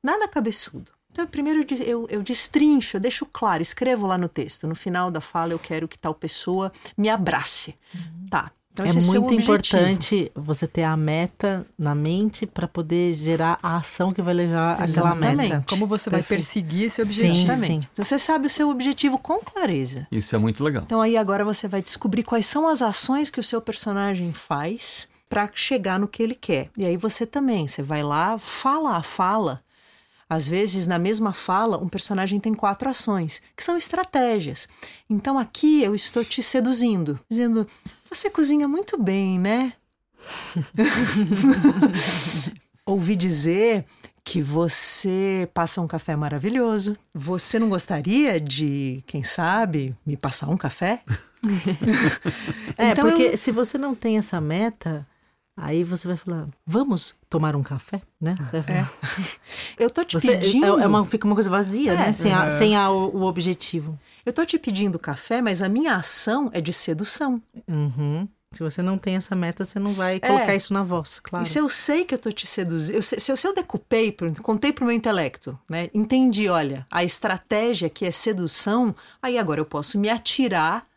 Nada 0.03 0.27
cabeçudo. 0.27 0.91
Então, 1.11 1.25
primeiro 1.25 1.65
eu, 1.83 2.05
eu 2.09 2.21
destrincho, 2.21 2.97
eu 2.97 3.01
deixo 3.01 3.25
claro, 3.25 3.63
escrevo 3.63 4.05
lá 4.05 4.17
no 4.17 4.27
texto. 4.27 4.67
No 4.67 4.75
final 4.75 5.09
da 5.09 5.21
fala, 5.21 5.53
eu 5.53 5.59
quero 5.59 5.87
que 5.87 5.97
tal 5.97 6.13
pessoa 6.13 6.71
me 6.97 7.09
abrace. 7.09 7.75
Uhum. 7.93 8.27
Tá. 8.29 8.51
Então, 8.75 8.85
é 8.85 8.89
seu 8.89 9.21
muito 9.21 9.33
objetivo. 9.35 9.77
importante 9.77 10.31
você 10.35 10.67
ter 10.67 10.83
a 10.83 10.97
meta 10.97 11.65
na 11.79 11.95
mente 11.95 12.45
para 12.45 12.67
poder 12.67 13.13
gerar 13.13 13.57
a 13.63 13.77
ação 13.77 14.13
que 14.13 14.21
vai 14.21 14.33
levar 14.33 14.75
Sim, 14.75 14.83
àquela 14.83 15.11
exatamente. 15.11 15.49
meta. 15.53 15.65
Como 15.69 15.87
você 15.87 16.09
vai 16.09 16.19
Perfeito. 16.19 16.41
perseguir 16.41 16.83
esse 16.83 17.05
Sim, 17.05 17.09
objetivo? 17.27 17.51
Exatamente. 17.53 17.89
Então, 17.93 18.03
você 18.03 18.19
sabe 18.19 18.47
o 18.47 18.49
seu 18.49 18.69
objetivo 18.69 19.17
com 19.17 19.39
clareza. 19.39 20.05
Isso 20.11 20.35
é 20.35 20.37
muito 20.37 20.61
legal. 20.61 20.83
Então 20.85 20.99
aí 20.99 21.15
agora 21.15 21.45
você 21.45 21.69
vai 21.69 21.81
descobrir 21.81 22.23
quais 22.23 22.45
são 22.45 22.67
as 22.67 22.81
ações 22.81 23.29
que 23.29 23.39
o 23.39 23.43
seu 23.43 23.61
personagem 23.61 24.33
faz 24.33 25.07
para 25.29 25.49
chegar 25.53 25.97
no 25.97 26.07
que 26.07 26.21
ele 26.21 26.35
quer. 26.35 26.69
E 26.77 26.85
aí 26.85 26.97
você 26.97 27.25
também, 27.25 27.69
você 27.69 27.81
vai 27.81 28.03
lá, 28.03 28.37
fala 28.37 28.97
a 28.97 29.01
fala. 29.03 29.63
Às 30.27 30.47
vezes, 30.47 30.87
na 30.87 30.97
mesma 30.97 31.33
fala, 31.33 31.77
um 31.77 31.87
personagem 31.87 32.39
tem 32.39 32.53
quatro 32.53 32.89
ações, 32.89 33.41
que 33.55 33.63
são 33.63 33.77
estratégias. 33.77 34.67
Então 35.09 35.37
aqui 35.37 35.83
eu 35.83 35.93
estou 35.93 36.25
te 36.25 36.41
seduzindo, 36.41 37.19
dizendo: 37.29 37.67
você 38.09 38.29
cozinha 38.29 38.67
muito 38.67 39.01
bem, 39.01 39.39
né? 39.39 39.73
Ouvi 42.85 43.15
dizer 43.15 43.85
que 44.23 44.41
você 44.41 45.47
passa 45.53 45.81
um 45.81 45.87
café 45.87 46.15
maravilhoso. 46.15 46.97
Você 47.13 47.57
não 47.59 47.69
gostaria 47.69 48.39
de, 48.39 49.03
quem 49.07 49.23
sabe, 49.23 49.95
me 50.05 50.15
passar 50.17 50.49
um 50.49 50.57
café? 50.57 50.99
É, 52.77 52.89
Então, 52.91 53.07
porque 53.07 53.23
eu- 53.23 53.37
se 53.37 53.51
você 53.51 53.77
não 53.77 53.93
tem 53.95 54.17
essa 54.17 54.41
meta, 54.41 55.07
aí 55.55 55.83
você 55.83 56.07
vai 56.07 56.17
falar, 56.17 56.47
vamos 56.65 57.13
tomar 57.29 57.55
um 57.55 57.61
café, 57.63 58.01
né? 58.19 58.35
Vai 58.51 58.63
falar, 58.63 58.91
Eu 59.77 59.89
tô 59.91 60.03
te 60.03 60.19
Você, 60.19 60.31
é- 60.31 60.37
pedindo. 60.39 60.79
é 60.79 60.87
uma, 60.87 61.05
fica 61.05 61.25
uma 61.27 61.35
coisa 61.35 61.49
vazia, 61.49 61.93
É, 61.93 61.97
né? 61.97 62.13
Sem, 62.13 62.33
a- 62.33 62.49
sem 62.49 62.75
a- 62.75 62.89
o, 62.89 63.15
o 63.17 63.21
objetivo. 63.23 63.97
Eu 64.25 64.33
tô 64.33 64.45
te 64.45 64.57
pedindo 64.57 64.97
café, 64.97 65.41
mas 65.41 65.61
a 65.61 65.69
minha 65.69 65.95
ação 65.95 66.49
é 66.53 66.59
de 66.59 66.73
sedução. 66.73 67.41
Uhum. 67.67 68.27
Se 68.53 68.63
você 68.63 68.81
não 68.81 68.97
tem 68.97 69.15
essa 69.15 69.35
meta, 69.35 69.65
você 69.65 69.77
não 69.79 69.91
vai 69.91 70.15
É. 70.15 70.19
colocar 70.19 70.55
isso 70.55 70.73
na 70.73 70.81
voz, 70.81 71.19
claro. 71.19 71.45
E 71.45 71.47
se 71.49 71.59
eu 71.59 71.67
sei 71.67 72.05
que 72.05 72.13
eu 72.15 72.17
tô 72.17 72.31
te 72.31 72.47
seduzindo, 72.47 73.01
se 73.03 73.31
eu, 73.31 73.35
se 73.37 73.47
eu 73.47 73.53
decupei, 73.53 74.15
contei 74.41 74.71
pro 74.71 74.85
meu 74.85 74.95
intelecto, 74.95 75.59
né? 75.69 75.89
Entendi, 75.93 76.47
olha, 76.47 76.87
a 76.89 77.03
estratégia 77.03 77.89
que 77.89 78.05
é 78.05 78.11
sedução, 78.11 78.95
aí 79.21 79.37
agora 79.37 79.59
eu 79.59 79.65
posso 79.65 79.99
me 79.99 80.09
atirar 80.09 80.87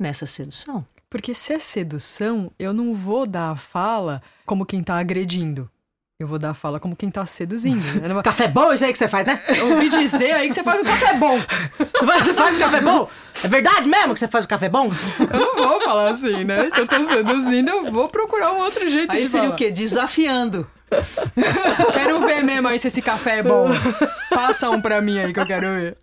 nessa 0.00 0.26
sedução. 0.26 0.86
Porque 1.10 1.34
se 1.34 1.52
é 1.54 1.58
sedução, 1.58 2.52
eu 2.58 2.72
não 2.72 2.94
vou 2.94 3.26
dar 3.26 3.50
a 3.50 3.56
fala 3.56 4.22
como 4.46 4.64
quem 4.66 4.82
tá 4.84 4.96
agredindo. 4.98 5.68
Eu 6.20 6.26
vou 6.26 6.36
dar 6.36 6.50
a 6.50 6.54
fala 6.54 6.80
como 6.80 6.96
quem 6.96 7.12
tá 7.12 7.24
seduzindo. 7.24 7.80
Vou- 8.12 8.22
Café 8.24 8.48
bom, 8.48 8.72
isso 8.72 8.84
aí 8.84 8.90
que 8.90 8.98
você 8.98 9.06
faz, 9.06 9.24
né? 9.24 9.40
Eu 9.56 9.70
ouvi 9.70 9.88
dizer 9.88 10.32
aí 10.32 10.48
que 10.48 10.54
você 10.54 10.64
faz 10.64 10.80
um 10.80 10.84
café 10.84 11.14
bom. 11.14 11.38
Você 11.38 12.04
faz, 12.06 12.22
você 12.24 12.34
faz 12.34 12.56
o 12.56 12.58
café 12.58 12.80
bom? 12.80 13.08
É 13.44 13.46
verdade 13.46 13.88
mesmo 13.88 14.14
que 14.14 14.18
você 14.18 14.26
faz 14.26 14.44
o 14.44 14.48
café 14.48 14.68
bom? 14.68 14.90
Eu 15.32 15.38
não 15.38 15.54
vou 15.54 15.80
falar 15.80 16.10
assim, 16.10 16.42
né? 16.42 16.68
Se 16.70 16.80
eu 16.80 16.88
tô 16.88 17.04
seduzindo, 17.04 17.68
eu 17.68 17.92
vou 17.92 18.08
procurar 18.08 18.50
um 18.50 18.56
outro 18.58 18.88
jeito 18.88 19.12
Aí 19.12 19.22
de 19.22 19.28
seria 19.28 19.44
falar. 19.44 19.54
o 19.54 19.56
quê? 19.56 19.70
Desafiando. 19.70 20.68
Quero 21.94 22.18
ver 22.26 22.42
mesmo 22.42 22.66
aí 22.66 22.80
se 22.80 22.88
esse 22.88 23.00
café 23.00 23.38
é 23.38 23.42
bom. 23.44 23.68
Passa 24.28 24.70
um 24.70 24.80
pra 24.80 25.00
mim 25.00 25.20
aí 25.20 25.32
que 25.32 25.38
eu 25.38 25.46
quero 25.46 25.68
ver. 25.68 25.96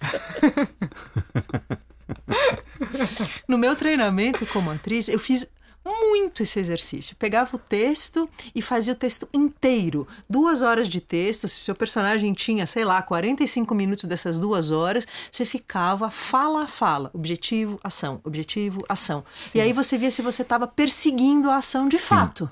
No 3.49 3.57
meu 3.57 3.75
treinamento 3.75 4.45
como 4.45 4.71
atriz, 4.71 5.09
eu 5.09 5.19
fiz 5.19 5.45
muito 5.85 6.41
esse 6.43 6.59
exercício. 6.59 7.15
Pegava 7.15 7.55
o 7.55 7.59
texto 7.59 8.27
e 8.53 8.61
fazia 8.61 8.93
o 8.93 8.95
texto 8.95 9.27
inteiro. 9.33 10.07
Duas 10.29 10.61
horas 10.61 10.89
de 10.89 10.99
texto. 10.99 11.47
Se 11.47 11.59
seu 11.59 11.75
personagem 11.75 12.33
tinha, 12.33 12.65
sei 12.65 12.83
lá, 12.83 13.01
45 13.01 13.73
minutos 13.75 14.05
dessas 14.05 14.39
duas 14.39 14.71
horas, 14.71 15.07
você 15.31 15.45
ficava 15.45 16.09
fala 16.09 16.63
a 16.63 16.67
fala. 16.67 17.11
Objetivo, 17.13 17.79
ação. 17.83 18.19
Objetivo, 18.23 18.83
ação. 18.89 19.23
E 19.53 19.61
aí 19.61 19.71
você 19.71 19.97
via 19.97 20.11
se 20.11 20.21
você 20.21 20.41
estava 20.41 20.67
perseguindo 20.67 21.49
a 21.49 21.57
ação 21.57 21.87
de 21.87 21.97
Sim. 21.97 22.03
fato. 22.03 22.49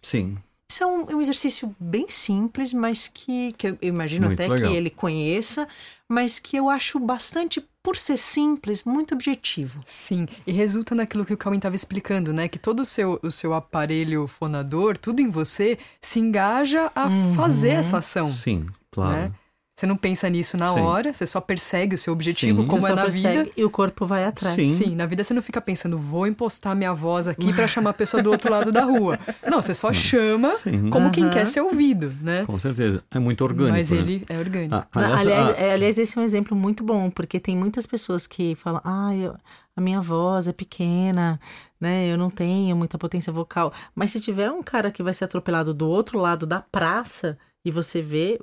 Sim. 0.00 0.38
Isso 0.70 0.84
é 0.84 0.86
um, 0.86 1.16
um 1.16 1.20
exercício 1.20 1.74
bem 1.80 2.06
simples, 2.10 2.74
mas 2.74 3.08
que, 3.08 3.52
que 3.52 3.68
eu 3.68 3.78
imagino 3.80 4.26
Muito 4.26 4.38
até 4.38 4.52
legal. 4.52 4.70
que 4.70 4.76
ele 4.76 4.90
conheça, 4.90 5.66
mas 6.08 6.38
que 6.38 6.56
eu 6.56 6.70
acho 6.70 6.98
bastante, 6.98 7.62
por 7.82 7.96
ser 7.96 8.16
simples, 8.16 8.84
muito 8.84 9.14
objetivo. 9.14 9.80
Sim, 9.84 10.26
e 10.46 10.52
resulta 10.52 10.94
naquilo 10.94 11.24
que 11.24 11.34
o 11.34 11.36
Calvin 11.36 11.58
estava 11.58 11.76
explicando, 11.76 12.32
né? 12.32 12.48
Que 12.48 12.58
todo 12.58 12.80
o 12.80 12.84
seu, 12.84 13.20
o 13.22 13.30
seu 13.30 13.52
aparelho 13.52 14.26
fonador, 14.26 14.96
tudo 14.96 15.20
em 15.20 15.28
você, 15.28 15.78
se 16.00 16.18
engaja 16.18 16.90
a 16.94 17.08
fazer 17.36 17.70
essa 17.70 17.98
ação. 17.98 18.28
Sim, 18.28 18.66
claro. 18.90 19.16
Né? 19.16 19.32
Você 19.78 19.86
não 19.86 19.96
pensa 19.96 20.28
nisso 20.28 20.56
na 20.56 20.74
Sim. 20.74 20.80
hora, 20.80 21.14
você 21.14 21.24
só 21.24 21.40
persegue 21.40 21.94
o 21.94 21.98
seu 21.98 22.12
objetivo, 22.12 22.62
Sim. 22.62 22.66
como 22.66 22.80
Você 22.80 22.86
é 22.88 22.90
só 22.90 22.96
na 22.96 23.02
persegue 23.02 23.38
vida. 23.44 23.50
E 23.56 23.64
o 23.64 23.70
corpo 23.70 24.04
vai 24.04 24.24
atrás. 24.24 24.56
Sim. 24.56 24.72
Sim, 24.72 24.96
na 24.96 25.06
vida 25.06 25.22
você 25.22 25.32
não 25.32 25.40
fica 25.40 25.60
pensando, 25.60 25.96
vou 25.96 26.26
impostar 26.26 26.74
minha 26.74 26.92
voz 26.92 27.28
aqui 27.28 27.52
pra 27.54 27.68
chamar 27.68 27.90
a 27.90 27.94
pessoa 27.94 28.20
do 28.20 28.28
outro 28.28 28.50
lado 28.50 28.72
da 28.72 28.82
rua. 28.82 29.16
Não, 29.48 29.62
você 29.62 29.74
só 29.74 29.92
chama 29.92 30.50
Sim. 30.56 30.90
como 30.90 31.12
quem 31.12 31.22
Aham. 31.22 31.32
quer 31.32 31.46
ser 31.46 31.60
ouvido, 31.60 32.12
né? 32.20 32.44
Com 32.44 32.58
certeza. 32.58 33.04
É 33.08 33.20
muito 33.20 33.44
orgânico. 33.44 33.76
Mas 33.76 33.92
né? 33.92 33.98
ele 33.98 34.26
é 34.28 34.36
orgânico. 34.36 34.74
Ah, 34.74 34.86
Não, 34.96 35.02
aliás, 35.04 35.20
aliás, 35.20 35.48
ah, 35.50 35.52
é, 35.62 35.72
aliás, 35.74 35.96
esse 35.96 36.18
é 36.18 36.20
um 36.20 36.24
exemplo 36.24 36.56
muito 36.56 36.82
bom, 36.82 37.08
porque 37.08 37.38
tem 37.38 37.56
muitas 37.56 37.86
pessoas 37.86 38.26
que 38.26 38.56
falam, 38.56 38.80
ah, 38.84 39.14
eu- 39.14 39.36
a 39.76 39.80
minha 39.80 40.00
voz 40.00 40.48
é 40.48 40.52
pequena, 40.52 41.38
né? 41.80 42.04
Eu 42.12 42.18
não 42.18 42.30
tenho 42.30 42.74
muita 42.74 42.98
potência 42.98 43.32
vocal. 43.32 43.72
Mas 43.94 44.10
se 44.10 44.20
tiver 44.20 44.50
um 44.50 44.60
cara 44.60 44.90
que 44.90 45.04
vai 45.04 45.14
ser 45.14 45.24
atropelado 45.26 45.72
do 45.72 45.88
outro 45.88 46.18
lado 46.18 46.44
da 46.48 46.60
praça 46.60 47.38
e 47.64 47.70
você 47.70 48.02
vê, 48.02 48.40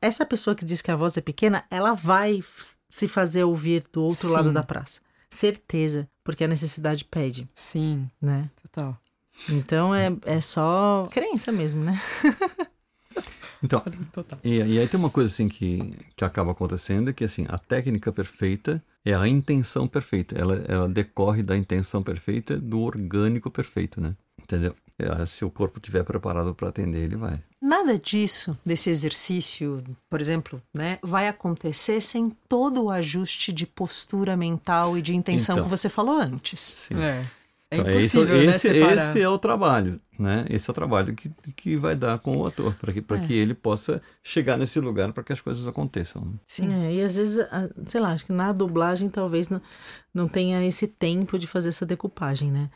essa 0.00 0.24
pessoa 0.24 0.54
que 0.54 0.64
diz 0.64 0.80
que 0.82 0.90
a 0.90 0.96
voz 0.96 1.16
é 1.16 1.20
pequena, 1.20 1.64
ela 1.70 1.92
vai 1.92 2.42
se 2.88 3.08
fazer 3.08 3.44
ouvir 3.44 3.84
do 3.92 4.02
outro 4.02 4.28
Sim. 4.28 4.34
lado 4.34 4.52
da 4.52 4.62
praça. 4.62 5.00
Certeza, 5.30 6.08
porque 6.24 6.44
a 6.44 6.48
necessidade 6.48 7.04
pede, 7.04 7.48
Sim, 7.52 8.08
né? 8.20 8.48
total. 8.62 8.96
Então 9.50 9.94
é, 9.94 10.16
é 10.24 10.40
só 10.40 11.06
crença 11.10 11.52
mesmo, 11.52 11.84
né? 11.84 12.00
Então, 13.62 13.82
Total. 14.12 14.38
e, 14.44 14.56
e 14.56 14.78
aí 14.78 14.86
tem 14.86 15.00
uma 15.00 15.10
coisa 15.10 15.32
assim 15.32 15.48
que, 15.48 15.94
que 16.14 16.24
acaba 16.24 16.52
acontecendo, 16.52 17.10
é 17.10 17.12
que 17.12 17.24
assim, 17.24 17.46
a 17.48 17.58
técnica 17.58 18.12
perfeita 18.12 18.82
é 19.04 19.14
a 19.14 19.26
intenção 19.26 19.88
perfeita. 19.88 20.36
Ela, 20.38 20.62
ela 20.68 20.88
decorre 20.88 21.42
da 21.42 21.56
intenção 21.56 22.02
perfeita 22.02 22.56
do 22.58 22.80
orgânico 22.80 23.50
perfeito, 23.50 24.00
né? 24.00 24.14
Entendeu? 24.40 24.74
É, 24.98 25.26
se 25.26 25.44
o 25.44 25.50
corpo 25.50 25.78
estiver 25.78 26.02
preparado 26.04 26.54
para 26.54 26.68
atender, 26.70 27.04
ele 27.04 27.16
vai. 27.16 27.38
Nada 27.60 27.98
disso, 27.98 28.56
desse 28.64 28.88
exercício, 28.88 29.82
por 30.08 30.20
exemplo, 30.20 30.62
né, 30.74 30.98
vai 31.02 31.28
acontecer 31.28 32.00
sem 32.00 32.30
todo 32.48 32.84
o 32.84 32.90
ajuste 32.90 33.52
de 33.52 33.66
postura 33.66 34.36
mental 34.36 34.96
e 34.96 35.02
de 35.02 35.14
intenção 35.14 35.56
Então. 35.56 35.64
que 35.64 35.70
você 35.70 35.88
falou 35.88 36.18
antes. 36.18 36.60
Sim. 36.60 36.94
É. 37.02 37.24
É 37.68 37.78
Então, 37.78 37.90
impossível, 37.92 38.36
esse, 38.36 38.46
né, 38.46 38.50
esse, 38.52 38.60
separar. 38.60 38.96
esse 39.10 39.20
é 39.20 39.28
o 39.28 39.36
trabalho, 39.38 40.00
né? 40.16 40.46
Esse 40.48 40.70
é 40.70 40.72
o 40.72 40.74
trabalho 40.74 41.14
que, 41.16 41.28
que 41.56 41.76
vai 41.76 41.96
dar 41.96 42.16
com 42.20 42.36
o 42.38 42.46
ator, 42.46 42.72
para 42.76 42.92
que, 42.92 43.02
pra 43.02 43.16
É. 43.16 43.20
que 43.26 43.32
ele 43.34 43.54
possa 43.54 44.00
chegar 44.22 44.56
nesse 44.56 44.78
lugar 44.78 45.12
para 45.12 45.24
que 45.24 45.32
as 45.32 45.40
coisas 45.40 45.66
aconteçam. 45.66 46.22
né? 46.22 46.32
Sim. 46.46 46.72
É, 46.72 46.94
e 46.94 47.02
às 47.02 47.16
vezes, 47.16 47.40
a- 47.40 47.68
sei 47.86 48.00
lá, 48.00 48.12
acho 48.12 48.24
que 48.24 48.32
na 48.32 48.52
dublagem 48.52 49.08
talvez 49.10 49.48
não, 49.48 49.60
não 50.14 50.28
tenha 50.28 50.64
esse 50.64 50.86
tempo 50.86 51.36
de 51.36 51.48
fazer 51.48 51.70
essa 51.70 51.84
decupagem, 51.84 52.52
né? 52.52 52.68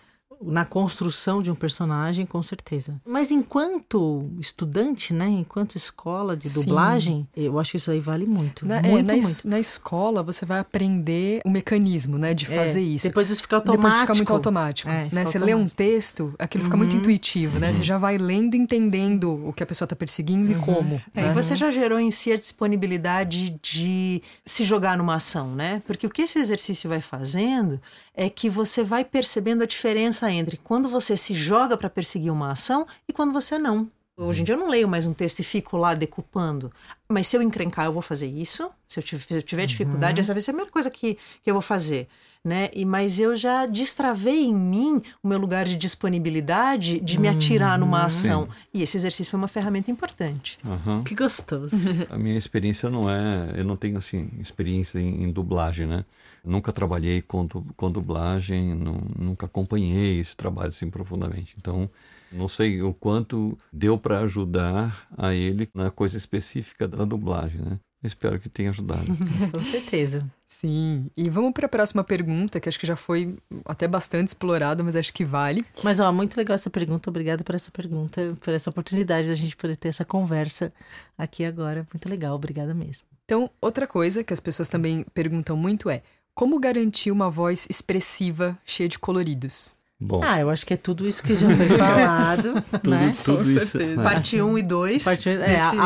Na 0.43 0.65
construção 0.65 1.43
de 1.43 1.51
um 1.51 1.55
personagem, 1.55 2.25
com 2.25 2.43
certeza. 2.43 3.01
Mas 3.07 3.31
enquanto 3.31 4.31
estudante, 4.39 5.13
né? 5.13 5.29
Enquanto 5.29 5.77
escola 5.77 6.37
de 6.37 6.49
Sim. 6.49 6.61
dublagem, 6.61 7.29
eu 7.37 7.59
acho 7.59 7.73
que 7.73 7.77
isso 7.77 7.91
aí 7.91 8.01
vale 8.01 8.25
muito. 8.27 8.67
Na, 8.67 8.79
é, 8.79 8.83
muito, 8.83 9.07
na, 9.07 9.13
muito. 9.13 9.27
es- 9.29 9.45
na 9.45 9.61
escola, 9.61 10.23
você 10.23 10.47
vai 10.47 10.59
aprender 10.59 11.41
o 11.45 11.51
mecanismo, 11.51 12.17
né, 12.17 12.33
de 12.33 12.47
É, 12.51 12.55
fazer 12.57 12.81
isso. 12.81 13.07
Depois 13.07 13.29
isso 13.29 13.43
fica 13.43 13.57
automático. 13.57 13.83
Depois 13.91 14.01
fica 14.01 14.15
muito 14.15 14.33
automático. 14.33 14.91
É, 14.91 15.03
né? 15.05 15.09
fica 15.11 15.27
Você 15.27 15.39
lê 15.39 15.55
um 15.55 15.69
texto, 15.69 16.35
aquilo 16.39 16.65
fica 16.65 16.77
muito 16.77 16.93
Uhum. 16.95 16.99
intuitivo, 17.01 17.59
né? 17.59 17.73
Você 17.73 17.83
já 17.83 17.99
vai 17.99 18.17
lendo, 18.17 18.55
entendendo 18.55 19.47
o 19.47 19.53
que 19.53 19.63
a 19.63 19.67
pessoa 19.67 19.85
está 19.87 19.95
perseguindo 19.95 20.51
e 20.51 20.55
como. 20.55 21.01
É, 21.15 21.23
né? 21.23 21.31
e 21.31 21.35
você 21.35 21.55
já 21.55 21.71
gerou 21.71 22.01
em 22.01 22.11
si 22.11 22.33
a 22.33 22.37
disponibilidade 22.37 23.59
de 23.63 24.23
se 24.47 24.65
jogar 24.65 24.97
numa 24.97 25.15
ação, 25.17 25.55
né? 25.55 25.83
Porque 25.87 26.07
o 26.07 26.11
que 26.11 26.23
esse 26.23 26.39
exercício 26.39 26.89
vai 26.89 27.01
fazendo 27.01 27.81
é 28.15 28.29
que 28.31 28.49
você 28.49 28.83
vai 28.83 29.05
percebendo 29.05 29.63
a 29.63 29.67
diferença 29.67 30.30
entre 30.33 30.57
quando 30.57 30.89
você 30.89 31.17
se 31.17 31.35
joga 31.35 31.77
para 31.77 31.91
perseguir 31.91 32.33
uma 32.33 32.53
ação 32.53 32.87
e 33.09 33.13
quando 33.13 33.33
você 33.33 33.59
não. 33.59 33.91
Hoje 34.23 34.43
em 34.43 34.45
dia 34.45 34.55
eu 34.55 34.59
não 34.59 34.69
leio 34.69 34.87
mais 34.87 35.07
um 35.07 35.15
texto 35.15 35.39
e 35.39 35.43
fico 35.43 35.79
lá 35.79 35.95
decupando. 35.95 36.71
Mas 37.09 37.27
se 37.27 37.37
eu 37.39 37.41
encrencar, 37.41 37.87
eu 37.87 37.93
vou 37.93 38.03
fazer 38.03 38.27
isso. 38.27 38.71
Se 38.87 39.01
eu 39.01 39.03
tiver, 39.03 39.23
se 39.27 39.35
eu 39.35 39.43
tiver 39.43 39.65
dificuldade, 39.65 40.21
essa 40.21 40.35
vai 40.35 40.43
ser 40.43 40.51
a 40.51 40.53
primeira 40.53 40.71
coisa 40.71 40.91
que, 40.91 41.17
que 41.43 41.51
eu 41.51 41.55
vou 41.55 41.63
fazer. 41.63 42.07
Né? 42.45 42.69
E, 42.75 42.85
mas 42.85 43.19
eu 43.19 43.35
já 43.35 43.65
destravei 43.65 44.45
em 44.45 44.55
mim 44.55 45.01
o 45.23 45.29
meu 45.29 45.39
lugar 45.39 45.65
de 45.65 45.75
disponibilidade 45.75 47.01
de 47.01 47.19
me 47.19 47.29
atirar 47.29 47.79
numa 47.79 48.03
ação. 48.05 48.47
E 48.75 48.83
esse 48.83 48.97
exercício 48.97 49.31
foi 49.31 49.39
uma 49.39 49.49
ferramenta 49.49 49.91
importante. 49.91 50.59
Aham. 50.67 51.03
Que 51.03 51.15
gostoso. 51.15 51.75
A 52.11 52.19
minha 52.19 52.37
experiência 52.37 52.91
não 52.91 53.09
é. 53.09 53.55
Eu 53.57 53.65
não 53.65 53.77
tenho, 53.77 53.97
assim, 53.97 54.29
experiência 54.39 54.99
em, 54.99 55.25
em 55.25 55.33
dublagem, 55.33 55.87
né? 55.87 56.05
Nunca 56.45 56.73
trabalhei 56.73 57.21
com, 57.23 57.47
com 57.49 57.91
dublagem, 57.91 58.75
nu- 58.75 59.11
nunca 59.19 59.47
acompanhei 59.47 60.19
esse 60.21 60.37
trabalho 60.37 60.69
assim 60.69 60.89
profundamente. 60.91 61.55
Então, 61.59 61.89
não 62.33 62.49
sei 62.49 62.83
o 62.83 62.93
quanto 62.95 63.59
deu 63.73 63.99
para 63.99 64.21
ajudar 64.21 65.07
a 65.17 65.35
ele 65.35 65.69
na 65.75 65.91
coisa 65.91 66.17
específica 66.17 66.87
da 66.89 67.05
dublagem, 67.05 67.61
né? 67.61 67.79
Espero 68.03 68.41
que 68.41 68.49
tenha 68.49 68.71
ajudado. 68.71 69.05
Com 69.53 69.61
certeza. 69.61 70.27
Sim. 70.49 71.11
E 71.15 71.29
vamos 71.29 71.53
para 71.53 71.67
a 71.67 71.69
próxima 71.69 72.03
pergunta, 72.03 72.59
que 72.59 72.67
acho 72.67 72.81
que 72.81 72.87
já 72.87 72.97
foi 72.97 73.37
até 73.67 73.87
bastante 73.87 74.29
explorada, 74.29 74.83
mas 74.83 74.97
acho 74.97 75.13
que 75.13 75.23
vale. 75.25 75.63
Mas, 75.85 76.01
ó, 76.01 76.11
muito 76.11 76.35
legal 76.37 76.55
essa 76.55 76.71
pergunta. 76.71 77.11
Obrigada 77.11 77.45
por 77.45 77.55
essa 77.55 77.71
pergunta, 77.71 78.35
por 78.41 78.55
essa 78.55 78.71
oportunidade 78.71 79.29
da 79.29 79.35
gente 79.35 79.55
poder 79.55 79.77
ter 79.77 79.89
essa 79.89 80.05
conversa 80.05 80.73
aqui 81.19 81.45
agora. 81.45 81.87
Muito 81.93 82.09
legal, 82.09 82.35
obrigada 82.35 82.73
mesmo. 82.73 83.07
Então, 83.27 83.51
outra 83.61 83.87
coisa 83.87 84.25
que 84.25 84.33
as 84.33 84.41
pessoas 84.41 84.69
também 84.69 85.05
perguntam 85.15 85.55
muito 85.57 85.91
é: 85.91 86.03
como 86.41 86.59
garantir 86.59 87.11
uma 87.11 87.29
voz 87.29 87.67
expressiva, 87.69 88.57
cheia 88.65 88.89
de 88.89 88.99
coloridos? 88.99 89.75
Bom, 90.03 90.23
Ah, 90.25 90.41
eu 90.41 90.49
acho 90.49 90.65
que 90.65 90.73
é 90.73 90.77
tudo 90.79 91.07
isso 91.07 91.23
que 91.23 91.35
já 91.35 91.47
foi 91.55 91.69
falado, 91.77 92.55
tudo, 92.83 92.91
né? 92.91 93.15
tudo 93.23 93.45
Com 93.45 93.51
isso. 93.51 93.67
certeza. 93.67 94.01
é, 94.01 94.03
Parte 94.03 94.41
1 94.41 94.47
um 94.49 94.57
e 94.57 94.63
2 94.63 95.05
Parte- 95.05 95.29
é, 95.29 95.37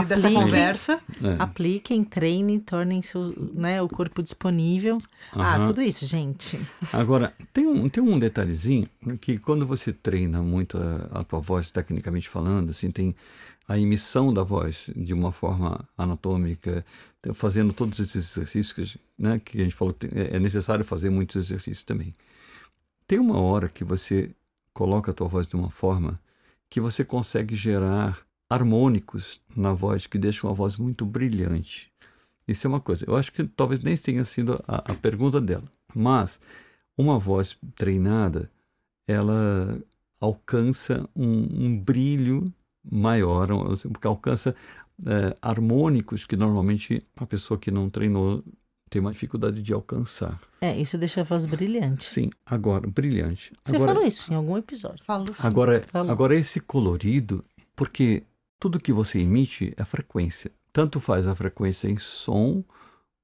dessa 0.07 0.29
aplique. 0.29 0.33
conversa. 0.33 1.01
é. 1.25 1.37
Apliquem, 1.41 2.05
treinem, 2.05 2.61
tornem 2.61 3.03
seu, 3.03 3.35
né, 3.53 3.83
o 3.83 3.89
corpo 3.89 4.23
disponível. 4.23 5.03
Ah, 5.33 5.57
Aham. 5.57 5.65
tudo 5.67 5.83
isso, 5.83 6.07
gente. 6.07 6.57
Agora, 6.93 7.33
tem 7.53 7.67
um, 7.67 7.89
tem 7.89 8.01
um 8.05 8.17
detalhezinho 8.17 8.89
que 9.21 9.37
quando 9.39 9.67
você 9.67 9.93
treina 9.93 10.41
muito 10.41 10.79
a, 10.79 11.19
a 11.19 11.25
tua 11.25 11.41
voz, 11.41 11.73
tecnicamente 11.73 12.29
falando, 12.29 12.71
assim, 12.71 12.93
tem 12.93 13.13
a 13.67 13.79
emissão 13.79 14.33
da 14.33 14.43
voz 14.43 14.91
de 14.95 15.15
uma 15.15 15.33
forma 15.33 15.89
anatômica, 15.97 16.85
tá 17.23 17.33
fazendo 17.33 17.73
todos 17.73 17.99
esses 17.99 18.37
exercícios 18.37 18.97
né, 19.19 19.41
que 19.43 19.61
a 19.61 19.65
gente 19.65 19.75
falou, 19.75 19.95
é 20.13 20.37
é 20.37 20.39
necessário 20.39 20.85
fazer 20.85 21.11
muitos 21.11 21.37
exercícios 21.37 21.83
também. 21.83 22.15
Tem 23.07 23.19
uma 23.19 23.39
hora 23.41 23.69
que 23.69 23.85
você 23.85 24.35
coloca 24.73 25.11
a 25.11 25.15
tua 25.15 25.29
voz 25.29 25.47
de 25.47 25.57
uma 25.57 25.71
forma 25.71 26.21
que 26.69 26.81
você 26.81 27.05
consegue 27.05 27.55
gerar 27.55 28.27
harmônicos 28.51 29.41
na 29.57 29.73
voz 29.73 30.07
que 30.07 30.19
deixam 30.19 30.51
a 30.51 30.53
voz 30.53 30.77
muito 30.77 31.07
brilhante. 31.07 31.91
Isso 32.47 32.67
é 32.67 32.69
uma 32.69 32.81
coisa. 32.81 33.05
Eu 33.07 33.17
acho 33.17 33.33
que 33.33 33.45
talvez 33.45 33.81
nem 33.81 33.97
tenha 33.97 34.25
sido 34.25 34.63
a, 34.69 34.93
a 34.93 34.95
pergunta 34.95 35.41
dela, 35.41 35.65
mas 35.95 36.41
uma 36.97 37.19
voz 37.19 37.57
treinada, 37.75 38.51
ela 39.07 39.81
alcança 40.21 41.09
um, 41.15 41.67
um 41.67 41.79
brilho 41.79 42.53
maior, 42.91 43.51
um- 43.53 43.75
porque 43.93 44.07
alcança 44.07 44.55
eh, 45.07 45.37
harmônicos 45.43 46.25
que 46.25 46.37
normalmente 46.37 47.03
a 47.17 47.27
pessoa 47.27 47.59
que 47.59 47.71
não 47.71 47.91
treinou 47.91 48.45
tem 48.89 49.01
uma 49.01 49.11
dificuldade 49.11 49.61
de 49.61 49.73
alcançar. 49.73 50.41
É, 50.61 50.77
isso 50.79 50.97
deixa 50.97 51.23
a 51.23 51.25
voz 51.25 51.47
brilhante. 51.47 52.05
Sim, 52.05 52.31
agora, 52.47 52.89
brilhante. 52.89 53.53
Você 53.65 53.75
agora, 53.75 53.93
falou 53.95 54.07
isso 54.09 54.33
em 54.33 54.37
algum 54.37 54.57
episódio. 54.57 55.05
Falou 55.05 55.35
sim. 55.35 55.47
Agora, 55.47 55.83
Falou. 55.89 56.13
agora 56.13 56.37
esse 56.37 56.61
colorido, 56.61 57.43
porque 57.75 58.23
tudo 58.61 58.79
que 58.79 58.93
você 58.93 59.19
emite 59.19 59.75
é 59.77 59.85
frequência. 59.85 60.53
Tanto 60.73 61.01
faz 61.01 61.27
a 61.27 61.35
frequência 61.35 61.89
em 61.89 61.99
som, 61.99 62.63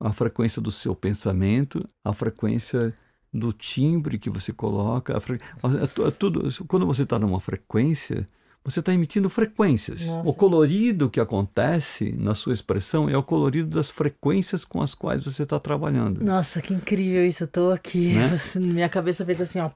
a 0.00 0.12
frequência 0.12 0.60
do 0.60 0.72
seu 0.72 0.94
pensamento, 0.96 1.88
a 2.04 2.12
frequência 2.12 2.92
do 3.32 3.52
timbre 3.52 4.18
que 4.18 4.28
você 4.28 4.52
coloca. 4.52 5.16
A 5.16 5.20
fre... 5.20 5.38
é 5.62 6.08
é 6.08 6.10
tudo, 6.10 6.48
quando 6.66 6.84
você 6.84 7.04
está 7.04 7.16
numa 7.16 7.38
frequência, 7.38 8.26
você 8.64 8.80
está 8.80 8.92
emitindo 8.92 9.28
frequências. 9.30 10.00
Nossa. 10.02 10.28
O 10.28 10.34
colorido 10.34 11.08
que 11.08 11.18
acontece 11.18 12.12
na 12.18 12.34
sua 12.34 12.52
expressão 12.52 13.08
é 13.08 13.16
o 13.16 13.22
colorido 13.22 13.68
das 13.70 13.90
frequências 13.90 14.64
com 14.64 14.82
as 14.82 14.94
quais 14.94 15.24
você 15.24 15.44
está 15.44 15.58
trabalhando. 15.58 16.22
Nossa, 16.22 16.60
que 16.60 16.74
incrível 16.74 17.26
isso. 17.26 17.44
Eu 17.44 17.48
tô 17.48 17.70
aqui. 17.70 18.14
Né? 18.14 18.30
Minha 18.56 18.88
cabeça 18.88 19.24
fez 19.24 19.40
assim, 19.40 19.60
ó. 19.60 19.70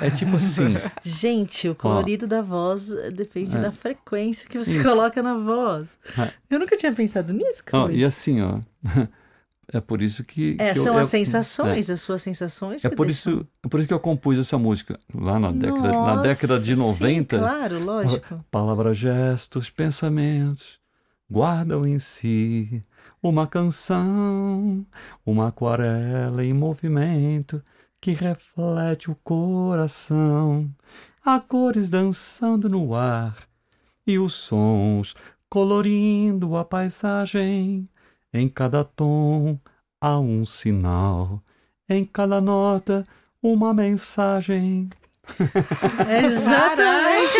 É 0.00 0.10
tipo 0.10 0.36
assim. 0.36 0.74
Gente, 1.04 1.68
o 1.68 1.74
colorido 1.74 2.26
da 2.26 2.40
voz 2.42 2.88
depende 3.12 3.56
É. 3.56 3.60
da 3.60 3.70
frequência 3.70 4.48
que 4.48 4.58
você 4.58 4.74
Isso. 4.76 4.88
coloca 4.88 5.22
na 5.22 5.36
voz. 5.38 5.96
É. 6.18 6.30
Eu 6.50 6.58
nunca 6.58 6.76
tinha 6.76 6.92
pensado 6.92 7.32
nisso, 7.32 7.62
Ó, 7.72 7.82
cara. 7.82 7.92
e 7.92 8.04
assim, 8.04 8.40
ó. 8.40 8.58
É 9.72 9.80
por 9.80 10.02
isso 10.02 10.24
que. 10.24 10.56
É, 10.58 10.72
que 10.72 10.78
eu- 10.78 10.82
são 10.82 10.98
é- 10.98 11.02
as 11.02 11.08
sensações, 11.08 11.88
as 11.90 12.00
suas 12.00 12.22
sensações. 12.22 12.84
É 12.84 12.88
por 12.90 13.06
deixam- 13.06 13.34
isso, 13.34 13.46
é 13.64 13.68
por 13.68 13.78
isso 13.78 13.86
que 13.88 13.94
eu 13.94 14.00
compus 14.00 14.38
essa 14.38 14.58
música 14.58 14.98
lá 15.14 15.38
na 15.38 15.52
década, 15.52 15.90
na 15.92 16.16
Nossa, 16.16 16.22
década 16.22 16.58
de 16.58 16.74
90. 16.74 17.36
Sim, 17.36 17.42
claro, 17.44 17.84
lógico. 17.84 18.44
Palavras, 18.50 18.96
gestos, 18.98 19.70
pensamentos 19.70 20.78
guardam 21.30 21.86
em 21.86 21.98
si 22.00 22.82
uma 23.22 23.46
canção, 23.46 24.84
uma 25.24 25.48
aquarela 25.48 26.44
em 26.44 26.52
movimento 26.52 27.62
que 28.00 28.12
reflete 28.12 29.10
o 29.10 29.14
coração, 29.22 30.68
há 31.24 31.38
cores 31.38 31.90
dançando 31.90 32.68
no 32.68 32.94
ar 32.94 33.36
e 34.06 34.18
os 34.18 34.32
sons 34.34 35.14
colorindo 35.48 36.56
a 36.56 36.64
paisagem. 36.64 37.88
Em 38.32 38.48
cada 38.48 38.84
tom 38.84 39.58
há 40.00 40.18
um 40.18 40.44
sinal, 40.44 41.42
em 41.88 42.04
cada 42.04 42.40
nota 42.40 43.04
uma 43.42 43.74
mensagem. 43.74 44.88
É 46.08 46.24
exatamente 46.24 47.38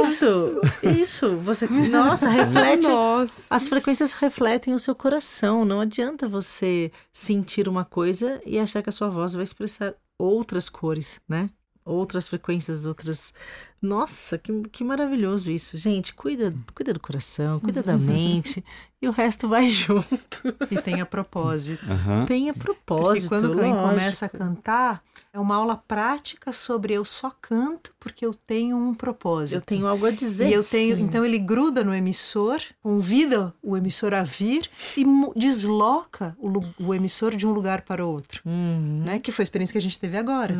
isso. 0.00 0.60
Isso. 0.82 1.36
Você, 1.38 1.66
nossa, 1.90 2.28
reflete. 2.28 2.88
Nossa. 2.88 3.54
As 3.54 3.68
frequências 3.68 4.12
refletem 4.12 4.74
o 4.74 4.78
seu 4.78 4.94
coração. 4.94 5.64
Não 5.64 5.80
adianta 5.80 6.28
você 6.28 6.90
sentir 7.12 7.68
uma 7.68 7.84
coisa 7.84 8.40
e 8.46 8.58
achar 8.58 8.82
que 8.82 8.88
a 8.88 8.92
sua 8.92 9.08
voz 9.08 9.34
vai 9.34 9.44
expressar 9.44 9.94
outras 10.18 10.68
cores, 10.68 11.20
né? 11.28 11.50
Outras 11.86 12.26
frequências, 12.28 12.84
outras. 12.84 13.32
Nossa, 13.80 14.36
que, 14.38 14.62
que 14.72 14.82
maravilhoso 14.82 15.50
isso. 15.50 15.76
Gente, 15.78 16.12
cuida, 16.14 16.52
cuida 16.74 16.92
do 16.92 16.98
coração, 16.98 17.60
cuida 17.60 17.82
da 17.82 17.94
mente 17.98 18.64
e 19.00 19.06
o 19.06 19.12
resto 19.12 19.46
vai 19.48 19.68
junto. 19.68 20.42
E 20.70 20.80
tem 20.82 21.00
a 21.00 21.06
propósito. 21.06 21.86
Aham. 21.88 22.24
Tenha 22.26 22.52
Porque 22.54 22.64
propósito. 22.66 23.28
quando 23.28 23.44
alguém 23.52 23.72
lógico. 23.72 23.88
começa 23.90 24.26
a 24.26 24.28
cantar, 24.28 25.02
é 25.32 25.38
uma 25.38 25.54
aula 25.56 25.76
prática 25.76 26.52
sobre 26.52 26.94
eu 26.94 27.04
só 27.04 27.30
canto 27.30 27.94
porque 28.00 28.24
eu 28.26 28.34
tenho 28.34 28.76
um 28.76 28.94
propósito. 28.94 29.56
Eu 29.58 29.60
tenho 29.60 29.86
algo 29.86 30.06
a 30.06 30.10
dizer. 30.10 30.48
E 30.48 30.54
eu 30.54 30.64
tenho, 30.64 30.96
sim. 30.96 31.02
então 31.02 31.24
ele 31.24 31.38
gruda 31.38 31.84
no 31.84 31.94
emissor, 31.94 32.58
convida 32.82 33.54
o 33.62 33.76
emissor 33.76 34.14
a 34.14 34.22
vir 34.24 34.68
e 34.96 35.04
desloca 35.36 36.36
o, 36.40 36.50
o 36.86 36.94
emissor 36.94 37.36
de 37.36 37.46
um 37.46 37.52
lugar 37.52 37.82
para 37.82 38.04
outro, 38.04 38.40
Uhum. 38.44 39.02
né? 39.04 39.18
Que 39.20 39.30
foi 39.30 39.42
a 39.42 39.44
experiência 39.44 39.72
que 39.72 39.78
a 39.78 39.82
gente 39.82 39.98
teve 39.98 40.16
agora. 40.16 40.54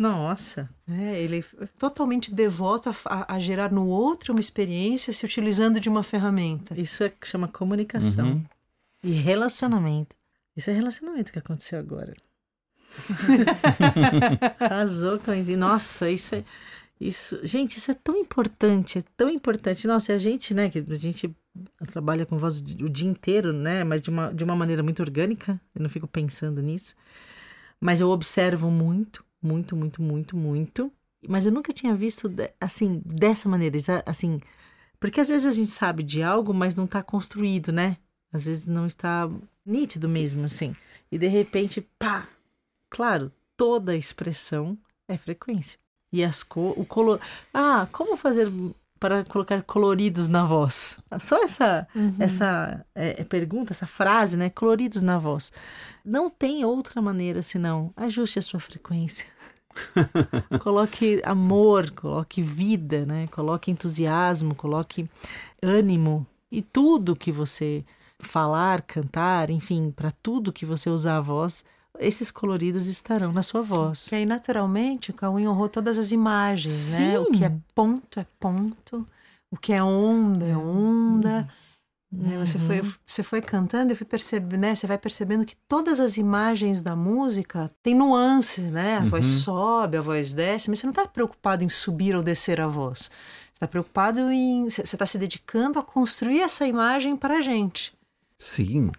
Nossa. 0.00 0.68
né? 0.86 1.20
Ele 1.20 1.44
é 1.60 1.66
totalmente 1.78 2.32
devoto 2.34 2.88
a, 2.88 2.94
a- 3.04 3.34
a 3.34 3.38
gerar 3.38 3.70
no 3.70 3.86
outro 3.86 4.32
uma 4.32 4.40
experiência 4.40 5.12
se 5.12 5.24
utilizando 5.26 5.78
de 5.78 5.88
uma 5.90 6.02
ferramenta. 6.02 6.80
Isso 6.80 7.04
é 7.04 7.10
que 7.10 7.28
chama 7.28 7.46
comunicação 7.48 8.26
Uhum. 8.32 8.44
e 9.04 9.10
relacionamento. 9.12 10.16
Isso 10.56 10.70
é 10.70 10.72
relacionamento 10.72 11.30
que 11.32 11.38
aconteceu 11.38 11.78
agora. 11.78 12.14
Arrasou, 14.58 15.18
cãezinho. 15.18 15.58
Nossa, 15.58 16.10
isso 16.10 16.34
é. 16.34 16.44
Isso, 17.00 17.38
gente, 17.46 17.78
isso 17.78 17.90
é 17.90 17.94
tão 17.94 18.14
importante, 18.16 18.98
é 18.98 19.02
tão 19.16 19.30
importante. 19.30 19.86
Nossa, 19.86 20.12
e 20.12 20.14
a 20.14 20.18
gente, 20.18 20.52
né, 20.52 20.68
que 20.68 20.78
a 20.80 20.94
gente 20.96 21.34
trabalha 21.90 22.26
com 22.26 22.36
voz 22.36 22.60
o 22.60 22.88
dia 22.90 23.08
inteiro, 23.08 23.54
né, 23.54 23.84
mas 23.84 24.02
de 24.02 24.10
uma, 24.10 24.32
de 24.34 24.44
uma 24.44 24.54
maneira 24.54 24.82
muito 24.82 25.00
orgânica, 25.00 25.58
eu 25.74 25.82
não 25.82 25.88
fico 25.88 26.06
pensando 26.06 26.60
nisso. 26.60 26.94
Mas 27.80 28.02
eu 28.02 28.10
observo 28.10 28.70
muito, 28.70 29.24
muito, 29.42 29.76
muito, 29.76 30.02
muito, 30.02 30.36
muito. 30.36 30.92
Mas 31.28 31.46
eu 31.46 31.52
nunca 31.52 31.72
tinha 31.72 31.94
visto, 31.94 32.32
assim, 32.60 33.02
dessa 33.04 33.48
maneira, 33.48 33.76
assim, 34.06 34.40
porque 34.98 35.20
às 35.20 35.28
vezes 35.28 35.46
a 35.46 35.52
gente 35.52 35.70
sabe 35.70 36.02
de 36.02 36.22
algo, 36.22 36.52
mas 36.52 36.74
não 36.74 36.84
está 36.84 37.02
construído, 37.02 37.72
né? 37.72 37.96
Às 38.32 38.44
vezes 38.44 38.66
não 38.66 38.86
está 38.86 39.28
nítido 39.64 40.08
mesmo, 40.08 40.44
assim. 40.44 40.74
E 41.10 41.18
de 41.18 41.26
repente, 41.26 41.80
pá! 41.98 42.28
Claro, 42.88 43.32
toda 43.56 43.96
expressão 43.96 44.78
é 45.08 45.16
frequência. 45.16 45.78
E 46.12 46.24
as 46.24 46.42
cor, 46.42 46.78
o 46.78 46.84
color. 46.84 47.20
Ah, 47.52 47.88
como 47.92 48.16
fazer 48.16 48.48
para 49.00 49.24
colocar 49.24 49.62
coloridos 49.62 50.28
na 50.28 50.44
voz? 50.44 51.00
Só 51.18 51.42
essa 51.42 51.88
essa 52.18 52.84
é, 52.94 53.22
é, 53.22 53.24
pergunta, 53.24 53.72
essa 53.72 53.86
frase, 53.86 54.36
né? 54.36 54.50
Coloridos 54.50 55.00
na 55.00 55.18
voz. 55.18 55.50
Não 56.04 56.28
tem 56.28 56.64
outra 56.64 57.00
maneira 57.00 57.42
senão 57.42 57.92
ajuste 57.96 58.38
a 58.38 58.42
sua 58.42 58.60
frequência. 58.60 59.26
coloque 60.60 61.22
amor, 61.24 61.90
coloque 61.92 62.42
vida, 62.42 63.06
né? 63.06 63.26
Coloque 63.28 63.70
entusiasmo, 63.70 64.54
coloque 64.54 65.08
ânimo 65.62 66.26
e 66.52 66.60
tudo 66.60 67.16
que 67.16 67.32
você 67.32 67.84
falar, 68.18 68.82
cantar, 68.82 69.50
enfim, 69.50 69.90
para 69.90 70.10
tudo 70.10 70.52
que 70.52 70.66
você 70.66 70.90
usar 70.90 71.16
a 71.16 71.20
voz, 71.20 71.64
esses 71.98 72.30
coloridos 72.30 72.86
estarão 72.86 73.32
na 73.32 73.42
sua 73.42 73.60
voz. 73.60 74.08
Que 74.08 74.14
aí, 74.14 74.26
naturalmente, 74.26 75.10
o 75.10 75.14
Cauim 75.14 75.46
honrou 75.46 75.68
todas 75.68 75.98
as 75.98 76.12
imagens, 76.12 76.92
né? 76.92 77.18
O 77.18 77.26
Sim. 77.26 77.32
que 77.32 77.44
é 77.44 77.52
ponto 77.74 78.20
é 78.20 78.26
ponto, 78.38 79.06
o 79.50 79.56
que 79.56 79.72
é 79.72 79.82
onda 79.82 80.46
é 80.46 80.56
onda. 80.56 81.48
né? 82.12 82.38
Você, 82.38 82.58
foi, 82.58 82.80
você 83.06 83.22
foi 83.22 83.40
cantando, 83.42 83.92
eu 83.92 83.96
fui 83.96 84.06
percebendo, 84.06 84.60
né? 84.60 84.74
Você 84.74 84.86
vai 84.86 84.98
percebendo 84.98 85.44
que 85.44 85.56
todas 85.68 86.00
as 86.00 86.16
imagens 86.16 86.80
da 86.80 86.96
música 86.96 87.70
têm 87.82 87.94
nuance, 87.94 88.60
né? 88.62 88.96
A 88.98 89.04
voz 89.04 89.26
sobe, 89.26 89.96
a 89.96 90.00
voz 90.00 90.32
desce, 90.32 90.70
mas 90.70 90.78
você 90.80 90.86
não 90.86 90.92
está 90.92 91.06
preocupado 91.06 91.62
em 91.62 91.68
subir 91.68 92.16
ou 92.16 92.22
descer 92.22 92.60
a 92.60 92.66
voz. 92.66 93.10
Você 93.52 93.54
está 93.54 93.68
preocupado 93.68 94.30
em. 94.30 94.68
Você 94.68 94.82
está 94.82 95.06
se 95.06 95.18
dedicando 95.18 95.78
a 95.78 95.82
construir 95.82 96.40
essa 96.40 96.66
imagem 96.66 97.16
para 97.16 97.38
a 97.38 97.40
gente. 97.40 97.92
Sim. 98.40 98.90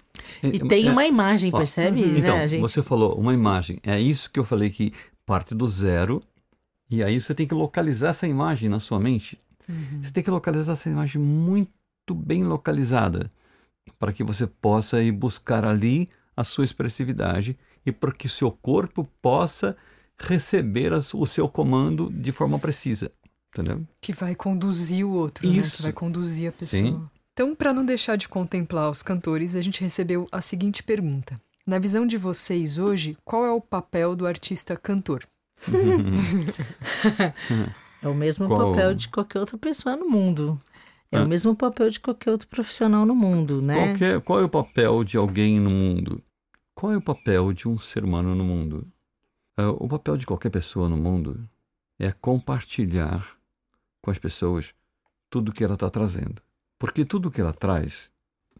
E 0.43 0.57
é, 0.57 0.59
tem 0.67 0.87
é, 0.87 0.91
uma 0.91 1.03
imagem, 1.03 1.51
percebe? 1.51 2.03
Uhum. 2.03 2.17
Então, 2.17 2.37
né, 2.37 2.47
gente... 2.47 2.61
você 2.61 2.83
falou 2.83 3.15
uma 3.15 3.33
imagem. 3.33 3.79
É 3.81 3.99
isso 3.99 4.29
que 4.29 4.39
eu 4.39 4.45
falei 4.45 4.69
que 4.69 4.93
parte 5.25 5.55
do 5.55 5.67
zero. 5.67 6.21
E 6.87 7.03
aí 7.03 7.19
você 7.19 7.33
tem 7.33 7.47
que 7.47 7.55
localizar 7.55 8.09
essa 8.09 8.27
imagem 8.27 8.69
na 8.69 8.79
sua 8.79 8.99
mente. 8.99 9.39
Uhum. 9.67 10.03
Você 10.03 10.11
tem 10.11 10.23
que 10.23 10.29
localizar 10.29 10.73
essa 10.73 10.87
imagem 10.87 11.19
muito 11.19 12.13
bem 12.13 12.43
localizada 12.43 13.31
para 13.97 14.13
que 14.13 14.23
você 14.23 14.45
possa 14.45 15.01
ir 15.01 15.11
buscar 15.11 15.65
ali 15.65 16.07
a 16.37 16.43
sua 16.43 16.63
expressividade 16.63 17.57
e 17.83 17.91
para 17.91 18.11
que 18.11 18.27
o 18.27 18.29
seu 18.29 18.51
corpo 18.51 19.09
possa 19.23 19.75
receber 20.19 20.93
o 20.93 21.25
seu 21.25 21.49
comando 21.49 22.11
de 22.11 22.31
forma 22.31 22.59
precisa. 22.59 23.11
Entendeu? 23.51 23.87
Que 23.99 24.13
vai 24.13 24.35
conduzir 24.35 25.03
o 25.03 25.11
outro, 25.13 25.47
Isso. 25.47 25.57
né? 25.57 25.77
Que 25.77 25.81
vai 25.81 25.93
conduzir 25.93 26.49
a 26.49 26.51
pessoa. 26.51 26.83
Sim. 26.83 27.09
Então, 27.41 27.55
para 27.55 27.73
não 27.73 27.83
deixar 27.83 28.17
de 28.17 28.29
contemplar 28.29 28.91
os 28.91 29.01
cantores, 29.01 29.55
a 29.55 29.63
gente 29.63 29.81
recebeu 29.81 30.27
a 30.31 30.39
seguinte 30.41 30.83
pergunta. 30.83 31.41
Na 31.65 31.79
visão 31.79 32.05
de 32.05 32.15
vocês 32.15 32.77
hoje, 32.77 33.17
qual 33.25 33.43
é 33.43 33.49
o 33.49 33.59
papel 33.59 34.15
do 34.15 34.27
artista 34.27 34.77
cantor? 34.77 35.27
é 37.99 38.07
o 38.07 38.13
mesmo 38.13 38.47
qual? 38.47 38.69
papel 38.69 38.93
de 38.93 39.09
qualquer 39.09 39.39
outra 39.39 39.57
pessoa 39.57 39.95
no 39.95 40.07
mundo. 40.07 40.61
É 41.11 41.17
ah. 41.17 41.23
o 41.23 41.27
mesmo 41.27 41.55
papel 41.55 41.89
de 41.89 41.99
qualquer 41.99 42.29
outro 42.29 42.47
profissional 42.47 43.07
no 43.07 43.15
mundo, 43.15 43.59
né? 43.59 43.87
Qualquer, 43.87 44.21
qual 44.21 44.39
é 44.39 44.43
o 44.43 44.49
papel 44.49 45.03
de 45.03 45.17
alguém 45.17 45.59
no 45.59 45.71
mundo? 45.71 46.21
Qual 46.75 46.93
é 46.93 46.97
o 46.97 47.01
papel 47.01 47.53
de 47.53 47.67
um 47.67 47.79
ser 47.79 48.03
humano 48.03 48.35
no 48.35 48.43
mundo? 48.43 48.87
Uh, 49.59 49.75
o 49.79 49.89
papel 49.89 50.15
de 50.15 50.27
qualquer 50.27 50.51
pessoa 50.51 50.87
no 50.87 50.95
mundo 50.95 51.49
é 51.97 52.11
compartilhar 52.11 53.35
com 53.99 54.11
as 54.11 54.19
pessoas 54.19 54.75
tudo 55.27 55.51
que 55.51 55.63
ela 55.63 55.73
está 55.73 55.89
trazendo. 55.89 56.39
Porque 56.81 57.05
tudo 57.05 57.29
que 57.29 57.39
ela 57.39 57.53
traz 57.53 58.09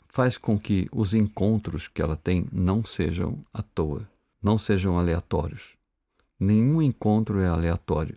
faz 0.07 0.37
com 0.37 0.59
que 0.59 0.87
os 0.91 1.15
encontros 1.15 1.87
que 1.87 2.03
ela 2.03 2.15
tem 2.15 2.45
não 2.51 2.85
sejam 2.85 3.43
à 3.51 3.63
toa, 3.63 4.07
não 4.39 4.59
sejam 4.59 4.99
aleatórios. 4.99 5.73
Nenhum 6.39 6.83
encontro 6.83 7.39
é 7.39 7.47
aleatório. 7.47 8.15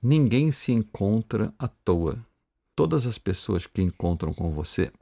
Ninguém 0.00 0.52
se 0.52 0.70
encontra 0.70 1.52
à 1.58 1.66
toa. 1.66 2.24
Todas 2.76 3.08
as 3.08 3.18
pessoas 3.18 3.66
que 3.66 3.82
encontram 3.82 4.32
com 4.32 4.52
você, 4.52 4.92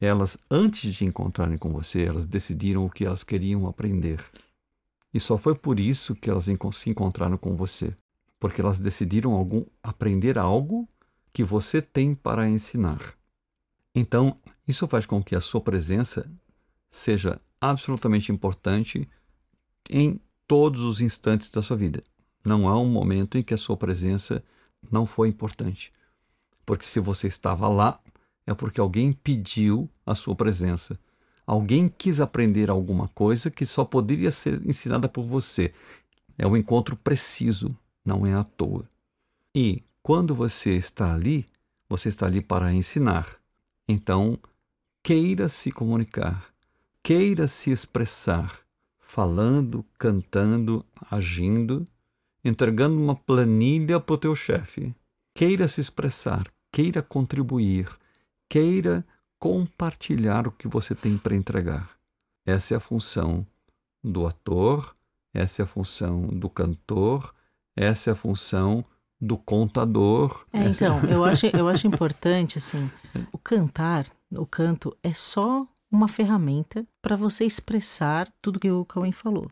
elas, 0.00 0.36
antes 0.50 0.92
de 0.92 1.04
encontrarem 1.04 1.56
com 1.56 1.70
você, 1.70 2.02
elas 2.02 2.26
decidiram 2.26 2.84
o 2.84 2.90
que 2.90 3.04
elas 3.04 3.22
queriam 3.22 3.68
aprender. 3.68 4.18
E 5.14 5.20
só 5.20 5.38
foi 5.38 5.54
por 5.54 5.78
isso 5.78 6.16
que 6.16 6.28
elas 6.28 6.46
se 6.72 6.90
encontraram 6.90 7.38
com 7.38 7.54
você 7.54 7.94
porque 8.42 8.60
elas 8.60 8.80
decidiram 8.80 9.34
algum, 9.34 9.64
aprender 9.80 10.36
algo 10.36 10.88
que 11.32 11.42
você 11.42 11.80
tem 11.80 12.14
para 12.14 12.48
ensinar. 12.48 13.14
Então, 13.94 14.38
isso 14.66 14.86
faz 14.86 15.06
com 15.06 15.22
que 15.22 15.34
a 15.34 15.40
sua 15.40 15.60
presença 15.60 16.30
seja 16.90 17.40
absolutamente 17.60 18.30
importante 18.30 19.08
em 19.88 20.20
todos 20.46 20.82
os 20.82 21.00
instantes 21.00 21.50
da 21.50 21.62
sua 21.62 21.76
vida. 21.76 22.02
Não 22.44 22.68
há 22.68 22.78
um 22.78 22.88
momento 22.88 23.38
em 23.38 23.42
que 23.42 23.54
a 23.54 23.58
sua 23.58 23.76
presença 23.76 24.42
não 24.90 25.06
foi 25.06 25.28
importante. 25.28 25.92
Porque 26.66 26.84
se 26.84 27.00
você 27.00 27.28
estava 27.28 27.68
lá, 27.68 27.98
é 28.46 28.54
porque 28.54 28.80
alguém 28.80 29.12
pediu 29.12 29.88
a 30.04 30.14
sua 30.14 30.34
presença. 30.34 30.98
Alguém 31.46 31.88
quis 31.88 32.20
aprender 32.20 32.70
alguma 32.70 33.08
coisa 33.08 33.50
que 33.50 33.66
só 33.66 33.84
poderia 33.84 34.30
ser 34.30 34.64
ensinada 34.66 35.08
por 35.08 35.24
você. 35.24 35.72
É 36.38 36.46
um 36.46 36.56
encontro 36.56 36.96
preciso, 36.96 37.76
não 38.04 38.26
é 38.26 38.34
à 38.34 38.44
toa. 38.44 38.88
E 39.54 39.82
quando 40.02 40.34
você 40.34 40.76
está 40.76 41.14
ali, 41.14 41.46
você 41.88 42.08
está 42.08 42.26
ali 42.26 42.40
para 42.40 42.72
ensinar. 42.72 43.38
Então, 43.88 44.38
queira 45.02 45.48
se 45.48 45.70
comunicar, 45.70 46.52
queira 47.02 47.46
se 47.46 47.70
expressar, 47.70 48.60
falando, 48.98 49.84
cantando, 49.98 50.84
agindo, 51.10 51.86
entregando 52.44 53.00
uma 53.00 53.14
planilha 53.14 54.00
para 54.00 54.14
o 54.14 54.18
teu 54.18 54.34
chefe. 54.34 54.94
Queira 55.34 55.68
se 55.68 55.80
expressar, 55.80 56.44
queira 56.70 57.00
contribuir, 57.02 57.88
queira 58.48 59.06
compartilhar 59.38 60.48
o 60.48 60.52
que 60.52 60.66
você 60.66 60.94
tem 60.94 61.16
para 61.16 61.36
entregar. 61.36 61.96
Essa 62.44 62.74
é 62.74 62.76
a 62.76 62.80
função 62.80 63.46
do 64.02 64.26
ator, 64.26 64.96
essa 65.32 65.62
é 65.62 65.64
a 65.64 65.66
função 65.66 66.26
do 66.26 66.50
cantor, 66.50 67.34
essa 67.76 68.10
é 68.10 68.12
a 68.12 68.16
função 68.16 68.84
do 69.22 69.38
contador. 69.38 70.44
É, 70.52 70.64
então, 70.64 70.98
eu 71.04 71.24
acho, 71.24 71.46
eu 71.46 71.68
acho 71.68 71.86
importante, 71.86 72.58
assim, 72.58 72.90
o 73.30 73.38
cantar, 73.38 74.04
o 74.32 74.44
canto 74.44 74.96
é 75.00 75.14
só 75.14 75.64
uma 75.88 76.08
ferramenta 76.08 76.84
para 77.00 77.14
você 77.14 77.44
expressar 77.44 78.28
tudo 78.42 78.58
que 78.58 78.68
o 78.68 78.84
Cauê 78.84 79.12
falou, 79.12 79.48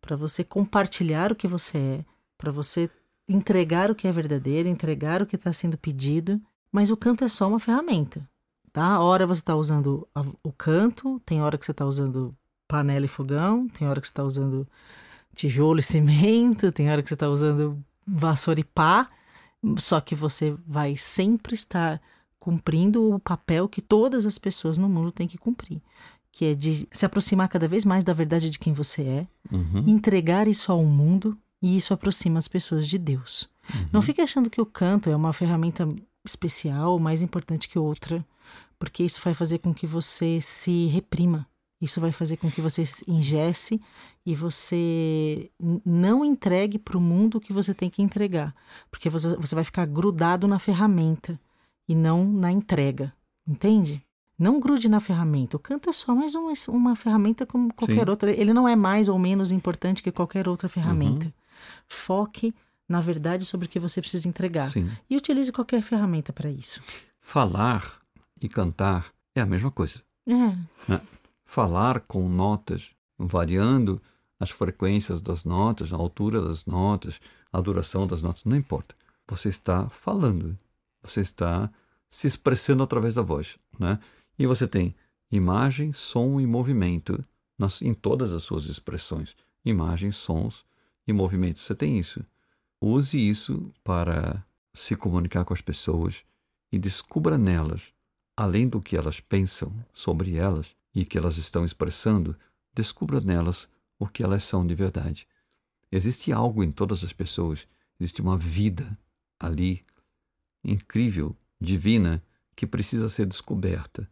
para 0.00 0.16
você 0.16 0.42
compartilhar 0.42 1.30
o 1.30 1.36
que 1.36 1.46
você 1.46 1.78
é, 1.78 2.04
para 2.36 2.50
você 2.50 2.90
entregar 3.28 3.88
o 3.88 3.94
que 3.94 4.08
é 4.08 4.12
verdadeiro, 4.12 4.68
entregar 4.68 5.22
o 5.22 5.26
que 5.26 5.36
está 5.36 5.52
sendo 5.52 5.78
pedido, 5.78 6.40
mas 6.72 6.90
o 6.90 6.96
canto 6.96 7.22
é 7.22 7.28
só 7.28 7.46
uma 7.46 7.60
ferramenta, 7.60 8.28
tá? 8.72 8.98
Hora 8.98 9.28
você 9.28 9.40
está 9.40 9.54
usando 9.54 10.08
o 10.42 10.52
canto, 10.52 11.20
tem 11.24 11.40
hora 11.40 11.56
que 11.56 11.64
você 11.64 11.70
está 11.70 11.86
usando 11.86 12.36
panela 12.66 13.04
e 13.04 13.08
fogão, 13.08 13.68
tem 13.68 13.86
hora 13.86 14.00
que 14.00 14.08
você 14.08 14.12
está 14.12 14.24
usando 14.24 14.66
tijolo 15.36 15.78
e 15.78 15.82
cimento, 15.84 16.72
tem 16.72 16.90
hora 16.90 17.00
que 17.00 17.08
você 17.08 17.14
está 17.14 17.28
usando 17.28 17.80
vassoura 18.06 18.64
pá, 18.74 19.08
só 19.78 20.00
que 20.00 20.14
você 20.14 20.54
vai 20.66 20.96
sempre 20.96 21.54
estar 21.54 22.00
cumprindo 22.38 23.14
o 23.14 23.18
papel 23.18 23.68
que 23.68 23.80
todas 23.80 24.26
as 24.26 24.38
pessoas 24.38 24.76
no 24.76 24.88
mundo 24.88 25.10
têm 25.10 25.26
que 25.26 25.38
cumprir, 25.38 25.80
que 26.30 26.44
é 26.44 26.54
de 26.54 26.86
se 26.92 27.06
aproximar 27.06 27.48
cada 27.48 27.66
vez 27.66 27.84
mais 27.84 28.04
da 28.04 28.12
verdade 28.12 28.50
de 28.50 28.58
quem 28.58 28.72
você 28.72 29.02
é, 29.02 29.26
uhum. 29.50 29.84
entregar 29.86 30.46
isso 30.46 30.70
ao 30.70 30.84
mundo 30.84 31.38
e 31.62 31.76
isso 31.76 31.94
aproxima 31.94 32.38
as 32.38 32.48
pessoas 32.48 32.86
de 32.86 32.98
Deus. 32.98 33.48
Uhum. 33.72 33.88
Não 33.92 34.02
fique 34.02 34.20
achando 34.20 34.50
que 34.50 34.60
o 34.60 34.66
canto 34.66 35.08
é 35.08 35.16
uma 35.16 35.32
ferramenta 35.32 35.88
especial, 36.22 36.98
mais 36.98 37.22
importante 37.22 37.68
que 37.68 37.78
outra, 37.78 38.24
porque 38.78 39.02
isso 39.02 39.20
vai 39.24 39.32
fazer 39.32 39.58
com 39.58 39.72
que 39.72 39.86
você 39.86 40.40
se 40.40 40.86
reprima 40.86 41.46
isso 41.84 42.00
vai 42.00 42.12
fazer 42.12 42.36
com 42.36 42.50
que 42.50 42.60
você 42.60 42.82
ingesse 43.06 43.80
e 44.24 44.34
você 44.34 45.50
não 45.84 46.24
entregue 46.24 46.78
para 46.78 46.96
o 46.96 47.00
mundo 47.00 47.36
o 47.36 47.40
que 47.40 47.52
você 47.52 47.74
tem 47.74 47.90
que 47.90 48.02
entregar. 48.02 48.54
Porque 48.90 49.08
você, 49.10 49.36
você 49.36 49.54
vai 49.54 49.64
ficar 49.64 49.86
grudado 49.86 50.48
na 50.48 50.58
ferramenta 50.58 51.38
e 51.88 51.94
não 51.94 52.24
na 52.24 52.50
entrega. 52.50 53.12
Entende? 53.46 54.02
Não 54.38 54.58
grude 54.58 54.88
na 54.88 54.98
ferramenta. 54.98 55.56
O 55.56 55.60
canto 55.60 55.90
é 55.90 55.92
só 55.92 56.14
mais 56.14 56.34
uma, 56.34 56.52
uma 56.68 56.96
ferramenta 56.96 57.44
como 57.46 57.72
qualquer 57.72 58.04
Sim. 58.04 58.10
outra. 58.10 58.30
Ele 58.32 58.52
não 58.52 58.66
é 58.66 58.74
mais 58.74 59.08
ou 59.08 59.18
menos 59.18 59.52
importante 59.52 60.02
que 60.02 60.10
qualquer 60.10 60.48
outra 60.48 60.68
ferramenta. 60.68 61.26
Uhum. 61.26 61.32
Foque 61.86 62.54
na 62.88 63.00
verdade 63.00 63.44
sobre 63.44 63.66
o 63.66 63.68
que 63.68 63.78
você 63.78 64.00
precisa 64.00 64.28
entregar. 64.28 64.66
Sim. 64.66 64.90
E 65.08 65.16
utilize 65.16 65.52
qualquer 65.52 65.82
ferramenta 65.82 66.32
para 66.32 66.50
isso. 66.50 66.80
Falar 67.20 68.00
e 68.40 68.48
cantar 68.48 69.12
é 69.34 69.40
a 69.40 69.46
mesma 69.46 69.70
coisa. 69.70 70.00
É. 70.26 70.32
Né? 70.88 71.00
Falar 71.54 72.00
com 72.00 72.28
notas, 72.28 72.90
variando 73.16 74.02
as 74.40 74.50
frequências 74.50 75.22
das 75.22 75.44
notas, 75.44 75.92
a 75.92 75.96
altura 75.96 76.42
das 76.42 76.66
notas, 76.66 77.20
a 77.52 77.60
duração 77.60 78.08
das 78.08 78.22
notas, 78.22 78.44
não 78.44 78.56
importa. 78.56 78.96
Você 79.28 79.50
está 79.50 79.88
falando, 79.88 80.58
você 81.00 81.20
está 81.20 81.70
se 82.10 82.26
expressando 82.26 82.82
através 82.82 83.14
da 83.14 83.22
voz, 83.22 83.56
né? 83.78 84.00
E 84.36 84.48
você 84.48 84.66
tem 84.66 84.96
imagem, 85.30 85.92
som 85.92 86.40
e 86.40 86.46
movimento 86.46 87.24
nas, 87.56 87.80
em 87.82 87.94
todas 87.94 88.32
as 88.32 88.42
suas 88.42 88.66
expressões. 88.66 89.36
Imagens, 89.64 90.16
sons 90.16 90.64
e 91.06 91.12
movimentos. 91.12 91.62
Você 91.62 91.76
tem 91.76 92.00
isso. 92.00 92.24
Use 92.80 93.16
isso 93.16 93.72
para 93.84 94.44
se 94.72 94.96
comunicar 94.96 95.44
com 95.44 95.54
as 95.54 95.60
pessoas 95.60 96.24
e 96.72 96.80
descubra 96.80 97.38
nelas, 97.38 97.92
além 98.36 98.68
do 98.68 98.80
que 98.80 98.96
elas 98.96 99.20
pensam 99.20 99.72
sobre 99.94 100.34
elas, 100.34 100.74
e 100.94 101.04
que 101.04 101.18
elas 101.18 101.36
estão 101.36 101.64
expressando, 101.64 102.36
descubra 102.74 103.20
nelas 103.20 103.68
o 103.98 104.06
que 104.06 104.22
elas 104.22 104.44
são 104.44 104.66
de 104.66 104.74
verdade. 104.74 105.26
Existe 105.90 106.32
algo 106.32 106.62
em 106.62 106.70
todas 106.70 107.04
as 107.04 107.12
pessoas, 107.12 107.66
existe 107.98 108.20
uma 108.20 108.36
vida 108.36 108.92
ali, 109.38 109.82
incrível, 110.62 111.36
divina, 111.60 112.22
que 112.56 112.66
precisa 112.66 113.08
ser 113.08 113.26
descoberta, 113.26 114.08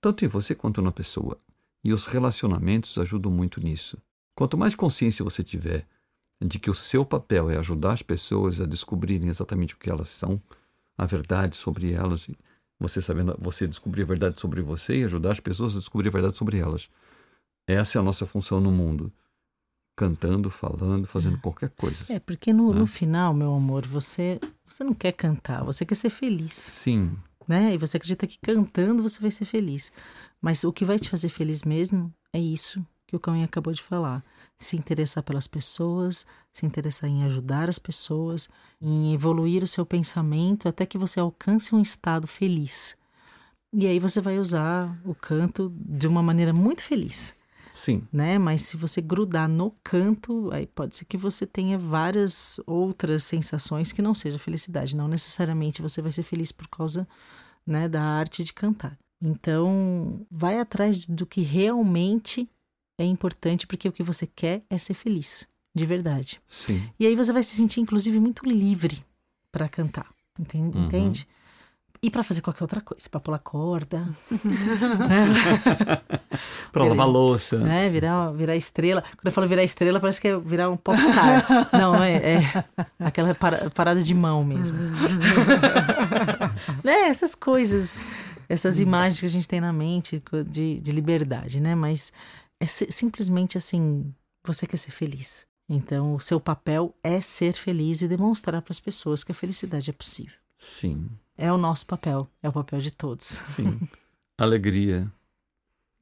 tanto 0.00 0.24
em 0.24 0.28
você 0.28 0.54
quanto 0.54 0.80
na 0.80 0.92
pessoa. 0.92 1.40
E 1.82 1.92
os 1.92 2.06
relacionamentos 2.06 2.96
ajudam 2.98 3.32
muito 3.32 3.60
nisso. 3.60 4.00
Quanto 4.34 4.56
mais 4.56 4.74
consciência 4.74 5.24
você 5.24 5.42
tiver 5.42 5.86
de 6.40 6.58
que 6.58 6.70
o 6.70 6.74
seu 6.74 7.04
papel 7.04 7.50
é 7.50 7.56
ajudar 7.58 7.92
as 7.92 8.02
pessoas 8.02 8.60
a 8.60 8.66
descobrirem 8.66 9.28
exatamente 9.28 9.74
o 9.74 9.78
que 9.78 9.90
elas 9.90 10.08
são, 10.08 10.40
a 10.96 11.04
verdade 11.04 11.56
sobre 11.56 11.92
elas, 11.92 12.26
você 12.80 13.02
sabendo, 13.02 13.36
você 13.38 13.68
descobrir 13.68 14.02
a 14.02 14.06
verdade 14.06 14.40
sobre 14.40 14.62
você 14.62 15.00
e 15.00 15.04
ajudar 15.04 15.32
as 15.32 15.40
pessoas 15.40 15.76
a 15.76 15.78
descobrir 15.78 16.08
a 16.08 16.12
verdade 16.12 16.36
sobre 16.36 16.58
elas. 16.58 16.88
Essa 17.68 17.98
é 17.98 18.00
a 18.00 18.02
nossa 18.02 18.26
função 18.26 18.60
no 18.60 18.72
mundo. 18.72 19.12
Cantando, 19.96 20.50
falando, 20.50 21.06
fazendo 21.06 21.36
é. 21.36 21.40
qualquer 21.40 21.68
coisa. 21.70 22.04
É, 22.08 22.18
porque 22.18 22.52
no, 22.52 22.72
né? 22.72 22.80
no 22.80 22.86
final, 22.86 23.34
meu 23.34 23.54
amor, 23.54 23.86
você, 23.86 24.40
você 24.66 24.82
não 24.82 24.94
quer 24.94 25.12
cantar, 25.12 25.62
você 25.62 25.84
quer 25.84 25.94
ser 25.94 26.08
feliz. 26.08 26.54
Sim. 26.54 27.16
né? 27.46 27.74
E 27.74 27.78
você 27.78 27.98
acredita 27.98 28.26
que 28.26 28.38
cantando 28.38 29.02
você 29.02 29.20
vai 29.20 29.30
ser 29.30 29.44
feliz. 29.44 29.92
Mas 30.40 30.64
o 30.64 30.72
que 30.72 30.84
vai 30.86 30.98
te 30.98 31.10
fazer 31.10 31.28
feliz 31.28 31.62
mesmo 31.62 32.10
é 32.32 32.40
isso 32.40 32.82
que 33.10 33.16
o 33.16 33.20
Cauê 33.20 33.42
acabou 33.42 33.72
de 33.72 33.82
falar. 33.82 34.24
Se 34.56 34.76
interessar 34.76 35.24
pelas 35.24 35.48
pessoas, 35.48 36.24
se 36.52 36.64
interessar 36.64 37.10
em 37.10 37.24
ajudar 37.24 37.68
as 37.68 37.78
pessoas, 37.78 38.48
em 38.80 39.12
evoluir 39.12 39.64
o 39.64 39.66
seu 39.66 39.84
pensamento 39.84 40.68
até 40.68 40.86
que 40.86 40.96
você 40.96 41.18
alcance 41.18 41.74
um 41.74 41.82
estado 41.82 42.26
feliz. 42.26 42.96
E 43.72 43.86
aí 43.86 43.98
você 43.98 44.20
vai 44.20 44.38
usar 44.38 44.96
o 45.04 45.14
canto 45.14 45.72
de 45.76 46.06
uma 46.06 46.22
maneira 46.22 46.52
muito 46.52 46.82
feliz. 46.82 47.34
Sim. 47.72 48.06
Né? 48.12 48.38
Mas 48.38 48.62
se 48.62 48.76
você 48.76 49.00
grudar 49.00 49.48
no 49.48 49.74
canto, 49.82 50.50
aí 50.52 50.66
pode 50.66 50.96
ser 50.96 51.04
que 51.04 51.16
você 51.16 51.46
tenha 51.46 51.78
várias 51.78 52.60
outras 52.66 53.24
sensações 53.24 53.92
que 53.92 54.02
não 54.02 54.14
seja 54.14 54.38
felicidade. 54.38 54.96
Não 54.96 55.08
necessariamente 55.08 55.82
você 55.82 56.00
vai 56.00 56.12
ser 56.12 56.22
feliz 56.22 56.52
por 56.52 56.68
causa 56.68 57.08
né, 57.66 57.88
da 57.88 58.02
arte 58.02 58.44
de 58.44 58.52
cantar. 58.52 58.96
Então, 59.22 60.26
vai 60.30 60.58
atrás 60.58 61.06
do 61.06 61.26
que 61.26 61.42
realmente 61.42 62.48
é 63.00 63.04
importante, 63.04 63.66
porque 63.66 63.88
o 63.88 63.92
que 63.92 64.02
você 64.02 64.26
quer 64.26 64.62
é 64.68 64.76
ser 64.76 64.94
feliz, 64.94 65.48
de 65.74 65.86
verdade. 65.86 66.40
Sim. 66.48 66.82
E 66.98 67.06
aí 67.06 67.16
você 67.16 67.32
vai 67.32 67.42
se 67.42 67.56
sentir, 67.56 67.80
inclusive, 67.80 68.20
muito 68.20 68.44
livre 68.46 69.02
para 69.50 69.68
cantar. 69.68 70.06
Entende? 70.38 70.76
Uhum. 70.76 70.84
entende? 70.84 71.28
E 72.02 72.10
para 72.10 72.22
fazer 72.22 72.40
qualquer 72.40 72.64
outra 72.64 72.80
coisa, 72.80 73.06
para 73.10 73.20
pular 73.20 73.38
corda, 73.38 74.08
para 76.72 76.84
lavar 76.84 77.06
louça, 77.06 77.58
né? 77.58 77.90
Virar, 77.90 78.32
virar 78.32 78.56
estrela. 78.56 79.02
Quando 79.02 79.26
eu 79.26 79.32
falo 79.32 79.46
virar 79.46 79.64
estrela, 79.64 80.00
parece 80.00 80.18
que 80.18 80.28
é 80.28 80.38
virar 80.38 80.70
um 80.70 80.78
popstar. 80.78 81.46
Não, 81.78 82.02
é, 82.02 82.14
é 82.16 82.64
aquela 82.98 83.34
parada 83.74 84.02
de 84.02 84.14
mão 84.14 84.42
mesmo. 84.42 84.78
Assim. 84.78 84.94
né? 86.82 87.08
Essas 87.08 87.34
coisas, 87.34 88.06
essas 88.48 88.80
imagens 88.80 89.20
que 89.20 89.26
a 89.26 89.30
gente 89.30 89.46
tem 89.46 89.60
na 89.60 89.72
mente 89.72 90.22
de, 90.46 90.80
de 90.80 90.92
liberdade, 90.92 91.60
né? 91.60 91.74
Mas 91.74 92.12
é 92.60 92.66
simplesmente 92.66 93.56
assim, 93.56 94.14
você 94.44 94.66
quer 94.66 94.76
ser 94.76 94.90
feliz. 94.90 95.46
Então, 95.68 96.14
o 96.14 96.20
seu 96.20 96.38
papel 96.38 96.94
é 97.02 97.20
ser 97.20 97.54
feliz 97.54 98.02
e 98.02 98.08
demonstrar 98.08 98.60
para 98.60 98.72
as 98.72 98.80
pessoas 98.80 99.24
que 99.24 99.32
a 99.32 99.34
felicidade 99.34 99.88
é 99.88 99.92
possível. 99.92 100.34
Sim. 100.56 101.08
É 101.38 101.50
o 101.50 101.56
nosso 101.56 101.86
papel, 101.86 102.28
é 102.42 102.48
o 102.48 102.52
papel 102.52 102.80
de 102.80 102.90
todos. 102.90 103.26
Sim. 103.26 103.80
Alegria. 104.36 105.10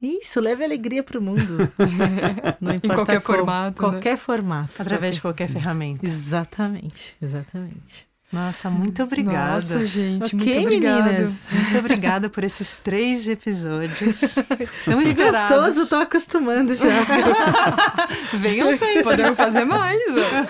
Isso, 0.01 0.39
leve 0.39 0.63
alegria 0.63 1.03
para 1.03 1.19
o 1.19 1.21
mundo. 1.21 1.57
Não 2.59 2.73
importa 2.73 2.87
em 2.87 2.95
qualquer 2.95 3.21
qual, 3.21 3.37
formato. 3.37 3.83
Né? 3.83 3.89
Qualquer 3.89 4.11
né? 4.11 4.17
formato. 4.17 4.81
Através 4.81 5.15
de 5.15 5.21
qualquer 5.21 5.49
ferramenta. 5.49 6.05
Exatamente, 6.05 7.15
exatamente. 7.21 8.08
Nossa, 8.31 8.69
muito 8.69 9.01
obrigada. 9.01 9.55
Nossa, 9.55 9.83
gente, 9.85 10.35
okay, 10.35 10.53
muito 10.53 10.59
obrigada. 10.67 11.03
Meninas. 11.03 11.47
Muito 11.51 11.77
obrigada 11.79 12.29
por 12.29 12.43
esses 12.43 12.77
três 12.77 13.27
episódios. 13.27 14.35
Tão 14.85 15.01
esperados. 15.01 15.49
Que 15.49 15.65
gostoso, 15.65 15.89
tô 15.89 15.95
acostumando 15.95 16.75
já. 16.75 16.89
Venham 18.37 18.71
sempre. 18.71 19.03
Podemos 19.03 19.35
fazer 19.35 19.65
mais. 19.65 19.99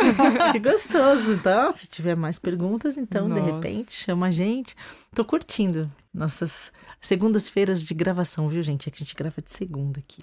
que 0.51 0.59
gostoso. 0.59 1.33
Então, 1.33 1.71
se 1.71 1.87
tiver 1.87 2.17
mais 2.17 2.37
perguntas, 2.37 2.97
então, 2.97 3.29
Nossa. 3.29 3.41
de 3.41 3.51
repente, 3.51 3.93
chama 3.93 4.27
a 4.27 4.31
gente. 4.31 4.75
Tô 5.15 5.23
curtindo 5.23 5.89
nossas 6.13 6.73
segundas-feiras 6.99 7.85
de 7.85 7.93
gravação, 7.93 8.49
viu, 8.49 8.61
gente? 8.61 8.89
É 8.89 8.91
que 8.91 9.01
a 9.01 9.05
gente 9.05 9.15
grava 9.15 9.41
de 9.41 9.51
segunda 9.51 10.01
aqui. 10.01 10.21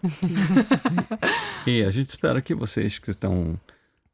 e 1.67 1.83
a 1.83 1.91
gente 1.91 2.09
espera 2.09 2.43
que 2.43 2.55
vocês 2.55 2.99
que 2.99 3.11
estão 3.11 3.59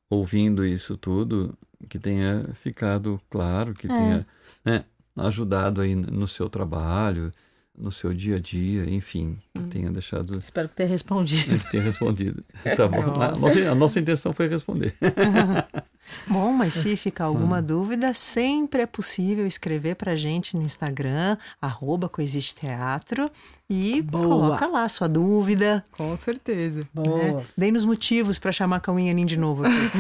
ouvindo 0.08 0.64
isso 0.64 0.96
tudo 0.96 1.58
que 1.88 1.98
tenha 1.98 2.48
ficado 2.54 3.20
claro, 3.30 3.74
que 3.74 3.86
é. 3.86 3.90
tenha 3.90 4.26
né, 4.64 4.84
ajudado 5.16 5.80
aí 5.80 5.94
no 5.94 6.26
seu 6.26 6.48
trabalho, 6.48 7.30
no 7.76 7.90
seu 7.90 8.12
dia 8.12 8.36
a 8.36 8.38
dia, 8.38 8.88
enfim, 8.88 9.38
que 9.54 9.60
hum. 9.60 9.68
tenha 9.68 9.90
deixado. 9.90 10.38
Espero 10.38 10.68
que 10.68 10.76
tenha 10.76 10.88
respondido. 10.88 11.58
Tenha 11.70 11.82
respondido. 11.82 12.44
Tá 12.76 12.86
bom. 12.86 13.20
A 13.20 13.32
nossa, 13.32 13.70
a 13.70 13.74
nossa 13.74 14.00
intenção 14.00 14.32
foi 14.32 14.48
responder. 14.48 14.94
Bom, 16.26 16.52
mas 16.52 16.74
se 16.74 16.96
ficar 16.96 17.24
alguma 17.24 17.58
ah. 17.58 17.62
dúvida, 17.62 18.14
sempre 18.14 18.82
é 18.82 18.86
possível 18.86 19.46
escrever 19.46 19.96
para 19.96 20.12
a 20.12 20.16
gente 20.16 20.56
no 20.56 20.62
Instagram, 20.62 21.36
arroba 21.60 22.08
Coexiste 22.08 22.54
Teatro, 22.56 23.30
e 23.68 24.02
Boa. 24.02 24.22
coloca 24.22 24.66
lá 24.66 24.86
sua 24.88 25.08
dúvida. 25.08 25.82
Com 25.92 26.14
certeza. 26.16 26.86
Boa. 26.92 27.18
Né? 27.18 27.44
Dei 27.56 27.72
nos 27.72 27.84
motivos 27.84 28.38
para 28.38 28.52
chamar 28.52 28.76
a 28.76 28.80
Cauinha 28.80 29.14
de 29.24 29.38
novo 29.38 29.64
aqui. 29.64 29.72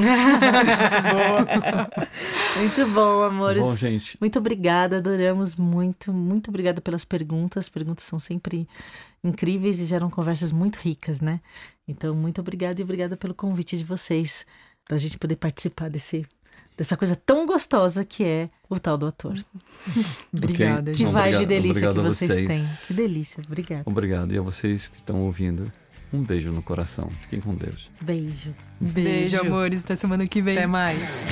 Boa. 1.10 1.88
Muito 2.58 2.86
bom, 2.90 3.22
amores. 3.22 3.64
Bom, 3.64 3.74
gente. 3.74 4.18
Muito 4.20 4.38
obrigada, 4.38 4.98
adoramos 4.98 5.56
muito. 5.56 6.12
Muito 6.12 6.48
obrigada 6.50 6.80
pelas 6.80 7.04
perguntas. 7.04 7.64
As 7.64 7.68
perguntas 7.70 8.04
são 8.04 8.20
sempre 8.20 8.68
incríveis 9.24 9.80
e 9.80 9.86
geram 9.86 10.10
conversas 10.10 10.52
muito 10.52 10.76
ricas, 10.76 11.20
né? 11.20 11.40
Então, 11.88 12.14
muito 12.14 12.40
obrigada 12.40 12.80
e 12.80 12.84
obrigada 12.84 13.16
pelo 13.16 13.34
convite 13.34 13.76
de 13.76 13.84
vocês 13.84 14.44
da 14.88 14.98
gente 14.98 15.18
poder 15.18 15.36
participar 15.36 15.88
desse 15.88 16.26
dessa 16.76 16.96
coisa 16.96 17.14
tão 17.14 17.46
gostosa 17.46 18.04
que 18.04 18.24
é 18.24 18.50
o 18.68 18.78
tal 18.78 18.96
do 18.96 19.06
ator. 19.06 19.34
Obrigada, 20.32 20.90
okay. 20.90 20.94
gente. 20.94 21.06
Que 21.06 21.12
vibe 21.12 21.38
de 21.38 21.46
delícia 21.46 21.92
que 21.92 22.00
vocês, 22.00 22.30
vocês 22.30 22.46
têm. 22.46 22.64
Que 22.86 22.94
delícia. 22.94 23.42
Obrigada. 23.46 23.82
Obrigado. 23.86 24.34
E 24.34 24.38
a 24.38 24.42
vocês 24.42 24.88
que 24.88 24.96
estão 24.96 25.20
ouvindo, 25.22 25.70
um 26.12 26.22
beijo 26.22 26.50
no 26.50 26.62
coração. 26.62 27.08
Fiquem 27.20 27.40
com 27.40 27.54
Deus. 27.54 27.90
Beijo. 28.00 28.54
Beijo, 28.80 28.94
beijo 28.94 29.40
amores. 29.40 29.82
Até 29.82 29.96
semana 29.96 30.26
que 30.26 30.42
vem. 30.42 30.56
Até 30.56 30.66
mais. 30.66 31.24